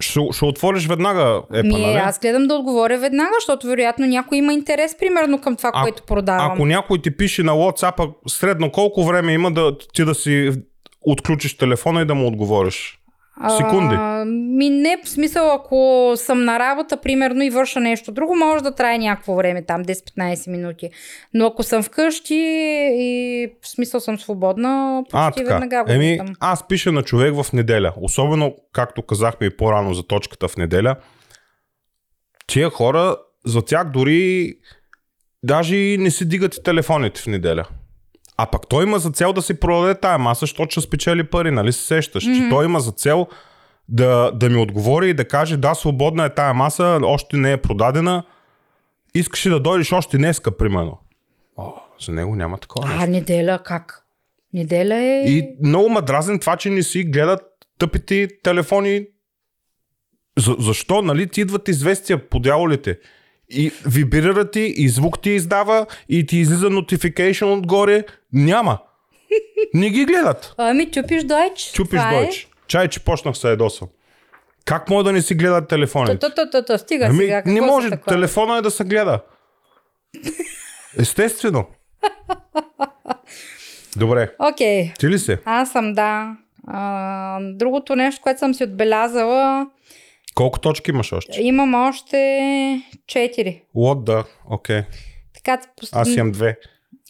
ще, 0.00 0.20
ще 0.32 0.44
отвориш 0.44 0.86
веднага 0.86 1.42
епа, 1.54 1.68
Ми, 1.68 1.86
нали? 1.86 1.96
аз 1.96 2.18
гледам 2.18 2.46
да 2.46 2.54
отговоря 2.54 2.98
веднага, 2.98 3.30
защото 3.40 3.66
вероятно 3.66 4.06
някой 4.06 4.38
има 4.38 4.52
интерес, 4.52 4.98
примерно, 4.98 5.40
към 5.40 5.56
това, 5.56 5.70
А- 5.74 5.82
което 5.82 6.02
продавам. 6.02 6.52
Ако 6.52 6.66
някой 6.66 7.02
ти 7.02 7.16
пише 7.16 7.42
на 7.42 7.52
WhatsApp, 7.52 8.12
средно 8.28 8.72
колко 8.72 9.04
време 9.04 9.32
има 9.32 9.52
да 9.52 9.78
ти 9.78 10.04
да 10.04 10.14
си 10.14 10.50
отключиш 11.00 11.56
телефона 11.56 12.02
и 12.02 12.04
да 12.04 12.14
му 12.14 12.26
отговориш? 12.26 12.95
Секунди. 13.56 13.94
А, 13.98 14.24
ми 14.28 14.70
не, 14.70 14.98
в 15.04 15.08
смисъл, 15.08 15.52
ако 15.52 16.12
съм 16.16 16.44
на 16.44 16.58
работа, 16.58 16.96
примерно, 16.96 17.42
и 17.42 17.50
върша 17.50 17.80
нещо 17.80 18.12
друго, 18.12 18.36
може 18.36 18.64
да 18.64 18.74
трае 18.74 18.98
някакво 18.98 19.34
време, 19.34 19.64
там 19.64 19.84
10-15 19.84 20.50
минути. 20.50 20.90
Но 21.34 21.46
ако 21.46 21.62
съм 21.62 21.82
вкъщи 21.82 22.34
и 22.92 23.48
в 23.62 23.68
смисъл 23.68 24.00
съм 24.00 24.18
свободна, 24.18 25.02
А, 25.12 25.28
почти 25.30 25.44
така. 25.44 25.54
веднага 25.58 25.84
го 25.84 25.92
Еми, 25.92 26.18
аз 26.40 26.68
пиша 26.68 26.92
на 26.92 27.02
човек 27.02 27.34
в 27.42 27.52
неделя. 27.52 27.92
Особено, 28.00 28.54
както 28.72 29.02
казахме 29.02 29.46
и 29.46 29.56
по-рано 29.56 29.94
за 29.94 30.02
точката 30.02 30.48
в 30.48 30.56
неделя. 30.56 30.96
Тия 32.46 32.70
хора, 32.70 33.16
за 33.46 33.62
тях 33.62 33.90
дори 33.90 34.52
даже 35.42 35.76
не 35.76 36.10
си 36.10 36.28
дигат 36.28 36.58
телефоните 36.64 37.20
в 37.20 37.26
неделя. 37.26 37.64
А 38.36 38.46
пък 38.46 38.68
той 38.68 38.84
има 38.84 38.98
за 38.98 39.10
цел 39.10 39.32
да 39.32 39.42
си 39.42 39.60
продаде 39.60 40.00
тая 40.00 40.18
маса, 40.18 40.40
защото 40.40 40.70
ще 40.70 40.80
спечели 40.80 41.24
пари, 41.24 41.50
нали 41.50 41.72
се 41.72 41.82
сещаш? 41.82 42.24
Mm-hmm. 42.24 42.44
Че 42.44 42.50
той 42.50 42.64
има 42.64 42.80
за 42.80 42.92
цел 42.92 43.26
да, 43.88 44.30
да 44.30 44.50
ми 44.50 44.56
отговори 44.56 45.10
и 45.10 45.14
да 45.14 45.28
каже, 45.28 45.56
да, 45.56 45.74
свободна 45.74 46.24
е 46.24 46.34
тая 46.34 46.54
маса, 46.54 47.00
още 47.02 47.36
не 47.36 47.52
е 47.52 47.56
продадена. 47.56 48.22
Искаш 49.14 49.46
ли 49.46 49.50
да 49.50 49.60
дойдеш 49.60 49.92
още 49.92 50.18
днеска, 50.18 50.56
примерно? 50.56 50.98
О, 51.56 51.72
за 52.06 52.12
него 52.12 52.36
няма 52.36 52.58
такова. 52.58 52.88
нещо. 52.88 53.02
А, 53.02 53.06
неделя 53.06 53.58
как? 53.64 54.02
Неделя 54.52 54.94
е... 54.94 55.24
И 55.26 55.56
много 55.62 55.88
ма 55.88 56.02
дразен 56.02 56.38
това, 56.38 56.56
че 56.56 56.70
не 56.70 56.82
си 56.82 57.04
гледат 57.04 57.40
тъпите 57.78 58.28
телефони. 58.42 59.06
За, 60.38 60.56
защо? 60.58 61.02
Нали 61.02 61.28
ти 61.28 61.40
идват 61.40 61.68
известия 61.68 62.28
по 62.28 62.38
дяволите? 62.38 62.98
И 63.50 63.72
вибрира 63.86 64.50
ти, 64.50 64.60
и 64.76 64.88
звук 64.88 65.22
ти 65.22 65.30
издава, 65.30 65.86
и 66.08 66.26
ти 66.26 66.38
излиза 66.38 66.66
notification 66.70 67.52
отгоре. 67.58 68.04
Няма. 68.32 68.78
Не 69.74 69.90
ги 69.90 70.04
гледат. 70.04 70.54
Ами, 70.58 70.90
чупиш 70.90 71.24
дойч. 71.24 71.70
Чупиш 71.72 72.00
Това 72.00 72.14
е. 72.14 72.22
дойч. 72.24 72.48
Чай, 72.66 72.88
че 72.88 73.00
почнах 73.00 73.36
се 73.36 73.48
ядосвам. 73.48 73.88
Как 74.64 74.90
може 74.90 75.04
да 75.04 75.12
не 75.12 75.22
си 75.22 75.34
гледат 75.34 75.68
телефоните? 75.68 76.18
Та-та-та-та, 76.18 76.78
стига 76.78 77.06
Ами, 77.06 77.18
сега. 77.18 77.42
Не 77.46 77.60
може. 77.60 77.90
Телефона 78.08 78.56
е 78.56 78.62
да 78.62 78.70
се 78.70 78.84
гледа. 78.84 79.20
Естествено. 80.98 81.66
Добре. 83.96 84.30
Окей. 84.38 84.92
Ти 84.98 85.08
ли 85.08 85.18
се? 85.18 85.38
Аз 85.44 85.72
съм, 85.72 85.92
да. 85.92 86.36
А, 86.66 87.38
другото 87.42 87.96
нещо, 87.96 88.20
което 88.22 88.38
съм 88.38 88.54
си 88.54 88.64
отбелязала, 88.64 89.66
Колко 90.36 90.60
точки 90.60 90.90
имаш 90.90 91.12
още? 91.12 91.42
имам 91.42 91.74
още 91.74 92.16
4. 92.16 93.62
What 93.76 94.10
the? 94.10 94.24
Окей. 94.50 94.80
Okay. 94.80 94.84
Така, 95.34 95.60
Аз 95.92 96.08
имам 96.08 96.32
две. 96.32 96.58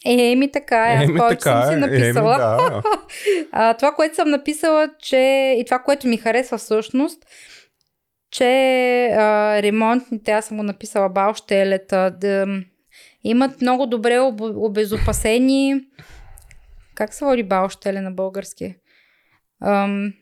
Е, 0.05 0.35
ми 0.35 0.51
така 0.51 0.93
е. 0.93 1.03
Еми 1.03 1.17
повече 1.17 1.41
съм 1.41 1.63
си 1.67 1.73
е. 1.73 1.77
написала. 1.77 2.35
Еми, 2.35 2.69
да. 2.69 2.83
а, 3.51 3.73
това, 3.73 3.91
което 3.91 4.15
съм 4.15 4.29
написала, 4.29 4.89
че 4.99 5.17
и 5.59 5.65
това, 5.65 5.79
което 5.79 6.07
ми 6.07 6.17
харесва 6.17 6.57
всъщност, 6.57 7.25
че 8.31 8.45
а, 9.05 9.61
ремонтните, 9.61 10.31
аз 10.31 10.45
съм 10.45 10.57
го 10.57 10.63
написала 10.63 11.09
баущелета, 11.09 12.15
да 12.21 12.47
имат 13.23 13.61
много 13.61 13.85
добре 13.85 14.19
об, 14.19 14.41
обезопасени 14.41 15.81
как 16.97 17.13
се 17.13 17.25
води 17.25 17.43
баущеле 17.43 18.01
на 18.01 18.11
български? 18.11 18.75
Ам, 19.63 20.13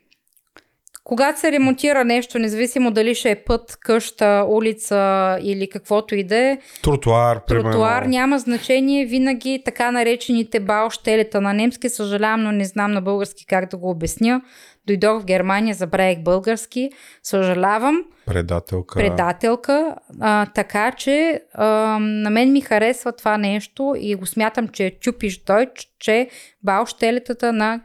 когато 1.06 1.40
се 1.40 1.52
ремонтира 1.52 2.06
нещо, 2.06 2.40
независимо 2.40 2.92
дали 2.92 3.16
ще 3.16 3.32
е 3.32 3.36
път, 3.36 3.78
къща, 3.80 4.46
улица 4.50 5.38
или 5.42 5.70
каквото 5.70 6.16
и 6.16 6.24
да 6.24 6.38
е, 6.38 6.58
Тротуар, 6.84 7.46
примерно. 7.46 7.72
Тротуар 7.72 8.04
няма 8.04 8.40
значение, 8.40 9.06
винаги 9.06 9.62
така 9.66 9.92
наречените 9.92 10.60
баущелета 10.60 11.42
на 11.42 11.54
немски, 11.54 11.90
съжалявам, 11.90 12.44
но 12.44 12.52
не 12.52 12.66
знам 12.66 12.92
на 12.92 13.02
български 13.02 13.46
как 13.46 13.70
да 13.70 13.78
го 13.78 13.90
обясня. 13.90 14.42
Дойдох 14.88 15.22
в 15.22 15.26
Германия, 15.26 15.76
забравих 15.76 16.20
български, 16.20 16.90
съжалявам, 17.24 18.04
Предателка. 18.26 19.00
предателка, 19.00 19.96
а, 20.20 20.46
така 20.46 20.92
че 20.92 21.42
а, 21.54 21.66
на 22.00 22.30
мен 22.30 22.52
ми 22.52 22.62
харесва 22.62 23.12
това 23.12 23.38
нещо 23.38 23.96
и 24.00 24.16
го 24.16 24.26
смятам, 24.26 24.68
че 24.68 24.86
е 24.86 24.92
чупиш 24.92 25.44
дойч, 25.44 25.70
че 26.00 26.30
баущелетата 26.64 27.54
на 27.54 27.82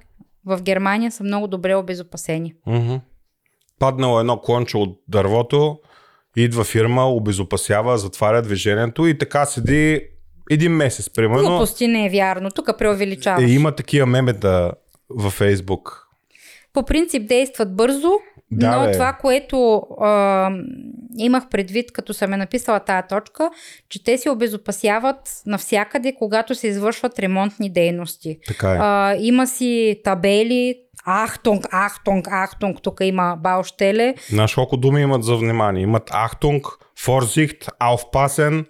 в 0.46 0.62
Германия 0.62 1.10
са 1.10 1.24
много 1.24 1.46
добре 1.46 1.74
обезопасени. 1.74 2.54
Мгм. 2.66 2.94
Паднало 3.80 4.20
едно 4.20 4.40
клонче 4.40 4.76
от 4.76 4.98
дървото, 5.08 5.78
идва 6.36 6.64
фирма, 6.64 7.04
обезопасява, 7.04 7.98
затваря 7.98 8.42
движението 8.42 9.06
и 9.06 9.18
така 9.18 9.44
седи 9.44 10.02
един 10.50 10.72
месец, 10.72 11.10
примерно. 11.10 11.48
Глупости 11.48 11.86
не 11.86 12.06
е 12.06 12.10
вярно, 12.10 12.50
тук 12.50 12.78
преувеличаваш. 12.78 13.42
Е, 13.42 13.46
има 13.46 13.72
такива 13.72 14.06
мемета 14.06 14.72
във 15.10 15.32
Фейсбук. 15.32 16.09
По 16.72 16.82
принцип 16.82 17.28
действат 17.28 17.76
бързо, 17.76 18.12
Да, 18.50 18.76
но 18.76 18.84
бе. 18.86 18.92
това, 18.92 19.12
което 19.12 19.82
а, 20.00 20.50
имах 21.18 21.48
предвид, 21.48 21.92
като 21.92 22.14
съм 22.14 22.32
е 22.32 22.36
написала 22.36 22.80
тая 22.80 23.06
точка, 23.06 23.50
че 23.88 24.04
те 24.04 24.18
се 24.18 24.30
обезопасяват 24.30 25.42
навсякъде, 25.46 26.14
когато 26.18 26.54
се 26.54 26.66
извършват 26.68 27.18
ремонтни 27.18 27.72
дейности. 27.72 28.38
Така 28.46 28.72
е. 28.72 28.78
А, 28.80 29.16
има 29.20 29.46
си 29.46 30.00
табели, 30.04 30.74
Ахтунг, 31.06 31.66
Ахтунг, 31.72 32.26
Ахтунг, 32.28 32.82
тук 32.82 32.98
има 33.02 33.36
Баущеле. 33.40 34.14
Знаеш 34.28 34.54
колко 34.54 34.76
думи 34.76 35.00
имат 35.00 35.24
за 35.24 35.36
внимание? 35.36 35.82
Имат 35.82 36.10
Ахтунг, 36.10 36.66
Vorsicht, 37.06 37.68
Aufpassen. 37.80 38.64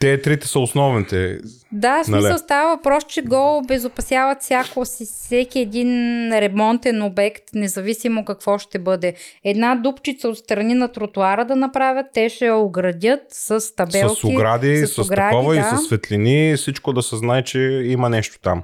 Те 0.00 0.22
трите 0.22 0.48
са 0.48 0.58
основните. 0.58 1.38
Да, 1.72 2.02
в 2.02 2.06
смисъл 2.06 2.28
нали? 2.28 2.38
става 2.38 2.76
въпрос, 2.76 3.04
че 3.04 3.22
го 3.22 3.58
обезопасяват 3.58 4.42
всяко 4.42 4.84
всеки 4.84 5.60
един 5.60 5.88
ремонтен 6.32 7.02
обект, 7.02 7.42
независимо 7.54 8.24
какво 8.24 8.58
ще 8.58 8.78
бъде. 8.78 9.14
Една 9.44 9.74
дупчица 9.76 10.28
от 10.28 10.38
страни 10.38 10.74
на 10.74 10.88
тротуара 10.88 11.44
да 11.44 11.56
направят, 11.56 12.06
те 12.14 12.28
ще 12.28 12.46
я 12.46 12.56
оградят 12.56 13.20
с 13.30 13.74
табелки. 13.76 14.20
С 14.20 14.24
огради, 14.24 14.76
с, 14.76 14.86
с 14.86 14.98
огради, 14.98 15.30
такова 15.30 15.54
да. 15.54 15.60
и 15.60 15.62
с 15.62 15.86
светлини, 15.86 16.56
всичко 16.56 16.92
да 16.92 17.02
се 17.02 17.16
знае, 17.16 17.44
че 17.44 17.58
има 17.84 18.08
нещо 18.08 18.38
там. 18.42 18.62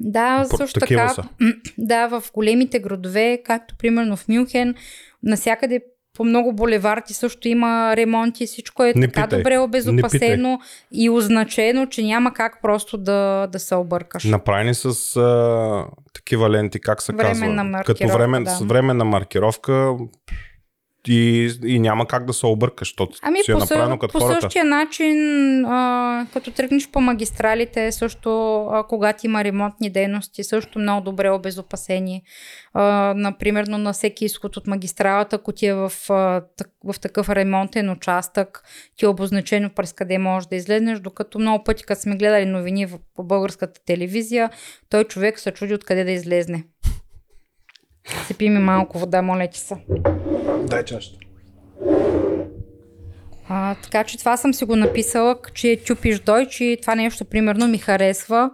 Да, 0.00 0.44
също 0.56 0.80
така. 0.80 1.08
Са. 1.08 1.22
Да, 1.78 2.06
в 2.08 2.22
големите 2.34 2.78
градове, 2.78 3.42
както 3.44 3.74
примерно 3.78 4.16
в 4.16 4.28
Мюнхен, 4.28 4.74
насякъде 5.22 5.80
по 6.16 6.24
много 6.24 6.52
булеварти 6.52 7.14
също 7.14 7.48
има 7.48 7.96
ремонти, 7.96 8.46
всичко 8.46 8.84
е 8.84 8.92
не 8.96 9.06
така 9.08 9.22
питай. 9.22 9.38
добре 9.38 9.58
обезопасено 9.58 10.60
и 10.92 11.10
означено, 11.10 11.86
че 11.86 12.02
няма 12.02 12.34
как 12.34 12.62
просто 12.62 12.98
да, 12.98 13.46
да 13.52 13.58
се 13.58 13.74
объркаш. 13.74 14.24
Направени 14.24 14.74
с 14.74 15.16
а, 15.16 15.84
такива 16.12 16.50
ленти, 16.50 16.80
как 16.80 17.02
се 17.02 17.12
казва? 17.12 17.82
Като 17.86 18.08
време, 18.08 18.40
да. 18.40 18.58
временна 18.62 19.04
маркировка 19.04 19.96
и, 21.08 21.50
и 21.64 21.78
няма 21.78 22.06
как 22.06 22.24
да 22.24 22.32
се 22.32 22.46
объркаш, 22.46 22.88
защото 22.88 23.18
ами 23.22 23.38
си 23.42 23.50
е 23.50 23.54
по, 23.54 23.60
направено 23.60 23.98
като 23.98 24.12
по 24.12 24.18
хората. 24.18 24.40
същия 24.40 24.64
начин, 24.64 25.16
а, 25.64 26.26
като 26.32 26.50
тръгнеш 26.50 26.88
по 26.90 27.00
магистралите, 27.00 27.92
също 27.92 28.56
а, 28.66 28.84
когато 28.86 29.26
има 29.26 29.44
ремонтни 29.44 29.90
дейности, 29.90 30.44
също 30.44 30.78
много 30.78 31.04
добре 31.04 31.30
обезопасени. 31.30 32.22
А, 32.74 33.14
например, 33.16 33.66
на 33.66 33.92
всеки 33.92 34.24
изход 34.24 34.56
от 34.56 34.66
магистралата, 34.66 35.36
ако 35.36 35.52
ти 35.52 35.66
е 35.66 35.74
в, 35.74 35.92
а, 36.10 36.42
в 36.84 37.00
такъв 37.00 37.28
ремонтен 37.28 37.90
участък, 37.90 38.62
ти 38.96 39.04
е 39.04 39.08
обозначено 39.08 39.70
през 39.70 39.92
къде 39.92 40.18
можеш 40.18 40.46
да 40.46 40.56
излезнеш, 40.56 41.00
докато 41.00 41.38
много 41.38 41.64
пъти, 41.64 41.84
като 41.84 42.00
сме 42.00 42.16
гледали 42.16 42.44
новини 42.44 42.86
в, 42.86 42.98
по 43.14 43.24
българската 43.24 43.80
телевизия, 43.84 44.50
той 44.90 45.04
човек 45.04 45.38
се 45.38 45.50
чуди 45.50 45.74
откъде 45.74 46.04
да 46.04 46.10
излезне. 46.10 46.64
Сипи 48.26 48.50
ми 48.50 48.58
малко 48.58 48.98
вода, 48.98 49.22
моля 49.22 49.46
ти 49.46 49.58
се. 49.58 49.76
Дай 50.62 50.84
чашата. 50.84 51.18
А, 53.48 53.74
така 53.74 54.04
че 54.04 54.18
това 54.18 54.36
съм 54.36 54.54
си 54.54 54.64
го 54.64 54.76
написала, 54.76 55.36
че 55.54 55.80
чупиш 55.84 56.18
дойч 56.20 56.60
и 56.60 56.78
това 56.82 56.94
нещо 56.94 57.24
примерно 57.24 57.68
ми 57.68 57.78
харесва, 57.78 58.50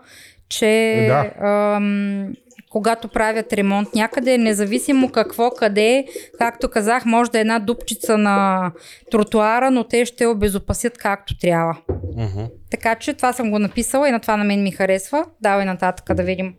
че 0.48 0.68
е, 0.68 1.06
да. 1.06 1.46
ам, 1.48 2.32
когато 2.70 3.08
правят 3.08 3.52
ремонт 3.52 3.94
някъде, 3.94 4.38
независимо 4.38 5.10
какво, 5.10 5.50
къде, 5.50 6.06
както 6.38 6.70
казах, 6.70 7.04
може 7.06 7.30
да 7.30 7.38
е 7.38 7.40
една 7.40 7.58
дупчица 7.58 8.18
на 8.18 8.70
тротуара, 9.10 9.70
но 9.70 9.84
те 9.84 10.04
ще 10.04 10.26
обезопасят 10.26 10.98
както 10.98 11.38
трябва. 11.38 11.76
Uh-huh. 11.88 12.50
Така 12.70 12.94
че 12.94 13.14
това 13.14 13.32
съм 13.32 13.50
го 13.50 13.58
написала 13.58 14.08
и 14.08 14.12
на 14.12 14.20
това 14.20 14.36
на 14.36 14.44
мен 14.44 14.62
ми 14.62 14.70
харесва. 14.70 15.24
Давай 15.40 15.64
нататък 15.64 16.14
да 16.14 16.22
видим. 16.22 16.54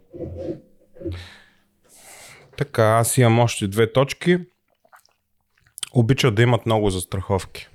Така, 2.63 2.83
аз 2.83 3.17
имам 3.17 3.39
още 3.39 3.67
две 3.67 3.91
точки. 3.91 4.37
Обичат 5.93 6.35
да 6.35 6.41
имат 6.41 6.65
много 6.65 6.89
застраховки. 6.89 7.69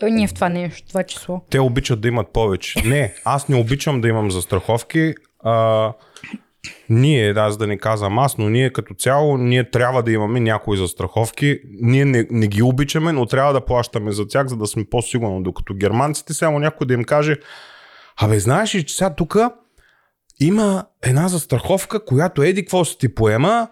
Той 0.00 0.10
не 0.10 0.22
е 0.22 0.28
в 0.28 0.34
това 0.34 0.48
нещо, 0.48 0.88
това 0.88 1.02
число. 1.02 1.40
Те 1.50 1.60
обичат 1.60 2.00
да 2.00 2.08
имат 2.08 2.32
повече. 2.32 2.82
Не, 2.88 3.14
аз 3.24 3.48
не 3.48 3.56
обичам 3.56 4.00
да 4.00 4.08
имам 4.08 4.30
застраховки. 4.30 5.14
А, 5.44 5.92
ние, 6.88 7.30
аз 7.30 7.56
да 7.56 7.66
не 7.66 7.78
казвам 7.78 8.18
аз, 8.18 8.38
но 8.38 8.48
ние 8.48 8.72
като 8.72 8.94
цяло, 8.94 9.36
ние 9.36 9.70
трябва 9.70 10.02
да 10.02 10.12
имаме 10.12 10.40
някои 10.40 10.76
застраховки. 10.76 11.60
Ние 11.80 12.04
не, 12.04 12.26
не 12.30 12.46
ги 12.46 12.62
обичаме, 12.62 13.12
но 13.12 13.26
трябва 13.26 13.52
да 13.52 13.64
плащаме 13.64 14.12
за 14.12 14.28
тях, 14.28 14.46
за 14.46 14.56
да 14.56 14.66
сме 14.66 14.84
по-сигурни. 14.90 15.42
Докато 15.42 15.74
германците, 15.74 16.34
само 16.34 16.58
някой 16.58 16.86
да 16.86 16.94
им 16.94 17.04
каже, 17.04 17.36
абе, 18.20 18.38
знаеш 18.38 18.74
ли, 18.74 18.86
че 18.86 18.94
сега 18.94 19.14
тук 19.14 19.36
има 20.40 20.84
една 21.02 21.28
застраховка, 21.28 22.04
която 22.04 22.42
еди 22.42 22.62
какво 22.62 22.84
си 22.84 22.98
ти 22.98 23.14
поема, 23.14 23.68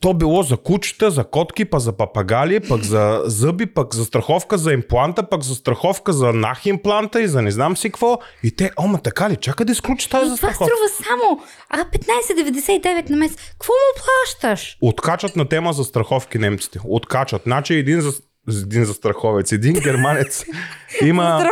то 0.00 0.14
било 0.14 0.42
за 0.42 0.56
кучета, 0.56 1.10
за 1.10 1.24
котки, 1.24 1.64
па 1.64 1.80
за 1.80 1.92
папагали, 1.92 2.60
пък 2.60 2.82
за 2.82 3.22
зъби, 3.24 3.66
пък 3.66 3.94
за 3.94 4.04
страховка 4.04 4.58
за 4.58 4.72
импланта, 4.72 5.28
пък 5.28 5.42
за 5.42 5.54
страховка 5.54 6.12
за 6.12 6.32
нах 6.32 6.66
импланта 6.66 7.22
и 7.22 7.28
за 7.28 7.42
не 7.42 7.50
знам 7.50 7.76
си 7.76 7.88
какво. 7.88 8.18
И 8.42 8.56
те, 8.56 8.70
ома 8.78 8.98
така 8.98 9.30
ли, 9.30 9.36
чакай 9.36 9.66
да 9.66 9.72
изключи 9.72 10.10
тази 10.10 10.30
застраховка. 10.30 10.64
Това 10.64 10.88
струва 10.88 11.08
само 11.08 11.42
а 11.70 11.84
15,99 11.84 13.10
на 13.10 13.16
месец. 13.16 13.38
Какво 13.50 13.72
му 13.72 14.02
плащаш? 14.04 14.78
Откачат 14.80 15.36
на 15.36 15.48
тема 15.48 15.72
за 15.72 15.84
страховки 15.84 16.38
немците. 16.38 16.78
Откачат. 16.84 17.42
Значи 17.44 17.74
един 17.74 18.00
за 18.00 18.12
един 18.48 18.84
застраховец, 18.84 19.52
един 19.52 19.72
германец 19.72 20.44
има, 21.02 21.50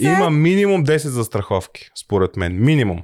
има 0.00 0.30
минимум 0.30 0.84
10 0.86 0.96
застраховки, 0.96 1.90
според 1.94 2.36
мен. 2.36 2.64
Минимум. 2.64 3.02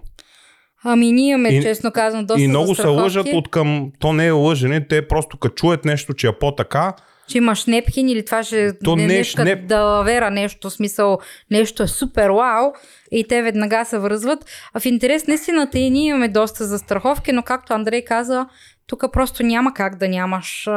Ами 0.85 1.13
ние 1.13 1.31
имаме, 1.31 1.49
и, 1.49 1.63
честно 1.63 1.91
казвам, 1.93 2.27
доста 2.27 2.43
И 2.43 2.49
много 2.49 2.75
се 2.75 2.87
лъжат 2.87 3.27
от 3.33 3.51
към... 3.51 3.93
То 3.99 4.13
не 4.13 4.27
е 4.27 4.31
лъжене, 4.31 4.87
те 4.89 5.09
просто 5.09 5.39
като 5.39 5.55
чуят 5.55 5.85
нещо, 5.85 6.15
че 6.15 6.27
е 6.27 6.33
по-така, 6.33 6.95
че 7.31 7.39
имаш 7.39 7.67
непхин 7.67 8.09
или 8.09 8.25
това 8.25 8.43
ще 8.43 8.79
то 8.85 8.97
не, 8.97 9.07
не, 9.07 9.25
не... 9.45 9.57
да 9.57 10.03
вера 10.03 10.31
нещо, 10.31 10.71
смисъл 10.71 11.19
нещо 11.51 11.83
е 11.83 11.87
супер 11.87 12.31
вау 12.31 12.73
и 13.13 13.25
те 13.29 13.43
веднага 13.43 13.85
се 13.85 13.99
връзват. 13.99 14.45
А 14.73 14.81
в 14.81 14.85
интерес 14.85 15.27
на 15.27 15.35
истината 15.35 15.79
и 15.79 15.91
ние 15.91 16.09
имаме 16.09 16.29
доста 16.29 16.65
застраховки, 16.65 17.33
но 17.33 17.43
както 17.43 17.73
Андрей 17.73 18.05
каза, 18.05 18.47
тук 18.87 19.05
просто 19.13 19.43
няма 19.43 19.75
как 19.75 19.97
да 19.97 20.09
нямаш. 20.09 20.69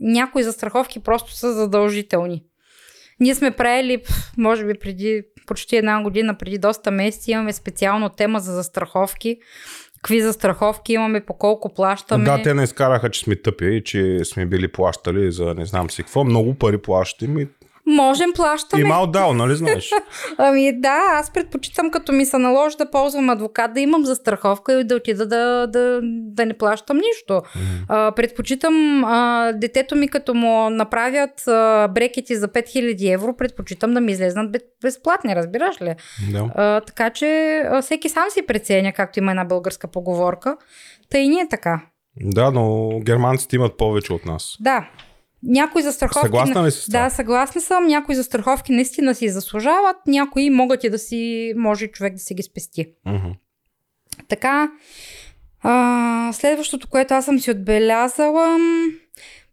Някои 0.00 0.42
застраховки 0.42 1.00
просто 1.00 1.32
са 1.32 1.52
задължителни. 1.52 2.42
Ние 3.20 3.34
сме 3.34 3.50
правили, 3.50 4.02
може 4.36 4.66
би 4.66 4.74
преди 4.74 5.22
почти 5.50 5.76
една 5.76 6.02
година, 6.02 6.34
преди 6.34 6.58
доста 6.58 6.90
месеци, 6.90 7.30
имаме 7.30 7.52
специално 7.52 8.08
тема 8.08 8.40
за 8.40 8.52
застраховки. 8.52 9.36
Какви 10.02 10.20
застраховки 10.20 10.92
имаме, 10.92 11.20
по 11.20 11.34
колко 11.34 11.74
плащаме. 11.74 12.24
Да, 12.24 12.42
те 12.42 12.54
не 12.54 12.62
изкараха, 12.62 13.10
че 13.10 13.20
сме 13.20 13.36
тъпи 13.36 13.66
и 13.66 13.84
че 13.84 14.24
сме 14.24 14.46
били 14.46 14.68
плащали 14.68 15.32
за 15.32 15.54
не 15.54 15.66
знам 15.66 15.90
си 15.90 16.02
какво. 16.02 16.24
Много 16.24 16.54
пари 16.54 16.78
плащаме 16.78 17.46
Можем, 17.86 18.32
плащаме. 18.32 18.82
Има 18.82 19.02
отдал, 19.02 19.34
нали 19.34 19.56
знаеш? 19.56 19.90
ами 20.38 20.80
да, 20.80 21.02
аз 21.12 21.32
предпочитам 21.32 21.90
като 21.90 22.12
ми 22.12 22.24
се 22.24 22.38
наложи 22.38 22.76
да 22.76 22.90
ползвам 22.90 23.30
адвокат, 23.30 23.74
да 23.74 23.80
имам 23.80 24.04
застраховка 24.04 24.80
и 24.80 24.84
да 24.84 24.96
отида 24.96 25.26
да, 25.26 25.66
да, 25.66 26.00
да 26.02 26.46
не 26.46 26.58
плащам 26.58 26.96
нищо. 26.96 27.32
Mm-hmm. 27.32 27.84
А, 27.88 28.12
предпочитам 28.12 29.04
а, 29.04 29.52
детето 29.52 29.96
ми 29.96 30.08
като 30.08 30.34
му 30.34 30.70
направят 30.70 31.48
а, 31.48 31.88
брекети 31.88 32.36
за 32.36 32.48
5000 32.48 33.14
евро, 33.14 33.36
предпочитам 33.36 33.94
да 33.94 34.00
ми 34.00 34.12
излезнат 34.12 34.56
безплатни, 34.82 35.36
разбираш 35.36 35.82
ли? 35.82 35.94
Да. 36.32 36.50
А, 36.54 36.80
така 36.80 37.10
че 37.10 37.62
а, 37.70 37.82
всеки 37.82 38.08
сам 38.08 38.24
си 38.30 38.46
преценя, 38.46 38.92
както 38.92 39.18
има 39.18 39.30
една 39.30 39.44
българска 39.44 39.88
поговорка. 39.88 40.56
Та 41.10 41.18
и 41.18 41.28
ние 41.28 41.48
така. 41.50 41.80
Да, 42.16 42.50
но 42.50 42.90
германците 43.00 43.56
имат 43.56 43.76
повече 43.76 44.12
от 44.12 44.24
нас. 44.26 44.56
Да. 44.60 44.88
Някои 45.42 45.82
застраховки. 45.82 46.26
Съгласна 46.26 46.66
ли 46.66 46.70
си 46.70 46.80
с 46.80 46.86
това? 46.86 47.02
Да, 47.02 47.10
съгласна 47.10 47.60
съм. 47.60 47.86
Някои 47.86 48.14
застраховки 48.14 48.72
наистина 48.72 49.14
си 49.14 49.28
заслужават, 49.28 49.96
някои 50.06 50.50
могат 50.50 50.84
и 50.84 50.90
да 50.90 50.98
си, 50.98 51.52
може 51.56 51.86
човек 51.86 52.12
да 52.12 52.18
си 52.18 52.34
ги 52.34 52.42
спести. 52.42 52.86
Uh-huh. 53.06 53.34
Така, 54.28 54.70
а, 55.62 56.32
следващото, 56.32 56.88
което 56.88 57.14
аз 57.14 57.24
съм 57.24 57.38
си 57.38 57.50
отбелязала, 57.50 58.58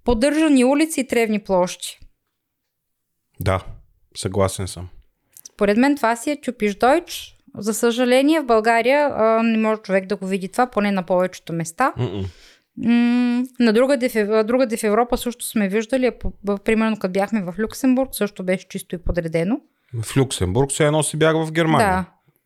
поддържани 0.04 0.66
улици 0.66 1.00
и 1.00 1.08
тревни 1.08 1.40
площи. 1.40 2.00
Да, 3.40 3.64
съгласен 4.18 4.68
съм. 4.68 4.88
Поред 5.58 5.78
мен 5.78 5.96
това 5.96 6.16
си 6.16 6.32
е 6.32 6.42
чупиш 6.42 6.76
дойч. 6.76 7.34
За 7.58 7.74
съжаление 7.74 8.42
в 8.42 8.46
България 8.46 9.10
а, 9.16 9.44
не 9.44 9.58
може 9.58 9.82
човек 9.82 10.06
да 10.06 10.16
го 10.16 10.28
види 10.28 10.48
това, 10.48 10.68
поне 10.68 10.92
на 10.92 11.04
повечето 11.04 11.54
места. 11.54 11.94
Uh-uh 11.98 12.28
на 13.60 13.74
другаде 13.74 14.10
в, 14.10 14.44
другаде 14.44 14.78
в 14.78 14.84
Европа 14.84 15.18
също 15.18 15.46
сме 15.46 15.70
виждали, 15.70 16.12
примерно 16.66 16.98
като 16.98 17.12
бяхме 17.12 17.44
в 17.44 17.60
Люксембург, 17.60 18.10
също 18.12 18.44
беше 18.44 18.68
чисто 18.68 18.96
и 18.96 18.98
подредено. 18.98 19.60
В 20.04 20.18
Люксембург 20.18 20.72
се 20.72 20.86
едно 20.86 21.04
си 21.04 21.18
бях 21.18 21.36
в 21.36 21.52
Германия. 21.52 21.90
Да. 21.90 22.06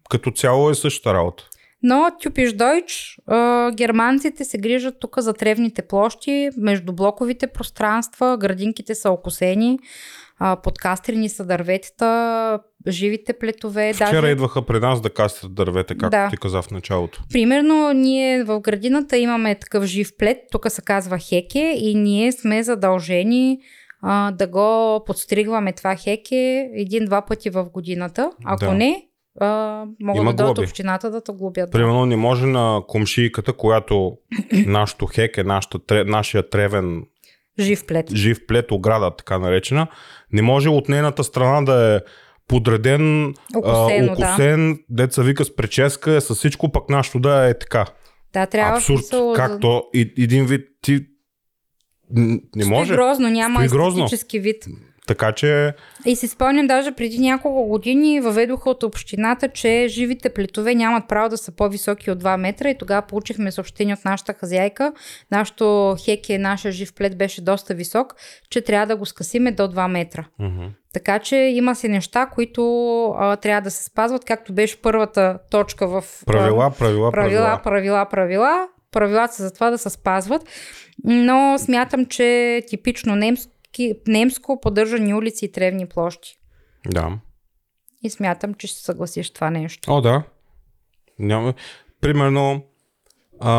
Като 0.10 0.32
цяло 0.32 0.70
е 0.70 0.76
същата 0.76 1.14
работа. 1.14 1.50
Но 1.84 2.12
Тюпиш 2.22 2.54
Дойч, 2.54 3.20
германците 3.74 4.44
се 4.46 4.58
грижат 4.58 5.00
тук 5.00 5.16
за 5.20 5.34
тревните 5.34 5.82
площи, 5.82 6.50
между 6.58 6.94
блоковите 6.94 7.48
пространства, 7.48 8.38
градинките 8.38 8.96
са 8.96 9.12
окосени, 9.12 9.80
подкастрени 10.64 11.30
са 11.30 11.46
дърветата, 11.46 12.60
живите 12.88 13.34
плетове. 13.40 13.94
Вчера 13.94 14.22
даже... 14.22 14.32
идваха 14.32 14.66
при 14.66 14.80
нас 14.80 15.02
да 15.02 15.10
кастрят 15.10 15.56
дървета, 15.56 15.98
както 15.98 16.10
да. 16.10 16.30
ти 16.30 16.38
каза 16.38 16.62
в 16.62 16.72
началото. 16.72 17.24
Примерно, 17.34 17.94
ние 17.94 18.44
в 18.44 18.60
градината 18.60 19.18
имаме 19.18 19.56
такъв 19.56 19.84
жив 19.84 20.12
плет, 20.18 20.38
тук 20.52 20.72
се 20.72 20.82
казва 20.82 21.18
хеке 21.18 21.76
и 21.80 21.96
ние 21.96 22.32
сме 22.32 22.64
задължени 22.64 23.60
а, 24.02 24.32
да 24.32 24.48
го 24.48 25.04
подстригваме 25.06 25.74
това 25.74 25.96
хеке 25.96 26.70
един-два 26.74 27.22
пъти 27.22 27.50
в 27.50 27.64
годината. 27.64 28.32
Ако 28.46 28.66
да. 28.66 28.74
не, 28.74 29.08
а, 29.40 29.86
могат 30.02 30.22
Има 30.22 30.34
да 30.34 30.44
дойдат 30.44 30.64
общината 30.64 31.12
да 31.12 31.22
те 31.22 31.32
глобят. 31.32 31.72
Примерно 31.72 32.06
не 32.06 32.16
може 32.16 32.46
на 32.46 32.82
комшийката, 32.88 33.54
която 33.54 34.18
нашото 34.66 35.06
хеке, 35.06 35.44
нашата, 35.44 36.06
нашия 36.06 36.50
тревен 36.50 37.04
Жив 37.60 37.88
плет. 37.88 38.14
Жив 38.14 38.48
плет, 38.48 38.72
ограда, 38.72 39.16
така 39.16 39.38
наречена. 39.38 39.88
Не 40.32 40.42
може 40.42 40.70
от 40.70 40.90
нейната 40.90 41.24
страна 41.24 41.62
да 41.62 41.96
е 41.96 42.00
подреден, 42.48 43.34
окосен, 43.56 44.74
да. 44.74 44.80
деца 44.90 45.22
вика 45.22 45.46
с 45.46 45.56
прическа, 45.56 46.22
с 46.22 46.36
всичко, 46.36 46.72
пък 46.72 46.90
нашото 46.90 47.20
да 47.20 47.50
е 47.50 47.60
така. 47.60 47.86
Да, 48.34 48.46
трябва 48.46 48.78
Абсурд. 48.78 48.98
Смисъл... 48.98 49.34
Както 49.36 49.84
и, 49.94 50.14
един 50.18 50.46
вид 50.46 50.68
ти 50.82 51.06
не 52.56 52.66
може. 52.66 52.86
Стои 52.86 52.98
грозно, 52.98 53.30
няма 53.30 53.64
естетически 53.64 54.40
вид. 54.40 54.66
Така 55.12 55.32
че... 55.32 55.74
И 56.06 56.16
си 56.16 56.28
спомням, 56.28 56.68
даже 56.68 56.92
преди 56.92 57.20
няколко 57.20 57.68
години 57.68 58.22
въведоха 58.22 58.70
от 58.70 58.84
общината, 58.84 59.48
че 59.48 59.88
живите 59.88 60.30
плетове 60.30 60.76
нямат 60.76 61.08
право 61.08 61.30
да 61.30 61.38
са 61.38 61.52
по-високи 61.52 62.12
от 62.12 62.24
2 62.24 62.38
метра 62.38 62.70
и 62.70 62.78
тогава 62.78 63.02
получихме 63.02 63.52
съобщение 63.52 63.94
от 63.94 64.06
нашата 64.06 64.34
хазяйка. 64.34 64.94
Нашото 65.32 65.96
хеке, 66.06 66.38
нашия 66.38 66.72
жив 66.72 66.94
плет 66.94 67.18
беше 67.18 67.42
доста 67.42 67.74
висок, 67.74 68.16
че 68.50 68.62
трябва 68.62 68.88
да 68.88 68.96
го 68.96 69.06
скъсиме 69.06 69.52
до 69.52 69.64
2 69.64 69.88
метра. 69.88 70.26
Mm-hmm. 70.42 70.70
Така 70.94 71.20
че 71.20 71.36
има 71.36 71.76
си 71.76 71.88
неща, 71.88 72.26
които 72.26 72.64
а, 73.18 73.36
трябва 73.36 73.62
да 73.62 73.72
се 73.72 73.84
спазват, 73.84 74.26
както 74.26 74.54
беше 74.54 74.82
първата 74.82 75.40
точка 75.50 75.88
в... 75.88 76.04
Правила, 76.26 76.72
правила, 76.80 77.12
правила. 77.12 77.12
Правила, 77.12 77.62
правила, 77.64 78.06
правила. 78.10 78.68
Правилата 78.92 79.34
са 79.34 79.44
за 79.44 79.54
това 79.54 79.70
да 79.70 79.78
се 79.78 79.90
спазват. 79.90 80.42
Но 81.04 81.58
смятам, 81.58 82.06
че 82.06 82.62
типично 82.68 83.16
немско 83.16 83.52
немско 84.08 84.60
поддържани 84.62 85.14
улици 85.14 85.46
и 85.46 85.52
тревни 85.52 85.86
площи. 85.86 86.38
Да. 86.88 87.20
И 88.04 88.10
смятам, 88.10 88.54
че 88.54 88.68
ще 88.68 88.78
се 88.78 88.84
съгласиш 88.84 89.30
това 89.30 89.50
нещо. 89.50 89.94
О, 89.94 90.02
да. 90.02 90.24
Няма. 91.20 91.54
Примерно, 92.02 92.64
а, 93.40 93.52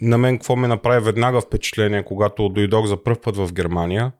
на 0.00 0.18
мен 0.18 0.38
какво 0.38 0.56
ме 0.56 0.68
направи 0.68 1.04
веднага 1.04 1.40
впечатление, 1.40 2.04
когато 2.04 2.48
дойдох 2.48 2.86
за 2.86 3.02
първ 3.02 3.20
път 3.20 3.36
в 3.36 3.52
Германия, 3.52 4.12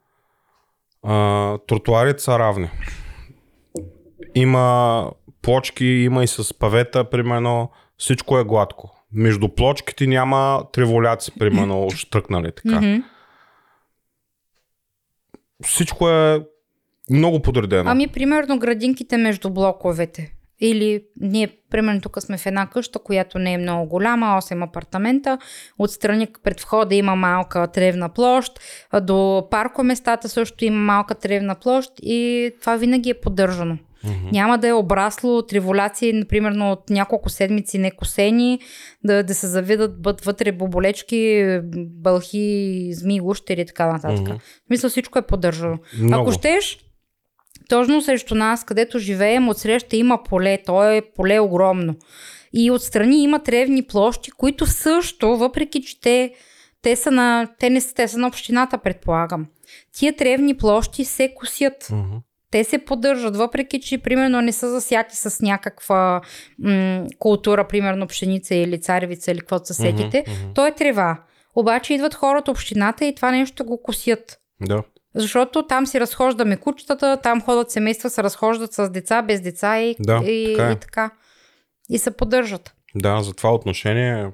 а, 1.02 1.58
тротуарите 1.58 2.22
са 2.22 2.38
равни. 2.38 2.70
Има 4.34 5.10
плочки, 5.42 5.84
има 5.84 6.24
и 6.24 6.26
с 6.26 6.58
павета, 6.58 7.10
примерно, 7.10 7.70
всичко 7.98 8.38
е 8.38 8.44
гладко. 8.44 8.94
Между 9.12 9.48
плочките 9.48 10.06
няма 10.06 10.64
треволяци, 10.72 11.38
примерно, 11.38 11.90
штръкнали 11.90 12.52
така. 12.52 12.68
Mm-hmm 12.68 13.02
всичко 15.64 16.10
е 16.10 16.40
много 17.10 17.42
подредено. 17.42 17.90
Ами, 17.90 18.08
примерно, 18.08 18.58
градинките 18.58 19.16
между 19.16 19.50
блоковете. 19.50 20.32
Или 20.60 21.02
ние, 21.20 21.48
примерно, 21.70 22.00
тук 22.00 22.22
сме 22.22 22.38
в 22.38 22.46
една 22.46 22.66
къща, 22.66 22.98
която 22.98 23.38
не 23.38 23.52
е 23.52 23.58
много 23.58 23.88
голяма, 23.88 24.26
8 24.26 24.64
апартамента. 24.64 25.38
Отстрани 25.78 26.26
пред 26.42 26.60
входа 26.60 26.94
има 26.94 27.16
малка 27.16 27.66
тревна 27.66 28.08
площ, 28.08 28.60
до 29.02 29.48
паркоместата 29.50 30.28
също 30.28 30.64
има 30.64 30.78
малка 30.78 31.14
тревна 31.14 31.54
площ 31.54 31.92
и 32.02 32.50
това 32.60 32.76
винаги 32.76 33.10
е 33.10 33.20
поддържано. 33.20 33.78
Mm-hmm. 34.04 34.32
Няма 34.32 34.58
да 34.58 34.68
е 34.68 34.72
обрасло 34.72 35.42
триволяции, 35.42 36.12
например, 36.12 36.52
от 36.60 36.90
няколко 36.90 37.28
седмици 37.28 37.78
некосени, 37.78 38.60
да, 39.04 39.22
да 39.22 39.34
се 39.34 39.46
завидат 39.46 40.02
бъд 40.02 40.20
вътре 40.20 40.52
боболечки, 40.52 41.58
бълхи, 41.76 42.88
зми, 42.92 43.20
гущери 43.20 43.60
и 43.60 43.66
така 43.66 43.92
нататък. 43.92 44.26
Mm-hmm. 44.26 44.38
В 44.38 44.66
смисъл 44.66 44.90
всичко 44.90 45.18
е 45.18 45.26
поддържано. 45.26 45.78
Много. 45.98 46.22
Ако 46.22 46.32
щеш, 46.32 46.78
точно 47.68 48.02
срещу 48.02 48.34
нас, 48.34 48.64
където 48.64 48.98
живеем, 48.98 49.48
отсреща 49.48 49.96
има 49.96 50.22
поле. 50.22 50.58
То 50.66 50.90
е 50.90 51.02
поле 51.16 51.38
огромно. 51.38 51.94
И 52.52 52.70
отстрани 52.70 53.22
има 53.22 53.42
тревни 53.42 53.82
площи, 53.82 54.30
които 54.30 54.66
също, 54.66 55.36
въпреки 55.36 55.82
че 55.82 56.00
те, 56.00 56.32
те, 56.82 56.96
са, 56.96 57.10
на, 57.10 57.48
те, 57.58 57.70
не, 57.70 57.80
те 57.80 58.08
са 58.08 58.18
на 58.18 58.26
общината, 58.26 58.78
предполагам. 58.78 59.46
Тия 59.92 60.16
тревни 60.16 60.56
площи 60.56 61.04
се 61.04 61.34
косят. 61.34 61.84
Mm-hmm 61.84 62.27
те 62.50 62.64
се 62.64 62.78
поддържат, 62.78 63.36
въпреки 63.36 63.80
че 63.80 63.98
примерно 63.98 64.40
не 64.40 64.52
са 64.52 64.70
засяти 64.70 65.16
с 65.16 65.40
някаква 65.40 66.20
м- 66.58 67.06
култура, 67.18 67.68
примерно 67.68 68.06
пшеница 68.06 68.54
или 68.54 68.80
царевица 68.80 69.32
или 69.32 69.38
каквото 69.38 69.66
се 69.66 69.74
сетите. 69.74 70.24
Mm-hmm, 70.26 70.54
То 70.54 70.66
е 70.66 70.74
трева. 70.74 71.22
Обаче 71.54 71.94
идват 71.94 72.14
хората 72.14 72.50
от 72.50 72.56
общината 72.56 73.04
и 73.04 73.14
това 73.14 73.30
нещо 73.30 73.64
го 73.64 73.82
косят. 73.82 74.38
Да. 74.60 74.82
Защото 75.14 75.66
там 75.66 75.86
си 75.86 76.00
разхождаме 76.00 76.56
кучетата, 76.56 77.20
там 77.22 77.42
ходят 77.42 77.70
семейства, 77.70 78.10
се 78.10 78.22
разхождат 78.22 78.72
с 78.72 78.90
деца, 78.90 79.22
без 79.22 79.40
деца 79.40 79.80
и, 79.80 79.96
да, 80.00 80.22
и, 80.24 80.54
така 80.56 80.68
е. 80.68 80.72
и 80.72 80.76
така. 80.76 81.10
И 81.90 81.98
се 81.98 82.10
поддържат. 82.10 82.74
Да, 82.94 83.22
за 83.22 83.34
това 83.34 83.54
отношение 83.54 84.30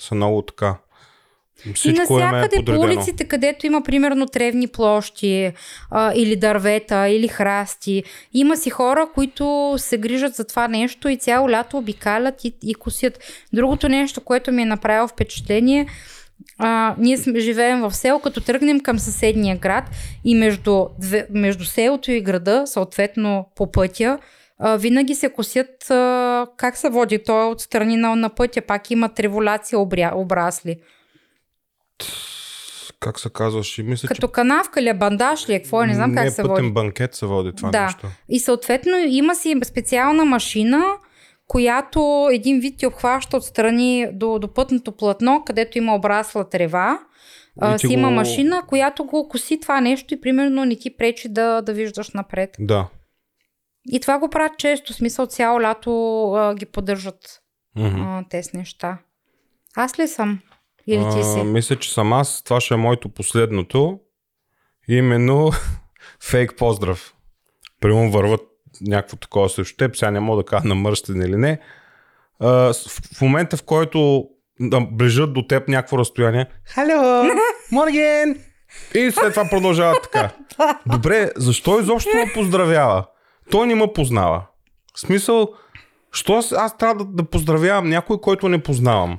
са 0.00 0.14
много 0.14 0.42
така 0.42 0.76
Всичко 1.74 2.12
и 2.18 2.22
навсякъде 2.22 2.56
е 2.56 2.64
по 2.64 2.80
улиците, 2.80 3.24
където 3.24 3.66
има 3.66 3.82
примерно 3.82 4.26
тревни 4.26 4.66
площи 4.66 5.52
а, 5.90 6.12
или 6.14 6.36
дървета, 6.36 7.08
или 7.08 7.28
храсти, 7.28 8.02
има 8.32 8.56
си 8.56 8.70
хора, 8.70 9.08
които 9.14 9.74
се 9.78 9.98
грижат 9.98 10.34
за 10.34 10.44
това 10.44 10.68
нещо 10.68 11.08
и 11.08 11.16
цяло 11.16 11.50
лято 11.50 11.78
обикалят 11.78 12.44
и, 12.44 12.54
и 12.62 12.74
косят. 12.74 13.18
Другото 13.52 13.88
нещо, 13.88 14.20
което 14.20 14.52
ми 14.52 14.62
е 14.62 14.66
направило 14.66 15.08
впечатление, 15.08 15.86
а, 16.58 16.94
ние 16.98 17.16
сме, 17.16 17.40
живеем 17.40 17.80
в 17.80 17.94
село, 17.94 18.18
като 18.18 18.40
тръгнем 18.40 18.80
към 18.80 18.98
съседния 18.98 19.56
град 19.56 19.84
и 20.24 20.34
между, 20.34 20.86
две, 20.98 21.26
между 21.30 21.64
селото 21.64 22.10
и 22.10 22.20
града, 22.20 22.62
съответно 22.66 23.48
по 23.56 23.72
пътя, 23.72 24.18
а, 24.58 24.76
винаги 24.76 25.14
се 25.14 25.28
косят 25.28 25.90
а, 25.90 26.46
как 26.56 26.76
се 26.76 26.88
води. 26.88 27.18
Той 27.24 27.42
е 27.42 27.46
от 27.46 27.60
страни 27.60 27.96
на, 27.96 28.16
на 28.16 28.28
пътя, 28.28 28.60
пак 28.60 28.90
има 28.90 29.08
треволация 29.08 29.78
обря, 29.78 30.12
обрасли 30.14 30.76
как 33.00 33.20
се 33.20 33.30
казваше? 33.30 33.82
Мисля, 33.82 34.08
Като 34.08 34.26
че... 34.26 34.32
канавка 34.32 34.82
ли, 34.82 34.88
е, 34.88 34.94
бандаж 34.94 35.48
ли, 35.48 35.54
е, 35.54 35.62
какво 35.62 35.82
е, 35.82 35.86
не 35.86 35.94
знам 35.94 36.14
как 36.14 36.24
не, 36.24 36.30
се 36.30 36.42
води. 36.42 36.54
пътен 36.54 36.72
банкет 36.72 37.14
се 37.14 37.26
води 37.26 37.52
това 37.56 37.70
да. 37.70 37.84
нещо. 37.84 38.06
И 38.28 38.40
съответно 38.40 38.96
има 38.98 39.34
си 39.34 39.56
специална 39.64 40.24
машина, 40.24 40.84
която 41.46 42.28
един 42.32 42.60
вид 42.60 42.78
ти 42.78 42.86
обхваща 42.86 43.36
отстрани 43.36 44.06
до, 44.12 44.38
до 44.38 44.54
пътното 44.54 44.92
платно, 44.92 45.42
където 45.46 45.78
има 45.78 45.94
обрасла 45.94 46.48
трева. 46.48 46.98
А, 47.60 47.78
си 47.78 47.86
го... 47.86 47.92
има 47.92 48.10
машина, 48.10 48.62
която 48.66 49.04
го 49.04 49.28
коси 49.28 49.60
това 49.60 49.80
нещо 49.80 50.14
и 50.14 50.20
примерно 50.20 50.64
не 50.64 50.76
ти 50.76 50.96
пречи 50.96 51.28
да, 51.28 51.62
да 51.62 51.72
виждаш 51.72 52.10
напред. 52.10 52.56
Да. 52.58 52.88
И 53.92 54.00
това 54.00 54.18
го 54.18 54.28
правят 54.28 54.58
често, 54.58 54.92
смисъл 54.92 55.26
цяло 55.26 55.60
лято 55.60 56.22
а, 56.32 56.54
ги 56.54 56.66
поддържат 56.66 57.40
mm-hmm. 57.76 58.20
а, 58.20 58.28
тези 58.28 58.50
неща. 58.54 58.98
Аз 59.76 59.98
ли 59.98 60.08
съм? 60.08 60.40
Или 60.86 61.04
ти 61.04 61.24
си? 61.24 61.40
А, 61.40 61.44
мисля, 61.44 61.76
че 61.76 61.92
съм 61.92 62.12
аз. 62.12 62.42
Това 62.42 62.60
ще 62.60 62.74
е 62.74 62.76
моето 62.76 63.08
последното. 63.08 63.98
Именно 64.88 65.50
фейк 66.22 66.56
поздрав. 66.56 67.14
Примерно 67.80 68.10
върват 68.10 68.40
някакво 68.80 69.16
такова 69.16 69.48
срещу 69.48 69.76
теб. 69.76 69.96
Сега 69.96 70.10
не 70.10 70.20
мога 70.20 70.42
да 70.42 70.46
кажа 70.46 70.68
намърстен 70.68 71.22
или 71.22 71.36
не. 71.36 71.60
А, 72.40 72.72
в 73.14 73.20
момента, 73.20 73.56
в 73.56 73.62
който 73.62 74.28
да 74.60 74.80
ближат 74.80 75.32
до 75.32 75.42
теб 75.42 75.68
някакво 75.68 75.98
разстояние. 75.98 76.46
Хало! 76.64 77.24
Морген! 77.72 78.44
И 78.94 79.10
след 79.10 79.34
това 79.34 79.48
продължава 79.50 80.00
така. 80.02 80.30
Добре, 80.86 81.30
защо 81.36 81.80
изобщо 81.80 82.16
ме 82.16 82.32
поздравява? 82.34 83.06
Той 83.50 83.66
не 83.66 83.74
ме 83.74 83.92
познава. 83.92 84.42
В 84.94 85.00
смисъл, 85.00 85.48
Що 86.12 86.32
аз, 86.32 86.52
аз 86.52 86.76
трябва 86.76 87.04
да, 87.04 87.10
да 87.10 87.24
поздравявам 87.24 87.88
някой, 87.88 88.20
който 88.20 88.48
не 88.48 88.62
познавам? 88.62 89.16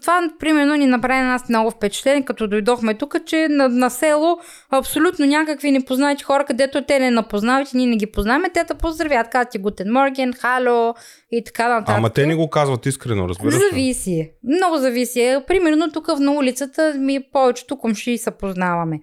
Това, 0.00 0.30
примерно, 0.38 0.74
ни 0.74 0.86
направи 0.86 1.20
на 1.20 1.28
нас 1.28 1.48
много 1.48 1.70
впечатление, 1.70 2.24
като 2.24 2.46
дойдохме 2.46 2.94
тук, 2.94 3.16
че 3.26 3.48
на, 3.50 3.68
на 3.68 3.90
село 3.90 4.38
абсолютно 4.70 5.26
някакви 5.26 5.70
непознати 5.70 6.24
хора, 6.24 6.44
където 6.44 6.84
те 6.84 6.98
не 6.98 7.10
напознават 7.10 7.72
и 7.72 7.76
ние 7.76 7.86
не 7.86 7.96
ги 7.96 8.06
познаваме, 8.06 8.50
те 8.54 8.64
да 8.64 8.74
поздравят, 8.74 9.28
казват 9.30 9.50
ти 9.50 9.58
Гутен 9.58 9.92
Морген, 9.92 10.32
Хало 10.32 10.94
и 11.30 11.44
така 11.44 11.68
нататък. 11.68 11.94
Ама 11.96 12.10
те 12.10 12.26
не 12.26 12.34
го 12.34 12.50
казват 12.50 12.86
искрено, 12.86 13.28
разбираш 13.28 13.54
Зависи. 13.54 14.30
Много 14.44 14.76
зависи. 14.76 15.36
Примерно 15.46 15.90
тук 15.92 16.18
на 16.18 16.32
улицата 16.32 16.94
ми 16.98 17.20
повечето 17.32 17.76
комши 17.76 18.18
се 18.18 18.30
познаваме. 18.30 19.00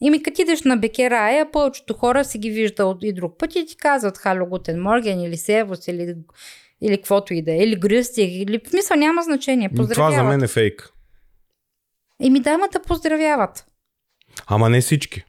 И 0.00 0.10
ми 0.10 0.22
като 0.22 0.42
идеш 0.42 0.62
на 0.62 0.76
Бекерая, 0.76 1.50
повечето 1.50 1.94
хора 1.94 2.24
си 2.24 2.38
ги 2.38 2.50
виждал 2.50 2.98
и 3.02 3.12
друг 3.12 3.38
път 3.38 3.56
и 3.56 3.66
ти 3.66 3.76
казват 3.76 4.18
Хало 4.18 4.46
Гутен 4.46 4.82
Морген 4.82 5.20
или 5.20 5.36
Севос 5.36 5.88
или 5.88 6.14
или 6.82 6.96
каквото 6.96 7.34
и 7.34 7.42
да 7.42 7.52
е, 7.52 7.56
или 7.56 7.76
гръсти, 7.76 8.22
или 8.22 8.60
в 8.66 8.70
смисъл 8.70 8.96
няма 8.96 9.22
значение. 9.22 9.70
Това 9.92 10.10
за 10.10 10.22
мен 10.22 10.42
е 10.42 10.48
фейк. 10.48 10.90
Еми 12.22 12.40
дамата 12.40 12.80
поздравяват. 12.82 13.64
Ама 14.46 14.70
не 14.70 14.80
всички. 14.80 15.24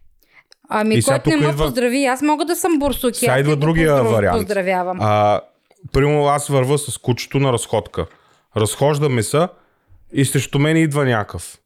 Ами, 0.70 0.96
и 0.96 1.04
който 1.04 1.30
не 1.30 1.38
ме 1.38 1.50
идва... 1.50 1.66
поздрави, 1.66 2.06
аз 2.06 2.22
мога 2.22 2.46
да 2.46 2.56
съм 2.56 2.80
бурсуки. 2.80 3.20
Сега 3.20 3.40
идва 3.40 3.56
другия 3.56 3.92
поздрав... 3.92 4.12
вариант. 4.12 4.38
Поздравявам. 4.38 4.98
А, 5.02 5.42
примерно 5.94 6.26
аз 6.26 6.48
върва 6.48 6.78
с 6.78 6.98
кучето 6.98 7.40
на 7.40 7.54
разходка. 7.54 8.06
Разхождаме 8.58 9.24
се 9.24 9.48
и 10.14 10.26
срещу 10.26 10.60
мен 10.60 10.78
идва 10.78 11.06
някакъв. 11.06 11.58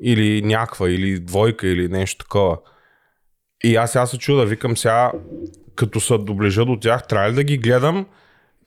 Или 0.00 0.42
някаква, 0.42 0.90
или 0.90 1.20
двойка, 1.20 1.66
или 1.66 1.88
нещо 1.88 2.24
такова. 2.24 2.58
И 3.64 3.76
аз 3.76 3.92
сега 3.92 4.06
се 4.06 4.18
чуда, 4.18 4.46
викам 4.46 4.76
сега, 4.76 5.12
като 5.74 6.00
се 6.00 6.18
доближа 6.18 6.64
до 6.64 6.78
тях, 6.80 7.06
трябва 7.06 7.30
ли 7.30 7.34
да 7.34 7.44
ги 7.44 7.58
гледам 7.58 8.06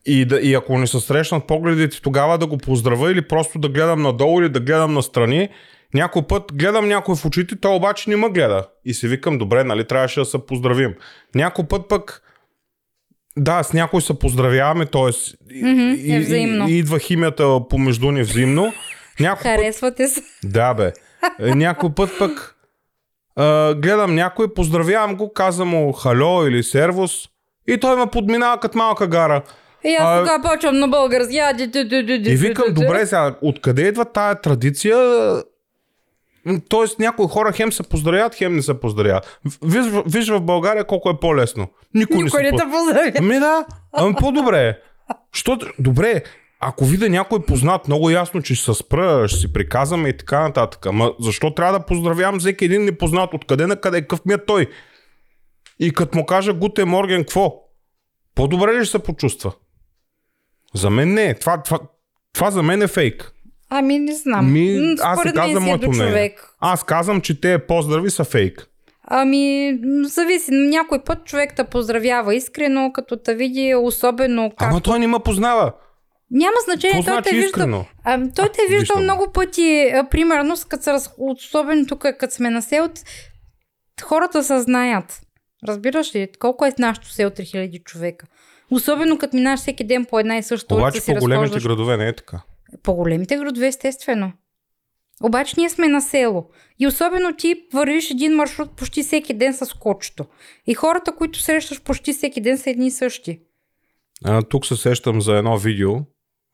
и, 0.06 0.26
да, 0.26 0.40
и 0.40 0.54
ако 0.54 0.78
не 0.78 0.88
се 0.88 1.00
срещнат 1.00 1.48
погледите, 1.48 2.02
тогава 2.02 2.38
да 2.38 2.48
го 2.48 2.58
поздравя 2.58 3.12
или 3.12 3.28
просто 3.28 3.60
да 3.60 3.70
гледам 3.70 4.02
надолу 4.02 4.42
или 4.42 4.50
да 4.50 4.60
гледам 4.60 4.94
настрани. 4.94 5.50
Някой 5.94 6.22
път 6.28 6.44
гледам 6.54 6.88
някой 6.88 7.16
в 7.16 7.26
очите, 7.26 7.56
той 7.62 7.76
обаче 7.76 8.10
не 8.10 8.16
ме 8.16 8.30
гледа. 8.30 8.68
И 8.86 8.94
си 8.94 9.08
викам, 9.08 9.38
добре, 9.38 9.64
нали 9.64 9.88
трябваше 9.88 10.20
да 10.20 10.26
се 10.26 10.46
поздравим. 10.46 10.94
Някой 11.36 11.66
път 11.68 11.90
пък 11.90 12.22
Да, 13.38 13.64
с 13.64 13.74
някой 13.74 14.02
се 14.02 14.20
поздравяваме, 14.20 14.86
т.е. 14.86 15.02
Mm-hmm, 15.02 15.96
и. 15.96 16.70
И, 16.70 16.74
и, 16.74 16.78
идва 16.78 17.00
химията 17.00 17.60
помежду 17.70 18.12
ни 18.12 18.22
взаимно. 18.22 18.74
Някой 19.20 19.44
Харесвате 19.44 20.04
път... 20.04 20.12
се. 20.12 20.22
Да, 20.44 20.74
бе. 20.74 20.92
Е, 21.40 21.56
някой 21.56 21.90
път 21.96 22.10
пък 22.20 22.56
а, 23.36 23.76
гледам 23.76 24.16
някой, 24.16 24.54
поздравявам 24.54 25.16
го, 25.16 25.34
казвам 25.34 25.68
му 25.68 25.92
хало 25.92 26.48
или 26.48 26.64
сервус 26.64 27.12
и 27.68 27.78
той 27.78 27.96
ме 27.96 28.12
подминава 28.12 28.60
като 28.60 28.78
малка 28.78 29.08
гара. 29.08 29.42
И 29.84 29.96
аз 30.00 30.20
тогава 30.20 30.44
почвам 30.44 30.80
на 30.80 30.88
български. 30.88 31.40
И 32.32 32.36
викам, 32.36 32.74
добре, 32.74 33.06
сега, 33.06 33.36
откъде 33.42 33.88
идва 33.88 34.06
тая 34.06 34.42
традиция? 34.42 34.98
Тоест 36.70 37.00
някои 37.00 37.28
хора 37.28 37.52
хем 37.52 37.72
се 37.72 37.84
поздравят, 37.84 38.36
хем 38.36 38.56
не 38.56 38.62
се 38.62 38.80
поздравят. 38.80 39.40
Виж, 39.64 39.86
виж 40.06 40.30
в 40.30 40.42
България 40.42 40.84
колко 40.84 41.10
е 41.10 41.20
по-лесно. 41.20 41.68
Никой, 41.94 42.24
Никой 42.24 42.44
не, 42.44 42.52
не 42.52 42.58
те 42.58 42.64
поздравя. 42.64 43.12
Ами 43.20 43.40
да, 43.40 43.66
ами 43.94 44.16
по-добре. 44.16 44.80
Що, 45.34 45.58
добре, 45.80 46.24
ако 46.60 46.86
видя 46.86 47.10
някой 47.10 47.46
познат 47.46 47.88
много 47.88 48.10
ясно, 48.10 48.42
че 48.42 48.56
ще 48.56 48.66
се 48.66 48.74
спра, 48.74 49.28
ще 49.28 49.40
си 49.40 49.54
приказваме 49.54 50.10
и 50.10 50.18
така 50.18 50.40
нататък. 50.40 50.86
Ама 50.86 51.14
защо 51.20 51.54
трябва 51.54 51.80
да 51.80 51.86
поздравявам 51.86 52.40
всеки 52.40 52.66
един 52.66 52.86
непознат? 52.86 53.34
Откъде 53.34 53.68
на 53.68 53.76
къде? 53.76 54.02
Какъв 54.02 54.26
ми 54.26 54.34
е 54.34 54.46
той? 54.46 54.68
И 55.80 55.94
като 55.94 56.18
му 56.18 56.26
кажа 56.26 56.54
Гуте 56.54 56.86
Морген, 56.86 57.22
какво? 57.22 57.54
По-добре 58.36 58.74
ли 58.74 58.86
ще 58.86 58.92
се 58.92 59.00
почувства? 59.00 59.52
За 60.76 60.90
мен 60.90 61.14
не. 61.14 61.34
Това, 61.34 61.64
това, 61.64 61.80
това 62.34 62.52
за 62.52 62.64
мен 62.64 62.82
е 62.82 62.88
фейк. 62.88 63.32
Ами 63.70 64.00
не 64.00 64.16
знам. 64.16 64.54
Ми, 64.54 64.96
аз 65.02 65.22
се 65.22 65.34
казвам 65.34 65.64
моето 65.64 65.90
мнение. 65.90 66.36
Аз 66.60 66.84
казвам, 66.84 67.22
че 67.22 67.42
те 67.42 67.60
поздрави 67.68 68.10
са 68.10 68.24
фейк. 68.24 68.68
Ами, 69.12 69.78
зависи. 70.04 70.52
Някой 70.52 71.04
път 71.04 71.26
човек 71.26 71.54
те 71.56 71.64
поздравява 71.64 72.36
искрено, 72.36 72.92
като 72.94 73.18
те 73.18 73.36
види 73.36 73.76
особено 73.76 74.52
как... 74.58 74.70
Ама 74.70 74.82
той 74.82 75.00
не 75.00 75.08
ме 75.08 75.20
познава. 75.20 75.74
Няма 76.32 76.56
значение, 76.66 77.04
той 77.06 77.14
значи 77.14 77.30
те 77.30 77.36
е 77.36 77.40
вижда. 77.40 77.86
А, 78.04 78.20
той 78.36 78.50
те 78.50 78.62
е 78.62 78.70
виждал 78.70 78.80
Виждам. 78.80 79.04
много 79.04 79.32
пъти. 79.32 79.92
А, 79.96 80.04
примерно, 80.10 80.56
като 80.70 80.84
са, 80.84 81.12
особено 81.18 81.86
тук, 81.88 82.06
като 82.20 82.34
сме 82.34 82.50
на 82.50 82.62
село, 82.62 82.90
хората 84.04 84.44
се 84.44 84.60
знаят. 84.60 85.22
Разбираш 85.68 86.16
ли? 86.16 86.28
Колко 86.40 86.66
е 86.66 86.74
нашето 86.80 87.10
село 87.10 87.30
3000 87.30 87.84
човека? 87.84 88.26
Особено 88.72 89.18
като 89.18 89.36
минаш 89.36 89.60
всеки 89.60 89.84
ден 89.84 90.06
по 90.06 90.20
една 90.20 90.38
и 90.38 90.44
съща 90.44 90.76
Обаче 90.76 91.02
по 91.06 91.14
големите 91.14 91.46
разхождаш. 91.46 91.64
градове 91.64 91.98
не 91.98 92.08
е 92.08 92.16
така. 92.16 92.42
По 92.84 92.94
големите 92.94 93.38
градове, 93.38 93.68
естествено. 93.68 94.32
Обаче 95.24 95.56
ние 95.58 95.70
сме 95.70 95.88
на 95.88 96.02
село. 96.02 96.50
И 96.80 96.88
особено 96.88 97.36
ти 97.36 97.56
вървиш 97.74 98.12
един 98.12 98.36
маршрут 98.36 98.72
почти 98.72 99.04
всеки 99.04 99.34
ден 99.34 99.54
с 99.54 99.74
кочето. 99.80 100.26
И 100.68 100.74
хората, 100.74 101.16
които 101.16 101.40
срещаш 101.40 101.82
почти 101.82 102.14
всеки 102.14 102.42
ден 102.42 102.58
са 102.58 102.70
едни 102.70 102.88
и 102.88 102.92
същи. 102.92 103.40
А, 104.26 104.42
тук 104.42 104.66
се 104.66 104.76
сещам 104.76 105.22
за 105.22 105.38
едно 105.38 105.58
видео. 105.58 105.92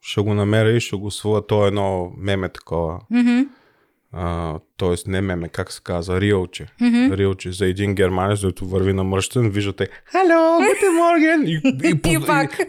Ще 0.00 0.20
го 0.20 0.34
намеря 0.34 0.76
и 0.76 0.80
ще 0.80 0.96
го 0.96 1.10
сваля. 1.10 1.46
То 1.46 1.64
е 1.64 1.68
едно 1.68 2.12
меме 2.16 2.48
такова. 2.48 3.00
Mm-hmm. 3.12 3.48
А, 4.12 4.58
тоест 4.76 5.06
не 5.06 5.20
меме, 5.20 5.48
как 5.48 5.72
се 5.72 5.80
казва, 5.84 6.20
риелче. 6.20 6.66
Mm-hmm. 6.80 7.16
Риелче 7.16 7.52
за 7.52 7.66
един 7.66 7.94
германец, 7.94 8.40
който 8.40 8.68
върви 8.68 8.92
на 8.92 9.04
мъщен, 9.04 9.50
виждате 9.50 9.88
Хало, 10.04 10.58
гутен 10.58 10.94
морген! 10.94 11.42
И, 11.46 11.60
и, 11.64 11.88
и, 12.04 12.18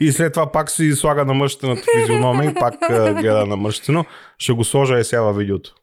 и, 0.02 0.08
и, 0.08 0.12
след 0.12 0.34
това 0.34 0.52
пак 0.52 0.72
си 0.72 0.92
слага 0.92 1.26
на 1.26 1.34
мъщената 1.34 1.84
физиономия 2.00 2.52
и 2.52 2.54
пак 2.54 2.80
гледа 3.20 3.46
на 3.46 3.56
мъщено. 3.56 4.06
Ще 4.38 4.54
го 4.54 4.64
сложа 4.64 5.00
и 5.00 5.04
сега 5.04 5.22
във 5.22 5.38
видеото. 5.38 5.76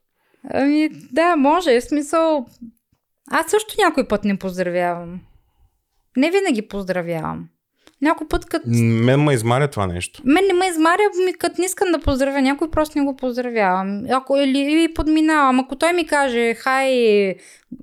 Ами, 0.50 0.90
да, 1.12 1.36
може. 1.36 1.80
В 1.80 1.84
смисъл... 1.84 2.46
Аз 3.30 3.50
също 3.50 3.74
някой 3.78 4.08
път 4.08 4.24
не 4.24 4.38
поздравявам. 4.38 5.20
Не 6.16 6.30
винаги 6.30 6.68
поздравявам. 6.68 7.48
Някой 8.02 8.28
път 8.28 8.46
като... 8.46 8.68
Мен 8.68 9.22
ме 9.22 9.34
измаря 9.34 9.68
това 9.68 9.86
нещо. 9.86 10.22
Мен 10.24 10.44
не 10.46 10.52
ме 10.52 10.66
измаря, 10.66 11.02
ми 11.26 11.34
като 11.34 11.54
не 11.58 11.64
искам 11.64 11.92
да 11.92 12.00
поздравя 12.00 12.42
някой, 12.42 12.70
просто 12.70 12.98
не 12.98 13.04
го 13.04 13.16
поздравявам. 13.16 14.02
Ако, 14.10 14.36
или, 14.36 14.58
или 14.58 14.94
подминавам. 14.94 15.60
Ако 15.60 15.76
той 15.76 15.92
ми 15.92 16.06
каже 16.06 16.54
хай 16.54 16.88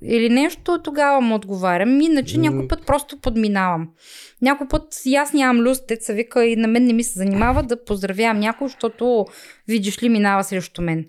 или 0.03 0.29
нещо, 0.29 0.79
тогава 0.83 1.21
му 1.21 1.35
отговарям. 1.35 2.01
Иначе 2.01 2.39
някой 2.39 2.67
път 2.67 2.85
просто 2.85 3.21
подминавам. 3.21 3.89
Някой 4.41 4.67
път 4.67 5.01
и 5.05 5.15
аз 5.15 5.33
нямам 5.33 5.63
люст, 5.63 5.87
деца 5.87 6.13
вика 6.13 6.45
и 6.45 6.55
на 6.55 6.67
мен 6.67 6.85
не 6.85 6.93
ми 6.93 7.03
се 7.03 7.19
занимава 7.19 7.63
да 7.63 7.83
поздравявам 7.85 8.39
някой, 8.39 8.67
защото 8.67 9.25
видиш 9.67 10.03
ли 10.03 10.09
минава 10.09 10.43
срещу 10.43 10.81
мен. 10.81 11.05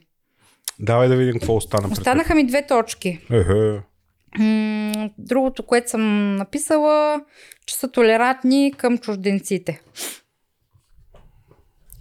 Давай 0.80 1.08
да 1.08 1.16
видим 1.16 1.32
какво 1.32 1.56
остана. 1.56 1.88
Останаха 1.92 2.34
ми 2.34 2.46
две 2.46 2.66
точки. 2.66 3.18
Ехе. 3.30 3.80
Другото, 5.18 5.62
което 5.62 5.90
съм 5.90 6.36
написала, 6.36 7.20
че 7.66 7.76
са 7.76 7.90
толерантни 7.90 8.72
към 8.76 8.98
чужденците. 8.98 9.82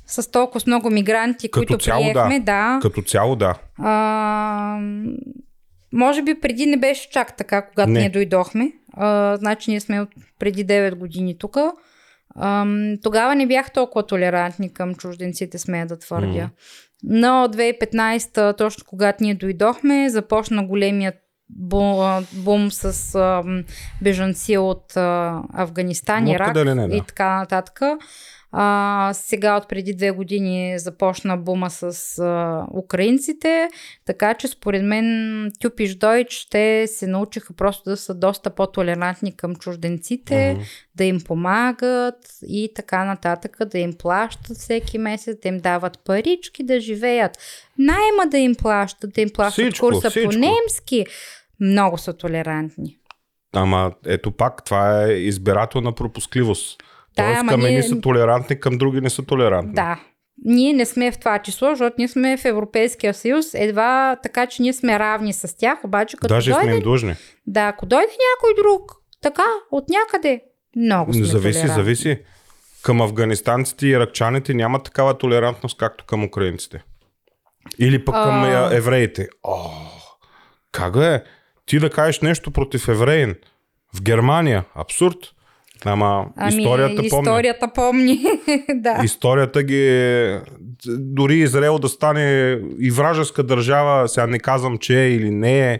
С 0.06 0.32
толкова 0.32 0.62
много 0.68 0.90
мигранти, 0.90 1.52
Като 1.52 1.60
които 1.60 1.84
цяло, 1.84 2.02
приехме, 2.02 2.40
да. 2.40 2.46
да. 2.46 2.80
Като 2.82 3.02
цяло, 3.02 3.36
да. 3.36 3.56
А, 3.78 4.80
може 5.94 6.22
би 6.22 6.40
преди 6.40 6.66
не 6.66 6.78
беше 6.78 7.10
чак 7.10 7.38
така, 7.38 7.68
когато 7.68 7.90
не. 7.90 8.00
ние 8.00 8.10
дойдохме. 8.10 8.72
А, 8.94 9.38
значи 9.38 9.72
ние 9.72 9.80
сме 9.80 10.02
от 10.02 10.10
преди 10.40 10.66
9 10.66 10.96
години 10.96 11.38
тук. 11.38 11.58
тогава 13.04 13.36
не 13.36 13.48
бях 13.48 13.72
толкова 13.72 14.08
толерантни 14.08 14.74
към 14.74 14.96
чужденците, 14.96 15.58
смея 15.58 15.86
да 15.86 16.00
твърдя. 16.00 16.50
Mm. 16.50 16.50
Но 17.04 17.48
2015, 17.48 18.58
точно 18.58 18.84
когато 18.88 19.24
ние 19.24 19.36
дойдохме, 19.36 20.10
започна 20.10 20.68
големият 20.68 21.16
бум 22.34 22.72
с 22.72 23.16
а, 23.16 23.44
бежанци 24.02 24.58
от 24.58 24.98
а, 24.98 25.42
Афганистан, 25.54 26.28
Ирак 26.28 26.56
не, 26.56 26.88
да. 26.88 26.96
и 26.96 27.02
така 27.08 27.36
нататък. 27.40 27.82
А, 28.54 29.12
сега 29.14 29.58
от 29.58 29.70
преди 29.70 29.94
две 29.94 30.12
години 30.12 30.80
започна 30.80 31.38
бума 31.38 31.70
с 31.70 32.20
а, 32.20 32.66
украинците, 32.78 33.70
така 34.06 34.34
че 34.34 34.48
според 34.48 34.84
мен 34.84 35.52
Тюпиш 35.60 35.96
Дойч 35.96 36.48
те 36.50 36.88
се 36.88 37.08
научиха 37.08 37.54
просто 37.54 37.90
да 37.90 37.98
са 37.98 38.14
доста 38.14 38.50
по-толерантни 38.50 39.36
към 39.36 39.56
чужденците, 39.56 40.34
uh-huh. 40.34 40.64
да 40.96 41.04
им 41.04 41.22
помагат 41.22 42.16
и 42.48 42.72
така 42.76 43.06
нататък, 43.06 43.58
да 43.66 43.80
им 43.80 43.94
плащат 43.94 44.58
всеки 44.58 44.98
месец, 44.98 45.38
да 45.44 45.50
им 45.50 45.58
дават 45.58 46.00
парички 46.00 46.64
да 46.64 46.80
живеят. 46.80 47.38
Найма 47.78 48.28
да 48.28 48.38
им 48.38 48.56
плащат, 48.56 49.14
да 49.14 49.22
им 49.22 49.30
плащат 49.34 49.66
всичко, 49.66 49.86
курса 49.86 50.10
всичко. 50.10 50.32
по 50.32 50.38
немски. 50.38 51.06
Много 51.62 51.98
са 51.98 52.18
толерантни. 52.18 52.98
Ама 53.54 53.92
ето 54.06 54.32
пак, 54.32 54.66
това 54.66 55.04
е 55.06 55.12
избирателна 55.14 55.92
пропускливост. 55.92 56.84
Да, 57.16 57.26
Тоест 57.26 57.48
към 57.48 57.60
ние... 57.60 57.84
са 57.84 58.02
толерантни, 58.02 58.60
към 58.60 58.78
други 58.78 59.02
не 59.02 59.10
са 59.10 59.26
толерантни. 59.26 59.74
Да. 59.74 60.00
Ние 60.46 60.74
не 60.74 60.86
сме 60.86 61.12
в 61.12 61.20
това 61.20 61.40
число, 61.40 61.70
защото 61.70 61.96
ние 61.98 62.08
сме 62.08 62.38
в 62.38 62.46
Европейския 62.46 63.14
съюз, 63.14 63.46
едва 63.54 64.16
така, 64.24 64.48
че 64.48 64.62
ние 64.62 64.74
сме 64.74 65.00
равни 65.00 65.34
с 65.34 65.58
тях, 65.58 65.86
обаче 65.86 66.18
като 66.18 66.34
Даже 66.34 66.52
дойде... 66.52 66.66
сме 66.66 66.76
им 66.76 66.82
длъжни. 66.82 67.16
Да, 67.48 67.68
ако 67.68 67.86
дойде 67.86 68.08
някой 68.08 68.64
друг, 68.64 68.92
така, 69.22 69.46
от 69.72 69.90
някъде, 69.90 70.42
много 70.76 71.14
сме 71.14 71.24
Зависи, 71.24 71.60
толерантни. 71.60 71.84
зависи. 71.84 72.20
Към 72.84 73.02
афганистанците 73.02 73.88
и 73.88 73.90
иракчаните 73.90 74.54
няма 74.54 74.84
такава 74.84 75.18
толерантност, 75.18 75.78
както 75.78 76.06
към 76.06 76.24
украинците. 76.24 76.84
Или 77.80 78.06
пък 78.06 78.16
към 78.16 78.44
а... 78.44 78.70
евреите. 78.74 79.28
О, 79.44 79.70
как 80.72 80.96
е? 80.96 81.24
Ти 81.66 81.80
да 81.80 81.90
кажеш 81.90 82.22
нещо 82.22 82.52
против 82.52 82.88
евреин 82.88 83.36
в 83.96 84.02
Германия, 84.02 84.66
абсурд. 84.76 85.18
Ама 85.86 86.26
ами, 86.36 86.62
историята, 86.62 87.06
историята 87.06 87.72
помни. 87.76 88.20
да. 88.74 89.02
Историята 89.04 89.64
ги 89.64 90.40
дори 90.88 91.36
Израел 91.36 91.80
да 91.80 91.90
стане 91.90 92.58
и 92.80 92.92
вражеска 92.92 93.44
държава, 93.44 94.10
сега 94.10 94.28
не 94.28 94.40
казвам, 94.40 94.78
че 94.78 95.04
е 95.04 95.10
или 95.12 95.30
не 95.30 95.74
е, 95.74 95.80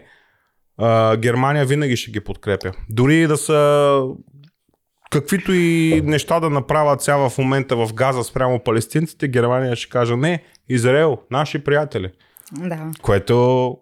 а, 0.78 1.16
Германия 1.16 1.64
винаги 1.64 1.96
ще 1.96 2.10
ги 2.10 2.20
подкрепя. 2.20 2.72
Дори 2.90 3.26
да 3.26 3.36
са 3.36 4.02
каквито 5.10 5.52
и 5.52 6.00
неща 6.04 6.40
да 6.40 6.50
направят 6.50 7.02
сега 7.02 7.28
в 7.28 7.38
момента 7.38 7.76
в 7.76 7.94
Газа 7.94 8.24
спрямо 8.24 8.58
палестинците, 8.64 9.28
Германия 9.28 9.76
ще 9.76 9.90
каже 9.90 10.16
не, 10.16 10.42
Израел, 10.68 11.18
наши 11.30 11.64
приятели. 11.64 12.10
Да. 12.52 12.90
Което 13.02 13.76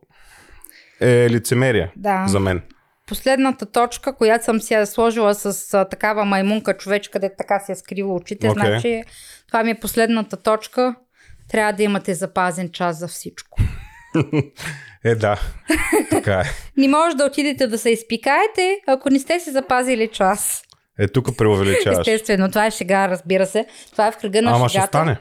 е 1.01 1.31
лицемерие 1.31 1.93
да. 1.97 2.25
за 2.29 2.41
мен. 2.41 2.63
Последната 3.07 3.67
точка, 3.67 4.17
която 4.17 4.45
съм 4.45 4.61
си 4.61 4.75
я 4.75 4.87
сложила 4.87 5.35
с 5.35 5.75
а, 5.75 5.85
такава 5.85 6.25
маймунка 6.25 6.77
човечка, 6.77 7.13
където 7.13 7.35
така 7.39 7.59
се 7.59 7.73
е 7.73 7.77
скрила 7.77 8.15
очите, 8.15 8.49
okay. 8.49 8.53
значи 8.53 9.03
това 9.49 9.65
ми 9.65 9.71
е 9.71 9.81
последната 9.81 10.37
точка. 10.37 10.95
Трябва 11.49 11.73
да 11.73 11.83
имате 11.83 12.15
запазен 12.15 12.71
час 12.71 12.99
за 12.99 13.09
всичко. 13.09 13.59
е, 15.05 15.15
да. 15.15 15.41
Така 16.11 16.41
е. 16.41 16.45
не 16.81 16.89
може 16.89 17.17
да 17.17 17.25
отидете 17.25 17.67
да 17.67 17.79
се 17.79 17.91
изпикаете, 17.91 18.81
ако 18.87 19.11
не 19.11 19.19
сте 19.19 19.41
си 19.41 19.51
запазили 19.51 20.09
час. 20.09 20.63
Е, 20.99 21.09
тук 21.09 21.37
преувеличаваш. 21.37 21.99
Естествено, 21.99 22.49
това 22.49 22.67
е 22.67 22.71
шега, 22.71 23.09
разбира 23.09 23.47
се. 23.47 23.67
Това 23.93 24.07
е 24.07 24.13
в 24.13 24.17
кръга 24.17 24.43
на 24.43 24.51
Ама 24.51 24.69
шегата. 24.69 24.87
ще 24.87 24.89
стане. 24.89 25.19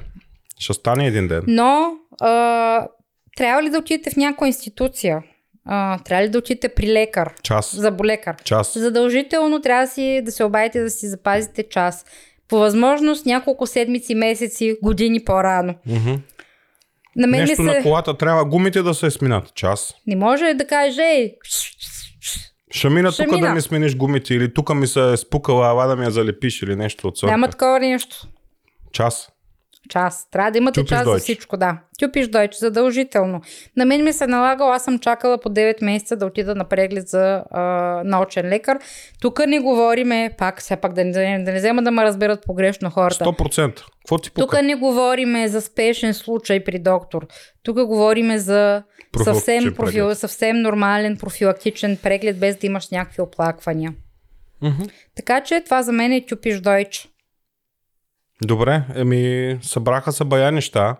Ще 0.59 0.73
стане 0.73 1.07
един 1.07 1.27
ден. 1.27 1.43
Но 1.47 1.91
а, 2.21 2.87
трябва 3.37 3.63
ли 3.63 3.69
да 3.69 3.77
отидете 3.77 4.09
в 4.09 4.15
някоя 4.15 4.47
институция? 4.47 5.23
А, 5.71 5.99
трябва 5.99 6.23
ли 6.23 6.29
да 6.29 6.37
отидете 6.37 6.69
при 6.69 6.93
лекар? 6.93 7.33
Час. 7.43 7.75
За 7.75 7.91
болекар. 7.91 8.35
Час. 8.43 8.73
Задължително 8.77 9.61
трябва 9.61 9.85
да, 9.85 9.91
си, 9.91 10.21
да 10.25 10.31
се 10.31 10.43
обадите 10.43 10.81
да 10.81 10.89
си 10.89 11.07
запазите 11.07 11.63
час. 11.63 12.05
По 12.47 12.57
възможност 12.57 13.25
няколко 13.25 13.67
седмици, 13.67 14.15
месеци, 14.15 14.77
години 14.83 15.23
по-рано. 15.23 15.75
Мгм. 15.85 16.15
На 17.15 17.27
мен 17.27 17.39
Нещо 17.39 17.55
се... 17.55 17.61
на 17.61 17.83
колата 17.83 18.17
трябва 18.17 18.45
гумите 18.45 18.81
да 18.81 18.93
се 18.93 19.11
сминат. 19.11 19.55
Час. 19.55 19.93
Не 20.07 20.15
може 20.15 20.53
да 20.53 20.67
каже, 20.67 21.01
ей, 21.01 21.35
Ще 22.71 22.89
мина 22.89 23.11
Ще 23.11 23.25
тук 23.25 23.39
да 23.39 23.53
ми 23.53 23.61
смениш 23.61 23.95
гумите 23.95 24.33
или 24.33 24.53
тук 24.53 24.75
ми 24.75 24.87
се 24.87 25.13
е 25.13 25.17
спукала, 25.17 25.67
ала 25.67 25.87
да 25.87 25.95
ми 25.95 26.03
я 26.05 26.11
залепиш 26.11 26.61
или 26.61 26.75
нещо 26.75 27.07
от 27.07 27.17
сорта. 27.17 27.31
няма 27.31 27.47
такова 27.47 27.79
нещо. 27.79 28.27
Час. 28.91 29.29
Час. 29.89 30.27
Трябва 30.31 30.51
да 30.51 30.57
имате 30.57 30.79
Тюпиш 30.79 30.89
час 30.89 31.03
за 31.03 31.11
Дойч. 31.11 31.21
всичко, 31.23 31.57
да. 31.57 31.77
Тюпиш 31.99 32.27
дойч, 32.27 32.55
задължително. 32.55 33.41
На 33.77 33.85
мен 33.85 34.03
ми 34.03 34.13
се 34.13 34.27
налагало, 34.27 34.71
аз 34.71 34.83
съм 34.83 34.99
чакала 34.99 35.37
по 35.37 35.49
9 35.49 35.83
месеца 35.85 36.15
да 36.15 36.25
отида 36.25 36.55
на 36.55 36.65
преглед 36.65 37.07
за 37.07 37.43
а, 37.51 37.61
научен 38.05 38.49
лекар. 38.49 38.79
Тук 39.21 39.39
не 39.47 39.59
говориме, 39.59 40.31
пак, 40.37 40.59
все 40.61 40.75
пак 40.75 40.93
да 40.93 41.05
не, 41.05 41.11
да 41.43 41.51
не 41.51 41.57
взема 41.57 41.83
да 41.83 41.91
ме 41.91 42.03
разберат 42.03 42.45
погрешно 42.45 42.89
хората. 42.89 43.25
100%. 43.25 43.83
Какво 44.09 44.17
ти 44.17 44.31
пука? 44.31 44.45
Тук 44.45 44.63
не 44.63 44.75
говориме 44.75 45.47
за 45.47 45.61
спешен 45.61 46.13
случай 46.13 46.63
при 46.63 46.79
доктор. 46.79 47.27
Тук 47.63 47.75
говориме 47.85 48.37
за 48.37 48.83
съвсем, 49.23 49.75
профил, 49.75 50.05
преглед. 50.05 50.17
съвсем 50.17 50.61
нормален 50.61 51.17
профилактичен 51.17 51.97
преглед, 52.03 52.39
без 52.39 52.55
да 52.55 52.67
имаш 52.67 52.89
някакви 52.89 53.21
оплаквания. 53.21 53.93
Мгм. 54.61 54.83
Така 55.15 55.43
че 55.43 55.61
това 55.65 55.83
за 55.83 55.91
мен 55.91 56.11
е 56.11 56.25
тюпиш 56.25 56.59
дойч. 56.59 57.09
Добре, 58.45 58.83
еми 58.95 59.57
събраха 59.61 60.11
се 60.11 60.23
бая 60.23 60.51
неща. 60.51 60.95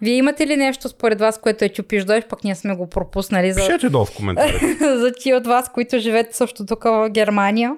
Вие 0.00 0.14
имате 0.14 0.46
ли 0.46 0.56
нещо 0.56 0.88
според 0.88 1.20
вас, 1.20 1.40
което 1.40 1.64
е 1.64 1.68
тюпиш 1.68 2.04
дойч, 2.04 2.24
пък 2.28 2.44
ние 2.44 2.54
сме 2.54 2.76
го 2.76 2.90
пропуснали 2.90 3.52
за, 3.52 3.60
Пишете 3.60 3.88
долу 3.88 4.04
в 4.04 4.16
коментарите. 4.16 4.76
за 4.98 5.12
ти 5.20 5.34
от 5.34 5.46
вас, 5.46 5.72
които 5.72 5.98
живеете 5.98 6.36
също 6.36 6.66
тук 6.66 6.84
в 6.84 7.08
Германия. 7.10 7.76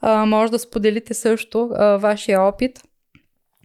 А, 0.00 0.26
може 0.26 0.52
да 0.52 0.58
споделите 0.58 1.14
също 1.14 1.70
а, 1.74 1.96
вашия 1.96 2.42
опит. 2.42 2.80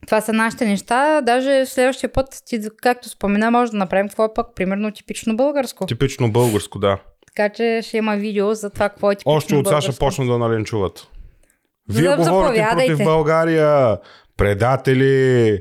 Това 0.05 0.21
са 0.21 0.33
нашите 0.33 0.65
неща. 0.65 1.21
Даже 1.21 1.65
следващия 1.65 2.11
път, 2.13 2.43
ти, 2.45 2.61
както 2.81 3.09
спомена, 3.09 3.51
може 3.51 3.71
да 3.71 3.77
направим 3.77 4.07
какво 4.07 4.25
е 4.25 4.33
пък 4.35 4.47
примерно 4.55 4.91
типично 4.91 5.35
българско. 5.35 5.85
Типично 5.85 6.31
българско, 6.31 6.79
да. 6.79 6.97
Така 7.27 7.49
че 7.49 7.81
ще 7.83 7.97
има 7.97 8.15
видео 8.15 8.53
за 8.53 8.69
това 8.69 8.89
какво 8.89 9.11
е 9.11 9.15
типично 9.15 9.31
Още 9.31 9.55
от 9.55 9.67
сега 9.67 9.75
българско. 9.75 9.99
почна 9.99 10.25
да 10.25 10.37
налинчуват. 10.37 11.07
Вие 11.89 12.15
говорите 12.15 12.67
против 12.75 13.03
България, 13.03 13.97
предатели. 14.37 15.59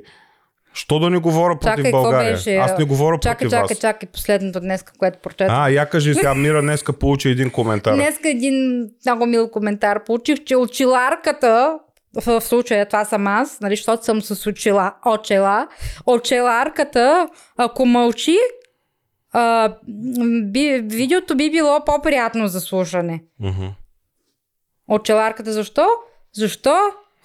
Що 0.73 0.99
да 0.99 1.11
не 1.11 1.19
говоря 1.19 1.59
против 1.59 1.77
Чакай, 1.77 1.91
България? 1.91 2.33
беше? 2.33 2.57
Аз 2.57 2.79
не 2.79 2.85
говоря 2.85 3.19
Чакай, 3.19 3.35
против 3.35 3.51
чакай, 3.51 3.75
вас. 3.75 3.79
чакай, 3.79 4.09
последното 4.09 4.61
днес, 4.61 4.85
което 4.99 5.19
прочетох. 5.19 5.47
А, 5.51 5.69
я 5.69 5.87
кажи 5.87 6.15
сега, 6.15 6.35
Мира 6.35 6.63
днеска 6.63 6.93
получи 6.93 7.29
един 7.29 7.51
коментар. 7.51 7.95
Днеска 7.95 8.29
един 8.29 8.89
много 9.07 9.27
мил 9.27 9.51
коментар 9.51 10.05
получих, 10.05 10.45
че 10.45 10.57
очиларката, 10.57 11.79
в 12.27 12.41
случая 12.41 12.87
това 12.87 13.05
съм 13.05 13.27
аз, 13.27 13.61
нали, 13.61 13.77
защото 13.77 14.05
съм 14.05 14.23
с 14.23 14.47
очила, 14.47 14.95
очела, 15.07 15.69
очеларката, 16.07 17.29
ако 17.57 17.87
мълчи, 17.87 18.37
а, 19.33 19.75
би, 20.43 20.83
видеото 20.85 21.37
би 21.37 21.51
било 21.51 21.85
по-приятно 21.87 22.49
за 22.49 22.61
слушане. 22.61 23.23
Мгм. 23.41 23.67
Очеларката 24.89 25.53
защо? 25.53 25.87
Защо 26.33 26.77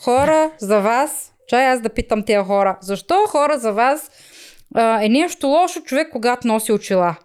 хора 0.03 0.51
за 0.57 0.79
вас, 0.79 1.33
чай 1.47 1.67
аз 1.67 1.81
да 1.81 1.89
питам 1.89 2.23
тези 2.23 2.45
хора, 2.45 2.77
защо 2.81 3.15
хора 3.27 3.59
за 3.59 3.73
вас 3.73 4.11
а, 4.75 5.03
е 5.03 5.09
нещо 5.09 5.47
лошо 5.47 5.81
човек, 5.81 6.07
когато 6.11 6.47
носи 6.47 6.71
очила? 6.71 7.15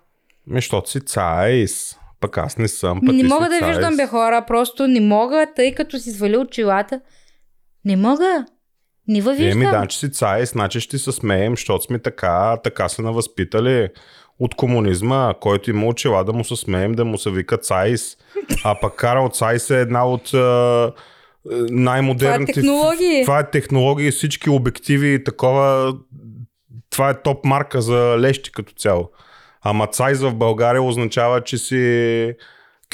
Ми, 0.47 0.57
защото 0.57 0.91
си 0.91 1.01
цайс. 1.01 1.97
Пък 2.21 2.39
аз 2.39 2.59
не 2.59 2.69
съм. 2.69 3.01
Пък 3.07 3.15
Не 3.15 3.25
мога 3.25 3.49
да 3.49 3.59
цайс. 3.59 3.67
виждам 3.67 3.97
бе 3.97 4.07
хора, 4.07 4.45
просто 4.47 4.87
не 4.87 5.01
мога, 5.01 5.47
тъй 5.57 5.75
като 5.75 5.99
си 5.99 6.11
свали 6.11 6.37
очилата. 6.37 7.01
Не 7.85 7.97
мога. 7.97 8.45
Не 9.09 9.21
във 9.21 9.37
виждам. 9.37 9.63
Еми, 9.63 9.71
да, 9.71 9.87
че 9.87 9.99
си 9.99 10.13
цайс, 10.13 10.51
значи 10.51 10.81
ще 10.81 10.99
се 10.99 11.13
смеем, 11.13 11.53
защото 11.53 11.85
сме 11.85 11.99
така, 11.99 12.57
така 12.65 12.89
се 12.89 13.03
навъзпитали 13.03 13.89
от 14.39 14.55
комунизма, 14.55 15.35
който 15.41 15.71
има 15.71 15.87
очила 15.87 16.25
да 16.25 16.33
му 16.33 16.45
се 16.45 16.57
смеем, 16.57 16.93
да 16.93 17.05
му 17.05 17.19
се 17.19 17.31
вика 17.31 17.57
цайс. 17.57 18.17
А 18.65 18.81
пък 18.81 18.95
Карл 18.97 19.29
Цайс 19.29 19.71
е 19.71 19.81
една 19.81 20.07
от 20.07 20.35
най-модерните... 21.71 22.53
Това 22.53 22.61
е 22.61 22.63
технологии. 22.63 23.23
Това 23.25 23.39
е 23.39 23.51
технологии, 23.51 24.11
всички 24.11 24.51
обективи 24.51 25.15
и 25.15 25.25
такова. 25.25 25.95
Това 26.91 27.11
е 27.11 27.23
топ 27.23 27.45
марка 27.45 27.83
за 27.83 28.17
лещи 28.19 28.53
като 28.53 28.73
цяло. 28.73 29.11
Ама 29.63 29.87
цайз 29.87 30.21
в 30.21 30.35
България 30.35 30.83
означава, 30.83 31.45
че 31.45 31.59
си 31.59 32.35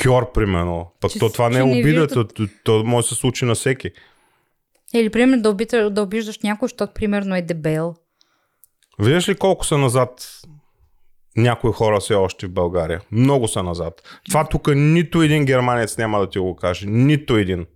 кьор, 0.02 0.32
примерно. 0.32 0.92
Пък 1.00 1.10
Че 1.10 1.18
то 1.18 1.28
това 1.28 1.50
не 1.50 1.58
е 1.58 1.62
обида, 1.62 2.06
виждат. 2.06 2.34
то, 2.34 2.46
то, 2.64 2.82
може 2.84 3.04
да 3.04 3.14
се 3.14 3.20
случи 3.20 3.44
на 3.44 3.54
всеки. 3.54 3.90
Или, 4.94 5.10
примерно, 5.10 5.42
да, 5.42 5.50
обита, 5.50 5.90
да 5.90 6.02
обиждаш 6.02 6.38
някой, 6.38 6.68
защото, 6.68 6.92
примерно, 6.94 7.36
е 7.36 7.42
дебел. 7.42 7.94
Виждаш 8.98 9.28
ли 9.28 9.34
колко 9.34 9.66
са 9.66 9.78
назад 9.78 10.40
някои 11.36 11.72
хора 11.72 12.00
все 12.00 12.14
още 12.14 12.46
в 12.46 12.52
България? 12.52 13.00
Много 13.12 13.48
са 13.48 13.62
назад. 13.62 14.20
Това 14.28 14.44
тук 14.44 14.68
нито 14.74 15.22
един 15.22 15.44
германец 15.44 15.98
няма 15.98 16.20
да 16.20 16.30
ти 16.30 16.38
го 16.38 16.56
каже. 16.56 16.86
Нито 16.86 17.36
един. 17.36 17.66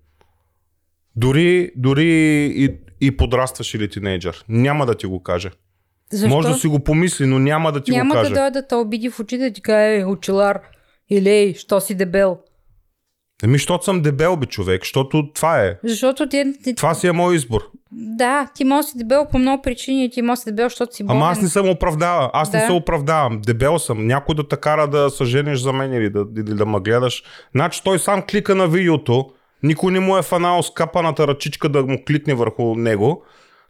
Дори, 1.17 1.71
дори 1.77 2.07
и, 2.47 2.71
и 3.01 3.17
подрастваш 3.17 3.75
или 3.75 3.89
тинейджър. 3.91 4.45
Няма 4.49 4.87
да 4.87 4.95
ти 4.95 5.07
го 5.07 5.23
каже. 5.23 5.51
Защо? 6.13 6.37
Може 6.37 6.49
да 6.49 6.55
си 6.55 6.67
го 6.67 6.81
помисли, 6.81 7.27
но 7.27 7.39
няма 7.39 7.73
да 7.73 7.81
ти 7.81 7.91
Няма 7.91 8.09
го 8.09 8.15
да 8.15 8.23
каже. 8.23 8.35
дойде 8.35 8.51
да 8.51 8.67
те 8.67 8.75
обиди 8.75 9.11
в 9.11 9.21
очите 9.21 9.45
да 9.45 9.53
ти 9.53 9.63
каже, 9.63 9.85
ей, 9.87 10.05
очилар. 10.05 10.61
Или, 11.11 11.31
ей, 11.31 11.55
що 11.55 11.81
си 11.81 11.95
дебел. 11.95 12.39
Еми, 13.45 13.53
защото 13.53 13.85
съм 13.85 14.03
дебел, 14.03 14.37
бе, 14.37 14.47
човек, 14.47 14.83
защото 14.83 15.33
това 15.35 15.61
е. 15.61 15.77
Защото 15.85 16.29
ти, 16.29 16.45
ти 16.65 16.75
Това 16.75 16.95
си 16.95 17.07
е 17.07 17.13
мой 17.13 17.35
избор. 17.37 17.61
да, 17.93 18.49
ти 18.55 18.65
може 18.65 18.87
да 18.87 18.91
си 18.91 18.99
дебел 18.99 19.27
по 19.31 19.39
много 19.39 19.63
причини, 19.63 20.11
ти 20.11 20.23
може 20.23 20.33
да 20.33 20.43
си 20.43 20.47
дебел, 20.47 20.67
защото 20.67 20.95
си 20.95 21.05
болен. 21.05 21.17
Ама 21.17 21.31
аз 21.31 21.43
не 21.43 21.49
съм 21.49 21.69
оправдава. 21.69 22.31
Аз 22.33 22.53
не 22.53 22.61
Да. 22.61 22.67
се 22.67 22.73
оправдавам. 22.73 23.41
Дебел 23.41 23.79
съм. 23.79 24.07
Някой 24.07 24.35
да 24.35 24.49
те 24.49 24.57
кара 24.57 24.89
да 24.89 25.11
се 25.11 25.25
жениш 25.25 25.59
за 25.59 25.73
мен 25.73 25.93
или 25.93 26.11
да, 26.11 26.27
или 26.37 26.55
да 26.55 26.67
ме 26.67 26.81
гледаш. 26.81 27.23
Значи 27.55 27.81
той 27.85 27.99
сам 27.99 28.23
клика 28.23 28.55
на 28.55 28.69
видеото. 28.69 29.31
Никой 29.63 29.93
не 29.93 30.01
му 30.01 30.19
е 30.19 30.23
фанал 30.23 30.63
с 30.63 30.71
капаната 30.71 31.29
ръчичка 31.29 31.69
да 31.69 31.83
му 31.83 32.03
кликне 32.07 32.35
върху 32.35 32.75
него. 32.75 33.25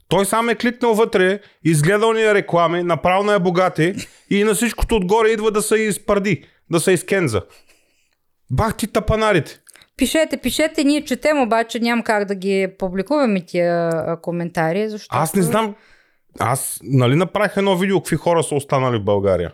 Той 0.08 0.24
сам 0.24 0.48
е 0.48 0.54
кликнал 0.54 0.94
вътре, 0.94 1.40
изгледал 1.64 2.12
ни 2.12 2.22
е 2.22 2.34
реклами, 2.34 2.82
направил 2.82 3.22
на 3.22 3.34
е 3.34 3.38
богати 3.38 3.94
и 4.30 4.44
на 4.44 4.54
всичкото 4.54 4.96
отгоре 4.96 5.28
идва 5.28 5.50
да 5.50 5.62
се 5.62 5.76
изпърди, 5.76 6.44
да 6.70 6.80
се 6.80 6.92
изкенза. 6.92 7.42
Бах 8.50 8.76
ти 8.76 8.86
тапанарите. 8.86 9.60
Пишете, 9.96 10.36
пишете, 10.36 10.84
ние 10.84 11.04
четем, 11.04 11.42
обаче 11.42 11.80
няма 11.80 12.04
как 12.04 12.24
да 12.24 12.34
ги 12.34 12.68
публикуваме 12.78 13.44
тия 13.46 13.92
коментари, 14.22 14.88
защото... 14.88 15.16
Аз 15.16 15.34
не 15.34 15.42
знам. 15.42 15.74
Аз, 16.38 16.80
нали 16.82 17.14
направих 17.14 17.56
едно 17.56 17.76
видео, 17.76 18.00
какви 18.00 18.16
хора 18.16 18.42
са 18.42 18.54
останали 18.54 18.98
в 18.98 19.04
България. 19.04 19.52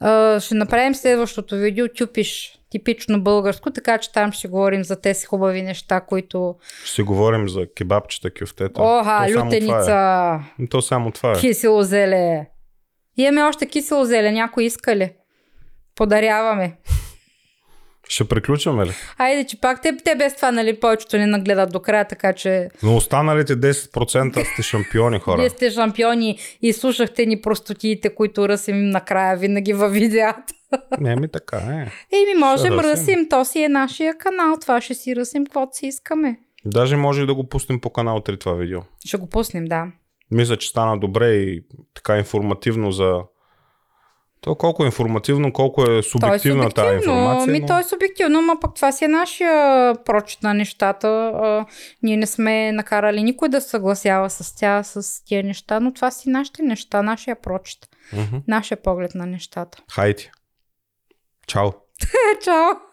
А, 0.00 0.40
ще 0.40 0.54
направим 0.54 0.94
следващото 0.94 1.56
видео, 1.56 1.88
тюпиш 1.88 2.59
типично 2.70 3.22
българско, 3.22 3.70
така 3.70 3.98
че 3.98 4.12
там 4.12 4.32
ще 4.32 4.48
говорим 4.48 4.84
за 4.84 5.00
тези 5.00 5.26
хубави 5.26 5.62
неща, 5.62 6.00
които... 6.00 6.54
Ще 6.84 6.94
си 6.94 7.02
говорим 7.02 7.48
за 7.48 7.66
кебабчета, 7.76 8.30
кюфтета. 8.40 8.82
Оха, 8.82 9.24
То 9.26 9.32
това 9.32 9.46
лютеница, 9.46 10.40
е. 10.62 10.66
То 10.66 10.82
само 10.82 11.10
това 11.10 11.32
е. 11.32 11.34
кисело 11.40 11.82
зеле. 11.82 12.46
Имаме 13.16 13.42
още 13.42 13.66
кисело 13.66 14.04
зеле, 14.04 14.32
някой 14.32 14.64
иска 14.64 14.96
ли? 14.96 15.12
Подаряваме. 15.94 16.76
Ще 18.08 18.24
приключваме 18.24 18.86
ли? 18.86 18.92
Айде, 19.18 19.44
че 19.46 19.60
пак 19.60 19.82
те, 19.82 19.96
те 20.04 20.14
без 20.14 20.36
това, 20.36 20.50
нали, 20.50 20.80
повечето 20.80 21.18
не 21.18 21.26
нагледат 21.26 21.72
до 21.72 21.80
края, 21.80 22.08
така 22.08 22.32
че 22.32 22.68
Но 22.82 22.96
останалите 22.96 23.56
10% 23.56 24.52
сте 24.52 24.62
шампиони 24.62 25.18
хора. 25.18 25.40
вие 25.40 25.50
сте 25.50 25.70
шампиони 25.70 26.38
и 26.62 26.72
слушахте 26.72 27.26
ни 27.26 27.40
простотиите, 27.40 28.14
които 28.14 28.48
ръсим 28.48 28.90
накрая 28.90 29.36
винаги 29.36 29.72
във 29.72 29.92
видеята. 29.92 30.54
Не 31.00 31.16
ми 31.16 31.28
така 31.28 31.56
е. 31.56 31.90
Еми, 32.12 32.34
можем 32.38 32.72
ръсим. 32.72 32.80
ръсим, 32.80 33.28
то 33.28 33.44
си 33.44 33.62
е 33.62 33.68
нашия 33.68 34.18
канал, 34.18 34.56
това 34.60 34.80
ще 34.80 34.94
си 34.94 35.16
ръсим, 35.16 35.44
каквото 35.44 35.76
си 35.76 35.86
искаме. 35.86 36.38
Даже 36.64 36.96
може 36.96 37.26
да 37.26 37.34
го 37.34 37.48
пуснем 37.48 37.80
по 37.80 37.90
канал 37.90 38.18
3 38.18 38.40
това 38.40 38.52
видео. 38.52 38.80
Ще 39.06 39.16
го 39.16 39.26
пуснем, 39.26 39.64
да. 39.64 39.86
Мисля, 40.30 40.56
че 40.56 40.68
стана 40.68 40.98
добре 40.98 41.28
и 41.28 41.64
така 41.94 42.18
информативно 42.18 42.92
за... 42.92 43.14
То 44.40 44.54
колко 44.54 44.82
е 44.82 44.86
информативно, 44.86 45.52
колко 45.52 45.90
е 45.90 45.98
е 45.98 46.02
субективна 46.02 46.70
тази 46.70 46.88
субективно, 46.88 47.14
информация. 47.14 47.52
ми 47.52 47.60
но- 47.60 47.66
то 47.66 47.78
е 47.78 47.84
субективно, 47.84 48.42
но 48.42 48.60
пък 48.60 48.74
това 48.74 48.92
си 48.92 49.04
е 49.04 49.08
нашия 49.08 49.94
прочит 49.96 50.42
на 50.42 50.54
нещата. 50.54 51.08
А, 51.34 51.66
ние 52.02 52.16
не 52.16 52.26
сме 52.26 52.72
накарали 52.72 53.22
никой 53.22 53.48
да 53.48 53.60
съгласява 53.60 54.30
с 54.30 54.56
тя, 54.56 54.82
с 54.82 55.24
тия 55.24 55.44
неща, 55.44 55.80
но 55.80 55.92
това 55.92 56.10
си 56.10 56.28
нашите 56.28 56.62
неща, 56.62 57.02
нашия 57.02 57.36
прочит, 57.36 57.78
Мгм. 58.12 58.36
нашия 58.48 58.82
поглед 58.82 59.14
на 59.14 59.26
нещата. 59.26 59.78
Хайде. 59.90 60.30
Чао. 61.50 61.74
Чао! 62.44 62.76